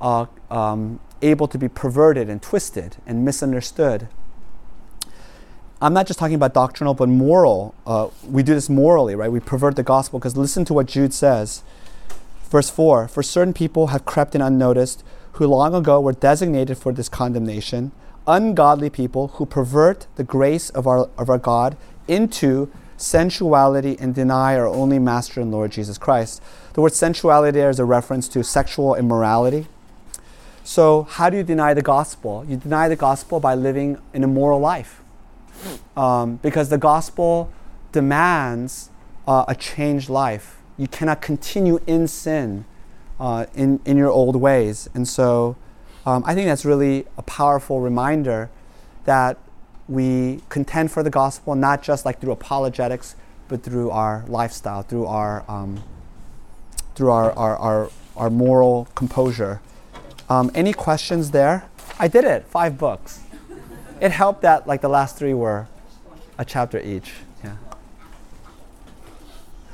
uh, 0.00 0.26
um, 0.50 1.00
able 1.22 1.48
to 1.48 1.58
be 1.58 1.68
perverted 1.68 2.28
and 2.28 2.42
twisted 2.42 2.96
and 3.06 3.24
misunderstood. 3.24 4.08
I'm 5.82 5.94
not 5.94 6.06
just 6.06 6.18
talking 6.18 6.34
about 6.34 6.52
doctrinal, 6.52 6.92
but 6.92 7.08
moral. 7.08 7.74
Uh, 7.86 8.08
we 8.28 8.42
do 8.42 8.54
this 8.54 8.68
morally, 8.68 9.14
right? 9.14 9.32
We 9.32 9.40
pervert 9.40 9.76
the 9.76 9.82
gospel 9.82 10.18
because 10.18 10.36
listen 10.36 10.64
to 10.66 10.74
what 10.74 10.86
Jude 10.86 11.14
says. 11.14 11.62
Verse 12.50 12.68
4 12.68 13.08
For 13.08 13.22
certain 13.22 13.54
people 13.54 13.88
have 13.88 14.04
crept 14.04 14.34
in 14.34 14.42
unnoticed, 14.42 15.02
who 15.32 15.46
long 15.46 15.74
ago 15.74 16.00
were 16.00 16.12
designated 16.12 16.76
for 16.76 16.92
this 16.92 17.08
condemnation, 17.08 17.92
ungodly 18.26 18.90
people 18.90 19.28
who 19.28 19.46
pervert 19.46 20.06
the 20.16 20.24
grace 20.24 20.68
of 20.70 20.86
our, 20.86 21.08
of 21.16 21.30
our 21.30 21.38
God 21.38 21.78
into 22.06 22.70
sensuality 22.98 23.96
and 23.98 24.14
deny 24.14 24.56
our 24.56 24.66
only 24.66 24.98
Master 24.98 25.40
and 25.40 25.50
Lord 25.50 25.72
Jesus 25.72 25.96
Christ. 25.96 26.42
The 26.74 26.82
word 26.82 26.92
sensuality 26.92 27.52
there 27.52 27.70
is 27.70 27.78
a 27.78 27.86
reference 27.86 28.28
to 28.28 28.44
sexual 28.44 28.94
immorality. 28.94 29.66
So, 30.62 31.04
how 31.04 31.30
do 31.30 31.36
you 31.36 31.42
deny 31.42 31.74
the 31.74 31.82
gospel? 31.82 32.44
You 32.46 32.56
deny 32.56 32.88
the 32.88 32.96
gospel 32.96 33.40
by 33.40 33.54
living 33.54 34.00
an 34.14 34.22
immoral 34.22 34.60
life. 34.60 35.02
Um, 35.96 36.36
because 36.36 36.68
the 36.68 36.78
gospel 36.78 37.50
demands 37.92 38.90
uh, 39.26 39.44
a 39.48 39.54
changed 39.54 40.08
life. 40.08 40.58
You 40.78 40.88
cannot 40.88 41.20
continue 41.20 41.80
in 41.86 42.08
sin 42.08 42.64
uh, 43.18 43.46
in, 43.54 43.80
in 43.84 43.96
your 43.96 44.10
old 44.10 44.36
ways. 44.36 44.88
And 44.94 45.06
so 45.06 45.56
um, 46.06 46.22
I 46.26 46.34
think 46.34 46.46
that's 46.46 46.64
really 46.64 47.06
a 47.18 47.22
powerful 47.22 47.80
reminder 47.80 48.50
that 49.04 49.38
we 49.88 50.40
contend 50.48 50.90
for 50.90 51.02
the 51.02 51.10
gospel, 51.10 51.54
not 51.54 51.82
just 51.82 52.04
like 52.04 52.20
through 52.20 52.32
apologetics, 52.32 53.16
but 53.48 53.62
through 53.62 53.90
our 53.90 54.24
lifestyle, 54.28 54.82
through 54.82 55.06
our, 55.06 55.44
um, 55.48 55.82
through 56.94 57.10
our, 57.10 57.32
our, 57.32 57.56
our, 57.56 57.90
our 58.16 58.30
moral 58.30 58.88
composure. 58.94 59.60
Um, 60.30 60.48
any 60.54 60.72
questions 60.72 61.32
there? 61.32 61.64
I 61.98 62.06
did 62.06 62.22
it, 62.24 62.46
five 62.46 62.78
books. 62.78 63.18
It 64.00 64.12
helped 64.12 64.42
that 64.42 64.64
like 64.64 64.80
the 64.80 64.88
last 64.88 65.16
three 65.16 65.34
were 65.34 65.66
a 66.38 66.44
chapter 66.44 66.78
each. 66.78 67.14
Yeah. 67.42 67.56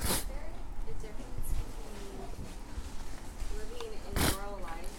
Is 0.00 0.24
there 0.24 0.48
a 0.88 0.96
difference 0.96 1.52
between 1.60 2.24
living 3.52 3.84
an 3.84 4.00
immoral 4.16 4.56
life 4.64 4.96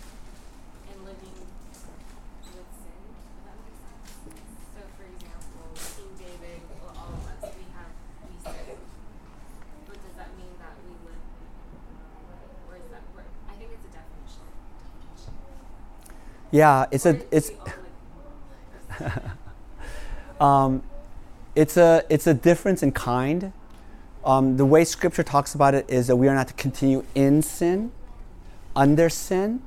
and 0.93 0.97
living 1.09 1.33
with 1.41 2.69
sin? 2.77 3.01
Does 3.33 3.49
that 3.49 3.57
make 3.65 3.81
sense? 3.81 4.13
So, 4.77 4.85
for 4.93 5.09
example, 5.09 5.73
King 5.97 6.13
David, 6.21 6.61
well, 6.85 7.01
all 7.01 7.17
of 7.17 7.25
us, 7.33 7.49
we 7.57 7.65
have 7.73 7.89
we 8.29 8.37
sin. 8.45 8.77
But 9.89 9.97
does 10.05 10.15
that 10.21 10.37
mean 10.37 10.53
that 10.61 10.77
we 10.85 10.93
live, 11.01 11.25
or 12.69 12.77
is 12.77 12.85
that? 12.93 13.01
Or, 13.17 13.25
I 13.49 13.57
think 13.57 13.73
it's 13.73 13.89
a 13.89 13.93
definition. 13.97 14.45
Yeah, 16.51 16.85
it's 16.91 17.05
a 17.05 17.19
it's 17.29 17.51
um, 20.39 20.83
it's 21.55 21.77
a 21.77 22.03
it's 22.09 22.27
a 22.27 22.33
difference 22.33 22.83
in 22.83 22.91
kind. 22.93 23.51
Um, 24.23 24.57
the 24.57 24.65
way 24.65 24.83
Scripture 24.83 25.23
talks 25.23 25.55
about 25.55 25.73
it 25.73 25.89
is 25.89 26.07
that 26.07 26.15
we 26.15 26.27
are 26.27 26.35
not 26.35 26.47
to 26.49 26.53
continue 26.53 27.05
in 27.15 27.41
sin, 27.41 27.91
under 28.75 29.09
sin, 29.09 29.61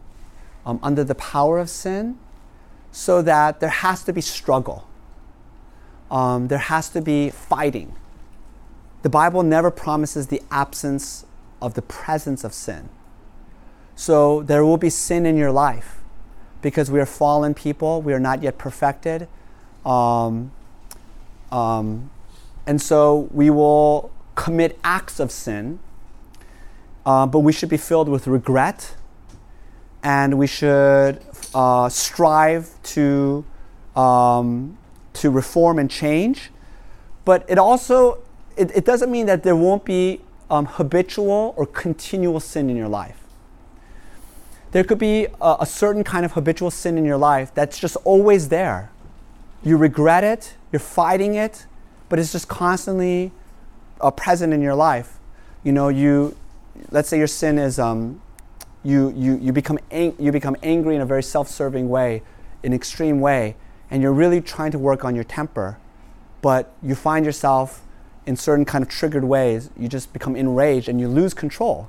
um, 0.66 0.78
under 0.82 1.04
the 1.04 1.14
power 1.14 1.58
of 1.58 1.70
sin, 1.70 2.18
so 2.92 3.22
that 3.22 3.60
there 3.60 3.70
has 3.70 4.02
to 4.04 4.12
be 4.12 4.20
struggle. 4.20 4.86
Um, 6.10 6.48
there 6.48 6.58
has 6.58 6.88
to 6.90 7.00
be 7.00 7.30
fighting. 7.30 7.94
The 9.02 9.08
Bible 9.08 9.42
never 9.42 9.70
promises 9.70 10.26
the 10.26 10.42
absence 10.50 11.24
of 11.62 11.74
the 11.74 11.82
presence 11.82 12.42
of 12.44 12.52
sin. 12.52 12.88
So 13.96 14.42
there 14.42 14.64
will 14.64 14.76
be 14.76 14.90
sin 14.90 15.24
in 15.24 15.36
your 15.36 15.52
life 15.52 15.99
because 16.62 16.90
we 16.90 17.00
are 17.00 17.06
fallen 17.06 17.54
people. 17.54 18.02
We 18.02 18.12
are 18.12 18.20
not 18.20 18.42
yet 18.42 18.58
perfected. 18.58 19.28
Um, 19.84 20.52
um, 21.50 22.10
and 22.66 22.80
so 22.80 23.28
we 23.32 23.50
will 23.50 24.10
commit 24.34 24.78
acts 24.84 25.20
of 25.20 25.30
sin, 25.30 25.78
uh, 27.04 27.26
but 27.26 27.40
we 27.40 27.52
should 27.52 27.68
be 27.68 27.76
filled 27.76 28.08
with 28.08 28.26
regret 28.26 28.94
and 30.02 30.38
we 30.38 30.46
should 30.46 31.20
uh, 31.54 31.88
strive 31.88 32.70
to, 32.82 33.44
um, 33.96 34.78
to 35.14 35.30
reform 35.30 35.78
and 35.78 35.90
change. 35.90 36.50
But 37.24 37.44
it 37.48 37.58
also 37.58 38.22
it, 38.60 38.70
it 38.74 38.84
doesn't 38.84 39.10
mean 39.10 39.26
that 39.26 39.42
there 39.42 39.56
won't 39.56 39.84
be 39.84 40.20
um, 40.50 40.66
habitual 40.66 41.54
or 41.56 41.66
continual 41.66 42.40
sin 42.40 42.68
in 42.68 42.76
your 42.76 42.88
life. 42.88 43.24
There 44.72 44.84
could 44.84 44.98
be 44.98 45.26
a, 45.40 45.56
a 45.60 45.66
certain 45.66 46.04
kind 46.04 46.24
of 46.24 46.32
habitual 46.32 46.70
sin 46.70 46.96
in 46.96 47.04
your 47.04 47.16
life 47.16 47.52
that's 47.54 47.78
just 47.78 47.96
always 48.04 48.48
there. 48.48 48.90
You 49.62 49.76
regret 49.76 50.24
it, 50.24 50.54
you're 50.72 50.80
fighting 50.80 51.34
it, 51.34 51.66
but 52.08 52.18
it's 52.18 52.32
just 52.32 52.48
constantly 52.48 53.32
uh, 54.00 54.10
present 54.10 54.52
in 54.52 54.62
your 54.62 54.74
life. 54.74 55.18
You 55.64 55.72
know, 55.72 55.88
you, 55.88 56.36
let's 56.90 57.08
say 57.08 57.18
your 57.18 57.26
sin 57.26 57.58
is, 57.58 57.78
um, 57.78 58.22
you, 58.82 59.12
you, 59.16 59.36
you, 59.38 59.52
become 59.52 59.78
ang- 59.90 60.16
you 60.18 60.32
become 60.32 60.56
angry 60.62 60.94
in 60.94 61.02
a 61.02 61.06
very 61.06 61.22
self 61.22 61.48
serving 61.48 61.88
way, 61.88 62.22
an 62.64 62.72
extreme 62.72 63.20
way, 63.20 63.56
and 63.90 64.02
you're 64.02 64.12
really 64.12 64.40
trying 64.40 64.70
to 64.70 64.78
work 64.78 65.04
on 65.04 65.14
your 65.14 65.24
temper, 65.24 65.78
but 66.40 66.72
you 66.82 66.94
find 66.94 67.26
yourself 67.26 67.82
in 68.26 68.36
certain 68.36 68.64
kind 68.64 68.82
of 68.82 68.88
triggered 68.88 69.24
ways, 69.24 69.70
you 69.76 69.88
just 69.88 70.12
become 70.12 70.36
enraged 70.36 70.88
and 70.88 71.00
you 71.00 71.08
lose 71.08 71.34
control. 71.34 71.88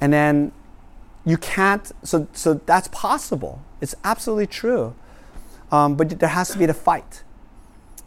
And 0.00 0.12
then 0.12 0.52
you 1.24 1.36
can't, 1.36 1.90
so, 2.02 2.26
so 2.32 2.54
that's 2.54 2.88
possible. 2.88 3.62
It's 3.80 3.94
absolutely 4.04 4.46
true. 4.46 4.94
Um, 5.70 5.94
but 5.94 6.18
there 6.18 6.30
has 6.30 6.50
to 6.50 6.58
be 6.58 6.66
the 6.66 6.74
fight. 6.74 7.22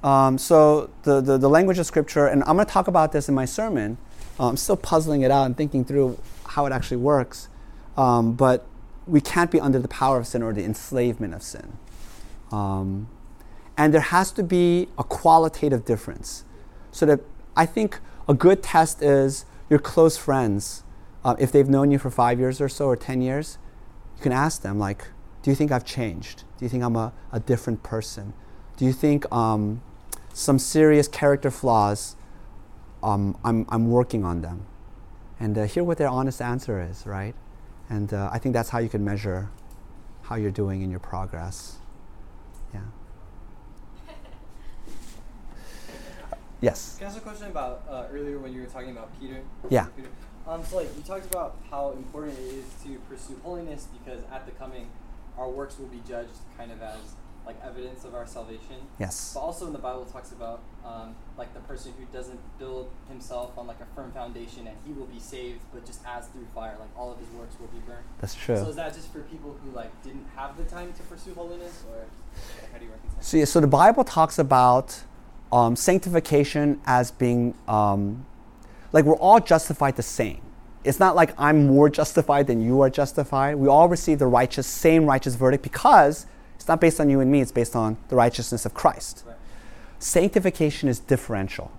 Um, 0.04 0.38
so 0.38 0.90
the, 1.04 1.22
the, 1.22 1.38
the, 1.38 1.50
language 1.50 1.80
of 1.80 1.86
scripture, 1.86 2.28
and 2.28 2.44
I'm 2.44 2.56
going 2.56 2.66
to 2.66 2.72
talk 2.72 2.90
about 2.90 3.14
this 3.14 3.30
in 3.30 3.36
my 3.36 3.46
sermon. 3.46 3.98
Uh, 4.38 4.50
I'm 4.50 4.58
still 4.58 4.76
puzzling 4.76 5.22
it 5.22 5.32
out 5.32 5.46
and 5.46 5.56
thinking 5.56 5.86
through 5.86 6.20
how 6.46 6.66
it 6.66 6.74
actually 6.74 6.98
works. 6.98 7.48
Um, 7.96 8.34
but 8.34 8.66
we 9.08 9.22
can't 9.22 9.50
be 9.50 9.62
under 9.62 9.80
the 9.80 9.88
power 9.88 10.18
of 10.18 10.28
sin 10.28 10.44
or 10.44 10.52
the 10.52 10.64
enslavement 10.64 11.34
of 11.34 11.42
sin. 11.42 11.78
Um, 12.52 13.08
and 13.78 13.94
there 13.94 14.02
has 14.02 14.32
to 14.34 14.44
be 14.44 14.90
a 14.98 15.04
qualitative 15.04 15.86
difference. 15.86 16.44
So 16.92 17.06
that 17.06 17.22
I 17.56 17.66
think 17.66 18.00
a 18.28 18.34
good 18.34 18.62
test 18.62 19.02
is 19.02 19.46
your 19.70 19.80
close 19.80 20.18
friends. 20.18 20.84
Uh, 21.26 21.36
if 21.40 21.52
they've 21.52 21.70
known 21.70 21.92
you 21.92 21.98
for 21.98 22.10
five 22.10 22.40
years 22.40 22.60
or 22.60 22.68
so 22.68 22.86
or 22.86 22.96
10 22.96 23.22
years, 23.22 23.58
you 24.18 24.24
can 24.24 24.32
ask 24.32 24.62
them, 24.62 24.78
like, 24.78 25.08
do 25.42 25.50
you 25.50 25.56
think 25.56 25.72
I've 25.72 25.86
changed? 25.86 26.44
Do 26.58 26.66
you 26.66 26.70
think 26.70 26.84
I'm 26.84 26.96
a, 26.96 27.14
a 27.32 27.40
different 27.40 27.84
person? 27.84 28.34
Do 28.78 28.86
you 28.86 28.94
think 28.94 29.32
um, 29.32 29.82
some 30.34 30.60
serious 30.60 31.08
character 31.08 31.52
flaws, 31.52 32.16
um, 33.02 33.38
I'm, 33.44 33.66
I'm 33.70 33.90
working 33.90 34.26
on 34.26 34.42
them? 34.42 34.66
And 35.40 35.58
uh, 35.58 35.64
hear 35.64 35.84
what 35.84 35.98
their 35.98 36.10
honest 36.10 36.42
answer 36.42 36.82
is, 36.82 37.06
right? 37.06 37.36
And 37.90 38.14
uh, 38.14 38.30
I 38.32 38.40
think 38.40 38.54
that's 38.54 38.70
how 38.70 38.80
you 38.80 38.90
can 38.90 39.04
measure 39.04 39.50
how 40.24 40.36
you're 40.36 40.52
doing 40.52 40.82
in 40.82 40.90
your 40.90 41.00
progress. 41.00 41.78
Yeah. 42.74 42.82
Yes. 46.62 46.96
Can 46.98 47.08
I 47.08 47.10
ask 47.10 47.18
a 47.18 47.22
question 47.22 47.48
about 47.48 47.84
uh, 47.90 48.06
earlier 48.10 48.40
when 48.40 48.54
you 48.54 48.62
were 48.62 48.68
talking 48.68 48.92
about 48.92 49.10
Peter? 49.20 49.42
Yeah. 49.70 49.88
Peter? 49.98 50.08
Um, 50.48 50.64
so 50.64 50.78
like 50.78 50.96
you 50.96 51.04
talked 51.04 51.26
about 51.26 51.58
how 51.70 51.92
important 51.92 52.38
it 52.38 52.54
is 52.54 52.66
to 52.84 53.00
pursue 53.10 53.40
holiness 53.44 53.88
because 53.98 54.24
at 54.32 54.46
the 54.46 54.52
coming, 54.52 54.88
our 55.38 55.50
works 55.50 55.80
will 55.80 55.88
be 55.88 56.02
judged 56.08 56.36
kind 56.58 56.72
of 56.72 56.82
as 56.82 57.16
like 57.46 57.58
evidence 57.64 58.06
of 58.06 58.16
our 58.16 58.26
salvation. 58.26 58.76
Yes. 59.00 59.32
But 59.34 59.42
also 59.42 59.68
in 59.68 59.74
the 59.74 59.80
Bible 59.80 60.04
it 60.04 60.12
talks 60.12 60.32
about 60.32 60.62
um, 60.86 61.16
like 61.38 61.54
the 61.54 61.60
person 61.62 61.94
who 61.98 62.06
doesn't 62.06 62.40
build 62.58 62.90
himself 63.10 63.58
on 63.58 63.68
like 63.68 63.80
a 63.82 63.96
firm 63.96 64.12
foundation 64.12 64.68
and 64.68 64.78
he 64.86 64.94
will 64.94 65.08
be 65.08 65.20
saved, 65.20 65.60
but 65.74 65.86
just 65.86 66.02
as 66.06 66.28
through 66.28 66.48
fire, 66.54 66.76
like 66.80 66.90
all 66.98 67.12
of 67.12 67.20
his 67.20 67.28
works 67.30 67.56
will 67.60 67.68
be 67.68 67.80
burned. 67.80 68.06
That's 68.22 68.36
true. 68.36 68.56
So 68.58 68.70
is 68.70 68.76
that 68.76 68.94
just 68.94 69.12
for 69.12 69.20
people 69.22 69.58
who 69.64 69.72
like 69.72 69.92
didn't 70.04 70.26
have 70.36 70.58
the 70.58 70.64
time 70.64 70.94
to 70.94 71.04
pursue 71.04 71.34
holiness, 71.34 71.84
or 71.90 71.98
like, 71.98 72.72
how 72.72 72.78
do 72.78 72.86
you 72.86 72.92
reconcile? 72.92 73.22
So, 73.22 73.38
yeah, 73.38 73.46
so 73.46 73.60
the 73.60 73.68
Bible 73.68 74.04
talks 74.04 74.40
about 74.40 75.04
um, 75.52 75.76
sanctification 75.76 76.82
as 76.86 77.12
being 77.12 77.56
um, 77.68 78.26
like 78.94 79.04
we're 79.04 79.18
all 79.18 79.40
justified 79.40 79.98
the 79.98 80.04
same. 80.04 80.42
It's 80.84 81.00
not 81.00 81.16
like 81.16 81.34
I'm 81.38 81.68
more 81.68 81.90
justified 81.90 82.48
than 82.48 82.62
you 82.62 82.82
are 82.82 82.90
justified. 82.90 83.56
We 83.56 83.68
all 83.68 83.90
receive 83.90 84.20
the 84.20 84.28
righteous, 84.28 84.68
same 84.68 85.06
righteous 85.06 85.36
verdict 85.36 85.64
because 85.64 86.26
it's 86.56 86.68
not 86.68 86.80
based 86.80 87.00
on 87.00 87.10
you 87.10 87.20
and 87.20 87.32
me, 87.32 87.42
it's 87.42 87.52
based 87.52 87.76
on 87.76 87.98
the 88.10 88.16
righteousness 88.16 88.66
of 88.66 88.74
Christ. 88.74 89.24
Right. 89.26 89.36
Sanctification 90.00 90.90
is 90.90 91.00
differential. 91.00 91.72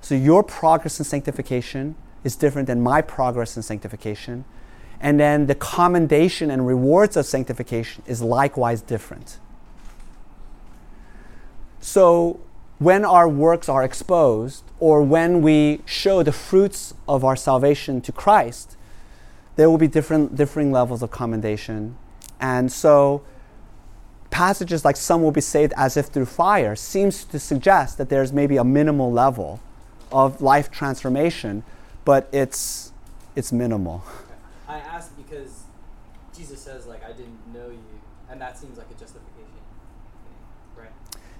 So 0.00 0.14
your 0.14 0.42
progress 0.42 0.98
in 0.98 1.04
sanctification 1.04 1.96
is 2.24 2.36
different 2.36 2.66
than 2.66 2.80
my 2.80 3.02
progress 3.02 3.56
in 3.56 3.62
sanctification. 3.62 4.44
And 5.00 5.20
then 5.20 5.46
the 5.46 5.54
commendation 5.54 6.50
and 6.50 6.66
rewards 6.66 7.16
of 7.16 7.26
sanctification 7.26 8.02
is 8.06 8.22
likewise 8.22 8.82
different. 8.82 9.38
So 11.80 12.40
when 12.78 13.04
our 13.04 13.28
works 13.28 13.68
are 13.68 13.82
exposed, 13.82 14.62
or 14.78 15.02
when 15.02 15.40
we 15.40 15.80
show 15.86 16.22
the 16.22 16.32
fruits 16.32 16.92
of 17.08 17.24
our 17.24 17.36
salvation 17.36 18.00
to 18.02 18.12
Christ, 18.12 18.76
there 19.56 19.70
will 19.70 19.78
be 19.78 19.88
different 19.88 20.36
differing 20.36 20.70
levels 20.70 21.02
of 21.02 21.10
commendation. 21.10 21.96
And 22.38 22.70
so 22.70 23.22
passages 24.30 24.84
like 24.84 24.96
some 24.96 25.22
will 25.22 25.32
be 25.32 25.40
saved 25.40 25.72
as 25.76 25.96
if 25.96 26.06
through 26.06 26.26
fire 26.26 26.76
seems 26.76 27.24
to 27.24 27.38
suggest 27.38 27.96
that 27.96 28.10
there's 28.10 28.32
maybe 28.32 28.58
a 28.58 28.64
minimal 28.64 29.10
level 29.10 29.60
of 30.12 30.42
life 30.42 30.70
transformation, 30.70 31.64
but 32.04 32.28
it's 32.32 32.92
it's 33.34 33.52
minimal. 33.52 34.04
I 34.68 34.78
ask 34.78 35.16
because 35.16 35.62
Jesus 36.36 36.60
says 36.60 36.86
like 36.86 37.02
I 37.02 37.12
didn't 37.12 37.38
know 37.54 37.70
you, 37.70 38.00
and 38.28 38.38
that 38.40 38.58
seems 38.58 38.76
like 38.76 38.90
a 38.90 38.94
justification, 39.00 39.62
right? 40.76 40.92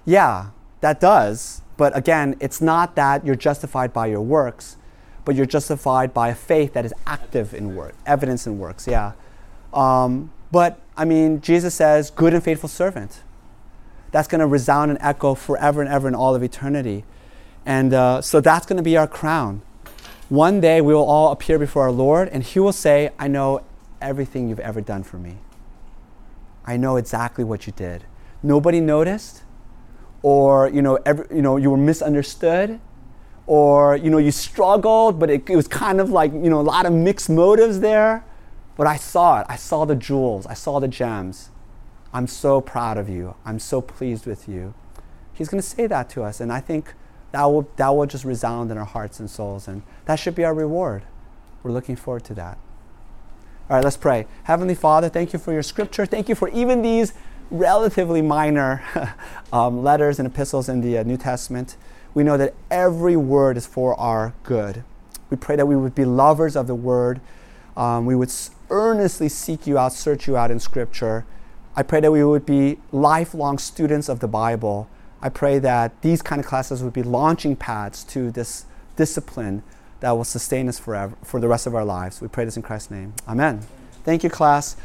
Yeah, 0.05 0.47
that 0.81 0.99
does. 0.99 1.61
But 1.77 1.95
again, 1.95 2.35
it's 2.39 2.61
not 2.61 2.95
that 2.95 3.25
you're 3.25 3.35
justified 3.35 3.93
by 3.93 4.07
your 4.07 4.21
works, 4.21 4.77
but 5.25 5.35
you're 5.35 5.45
justified 5.45 6.13
by 6.13 6.29
a 6.29 6.35
faith 6.35 6.73
that 6.73 6.85
is 6.85 6.93
active 7.05 7.53
in 7.53 7.75
work, 7.75 7.93
evidence 8.05 8.47
in 8.47 8.57
works. 8.57 8.87
Yeah. 8.87 9.13
Um, 9.73 10.31
but 10.51 10.79
I 10.95 11.05
mean, 11.05 11.41
Jesus 11.41 11.75
says, 11.75 12.09
"Good 12.09 12.33
and 12.33 12.43
faithful 12.43 12.69
servant." 12.69 13.21
That's 14.11 14.27
going 14.27 14.39
to 14.39 14.47
resound 14.47 14.89
and 14.89 14.99
echo 15.01 15.35
forever 15.35 15.81
and 15.81 15.89
ever 15.89 16.07
in 16.07 16.15
all 16.15 16.33
of 16.33 16.41
eternity, 16.41 17.03
and 17.65 17.93
uh, 17.93 18.21
so 18.21 18.39
that's 18.39 18.65
going 18.65 18.77
to 18.77 18.83
be 18.83 18.97
our 18.97 19.07
crown. 19.07 19.61
One 20.29 20.59
day 20.61 20.81
we 20.81 20.93
will 20.93 21.05
all 21.05 21.31
appear 21.31 21.59
before 21.59 21.83
our 21.83 21.91
Lord, 21.91 22.29
and 22.29 22.41
He 22.41 22.59
will 22.59 22.73
say, 22.73 23.11
"I 23.19 23.27
know 23.27 23.61
everything 24.01 24.49
you've 24.49 24.59
ever 24.61 24.81
done 24.81 25.03
for 25.03 25.17
me. 25.17 25.37
I 26.65 26.77
know 26.77 26.95
exactly 26.95 27.43
what 27.43 27.67
you 27.67 27.73
did. 27.73 28.05
Nobody 28.41 28.79
noticed." 28.79 29.43
Or 30.21 30.69
you 30.69 30.81
know, 30.81 30.97
every, 31.05 31.25
you 31.35 31.41
know, 31.41 31.57
you 31.57 31.69
were 31.69 31.77
misunderstood, 31.77 32.79
or 33.45 33.95
you 33.95 34.09
know, 34.09 34.17
you 34.17 34.31
struggled, 34.31 35.19
but 35.19 35.29
it, 35.29 35.49
it 35.49 35.55
was 35.55 35.67
kind 35.67 36.01
of 36.01 36.09
like 36.09 36.31
you 36.33 36.49
know, 36.49 36.59
a 36.59 36.61
lot 36.61 36.85
of 36.85 36.93
mixed 36.93 37.29
motives 37.29 37.79
there. 37.79 38.25
But 38.75 38.85
I 38.87 38.95
saw 38.95 39.41
it. 39.41 39.47
I 39.49 39.55
saw 39.55 39.85
the 39.85 39.95
jewels. 39.95 40.45
I 40.45 40.53
saw 40.53 40.79
the 40.79 40.87
gems. 40.87 41.49
I'm 42.13 42.27
so 42.27 42.61
proud 42.61 42.97
of 42.97 43.09
you. 43.09 43.35
I'm 43.43 43.59
so 43.59 43.81
pleased 43.81 44.25
with 44.25 44.47
you. 44.47 44.73
He's 45.33 45.49
going 45.49 45.61
to 45.61 45.67
say 45.67 45.87
that 45.87 46.09
to 46.11 46.23
us, 46.23 46.39
and 46.39 46.51
I 46.51 46.59
think 46.59 46.93
that 47.31 47.43
will 47.45 47.69
that 47.75 47.89
will 47.89 48.05
just 48.05 48.25
resound 48.25 48.71
in 48.71 48.77
our 48.77 48.85
hearts 48.85 49.19
and 49.19 49.29
souls, 49.29 49.67
and 49.67 49.83
that 50.05 50.15
should 50.15 50.35
be 50.35 50.43
our 50.43 50.53
reward. 50.53 51.03
We're 51.63 51.71
looking 51.71 51.95
forward 51.95 52.23
to 52.25 52.33
that. 52.35 52.57
All 53.69 53.75
right, 53.75 53.83
let's 53.83 53.97
pray. 53.97 54.27
Heavenly 54.43 54.75
Father, 54.75 55.09
thank 55.09 55.33
you 55.33 55.39
for 55.39 55.51
your 55.51 55.63
scripture. 55.63 56.05
Thank 56.05 56.29
you 56.29 56.35
for 56.35 56.47
even 56.49 56.81
these 56.81 57.13
relatively 57.51 58.21
minor 58.21 58.83
um, 59.53 59.83
letters 59.83 60.19
and 60.19 60.27
epistles 60.27 60.69
in 60.69 60.81
the 60.81 60.97
uh, 60.97 61.03
New 61.03 61.17
Testament, 61.17 61.77
we 62.13 62.23
know 62.23 62.37
that 62.37 62.53
every 62.71 63.15
word 63.15 63.57
is 63.57 63.65
for 63.65 63.99
our 63.99 64.33
good. 64.43 64.83
We 65.29 65.37
pray 65.37 65.55
that 65.55 65.65
we 65.65 65.75
would 65.75 65.95
be 65.95 66.05
lovers 66.05 66.55
of 66.55 66.67
the 66.67 66.75
word. 66.75 67.19
Um, 67.75 68.05
we 68.05 68.15
would 68.15 68.31
earnestly 68.69 69.29
seek 69.29 69.67
you 69.67 69.77
out, 69.77 69.93
search 69.93 70.27
you 70.27 70.35
out 70.35 70.51
in 70.51 70.59
Scripture. 70.59 71.25
I 71.75 71.83
pray 71.83 71.99
that 71.99 72.11
we 72.11 72.23
would 72.23 72.45
be 72.45 72.79
lifelong 72.91 73.59
students 73.59 74.09
of 74.09 74.19
the 74.19 74.27
Bible. 74.27 74.89
I 75.21 75.29
pray 75.29 75.59
that 75.59 76.01
these 76.01 76.21
kind 76.21 76.39
of 76.39 76.45
classes 76.47 76.81
would 76.81 76.93
be 76.93 77.03
launching 77.03 77.55
pads 77.55 78.03
to 78.05 78.31
this 78.31 78.65
discipline 78.95 79.63
that 79.99 80.11
will 80.11 80.23
sustain 80.23 80.67
us 80.69 80.79
forever 80.79 81.15
for 81.23 81.39
the 81.39 81.47
rest 81.47 81.67
of 81.67 81.75
our 81.75 81.85
lives. 81.85 82.21
We 82.21 82.27
pray 82.27 82.45
this 82.45 82.57
in 82.57 82.63
Christ's 82.63 82.91
name. 82.91 83.13
Amen. 83.27 83.61
Thank 84.03 84.23
you, 84.23 84.29
class. 84.29 84.75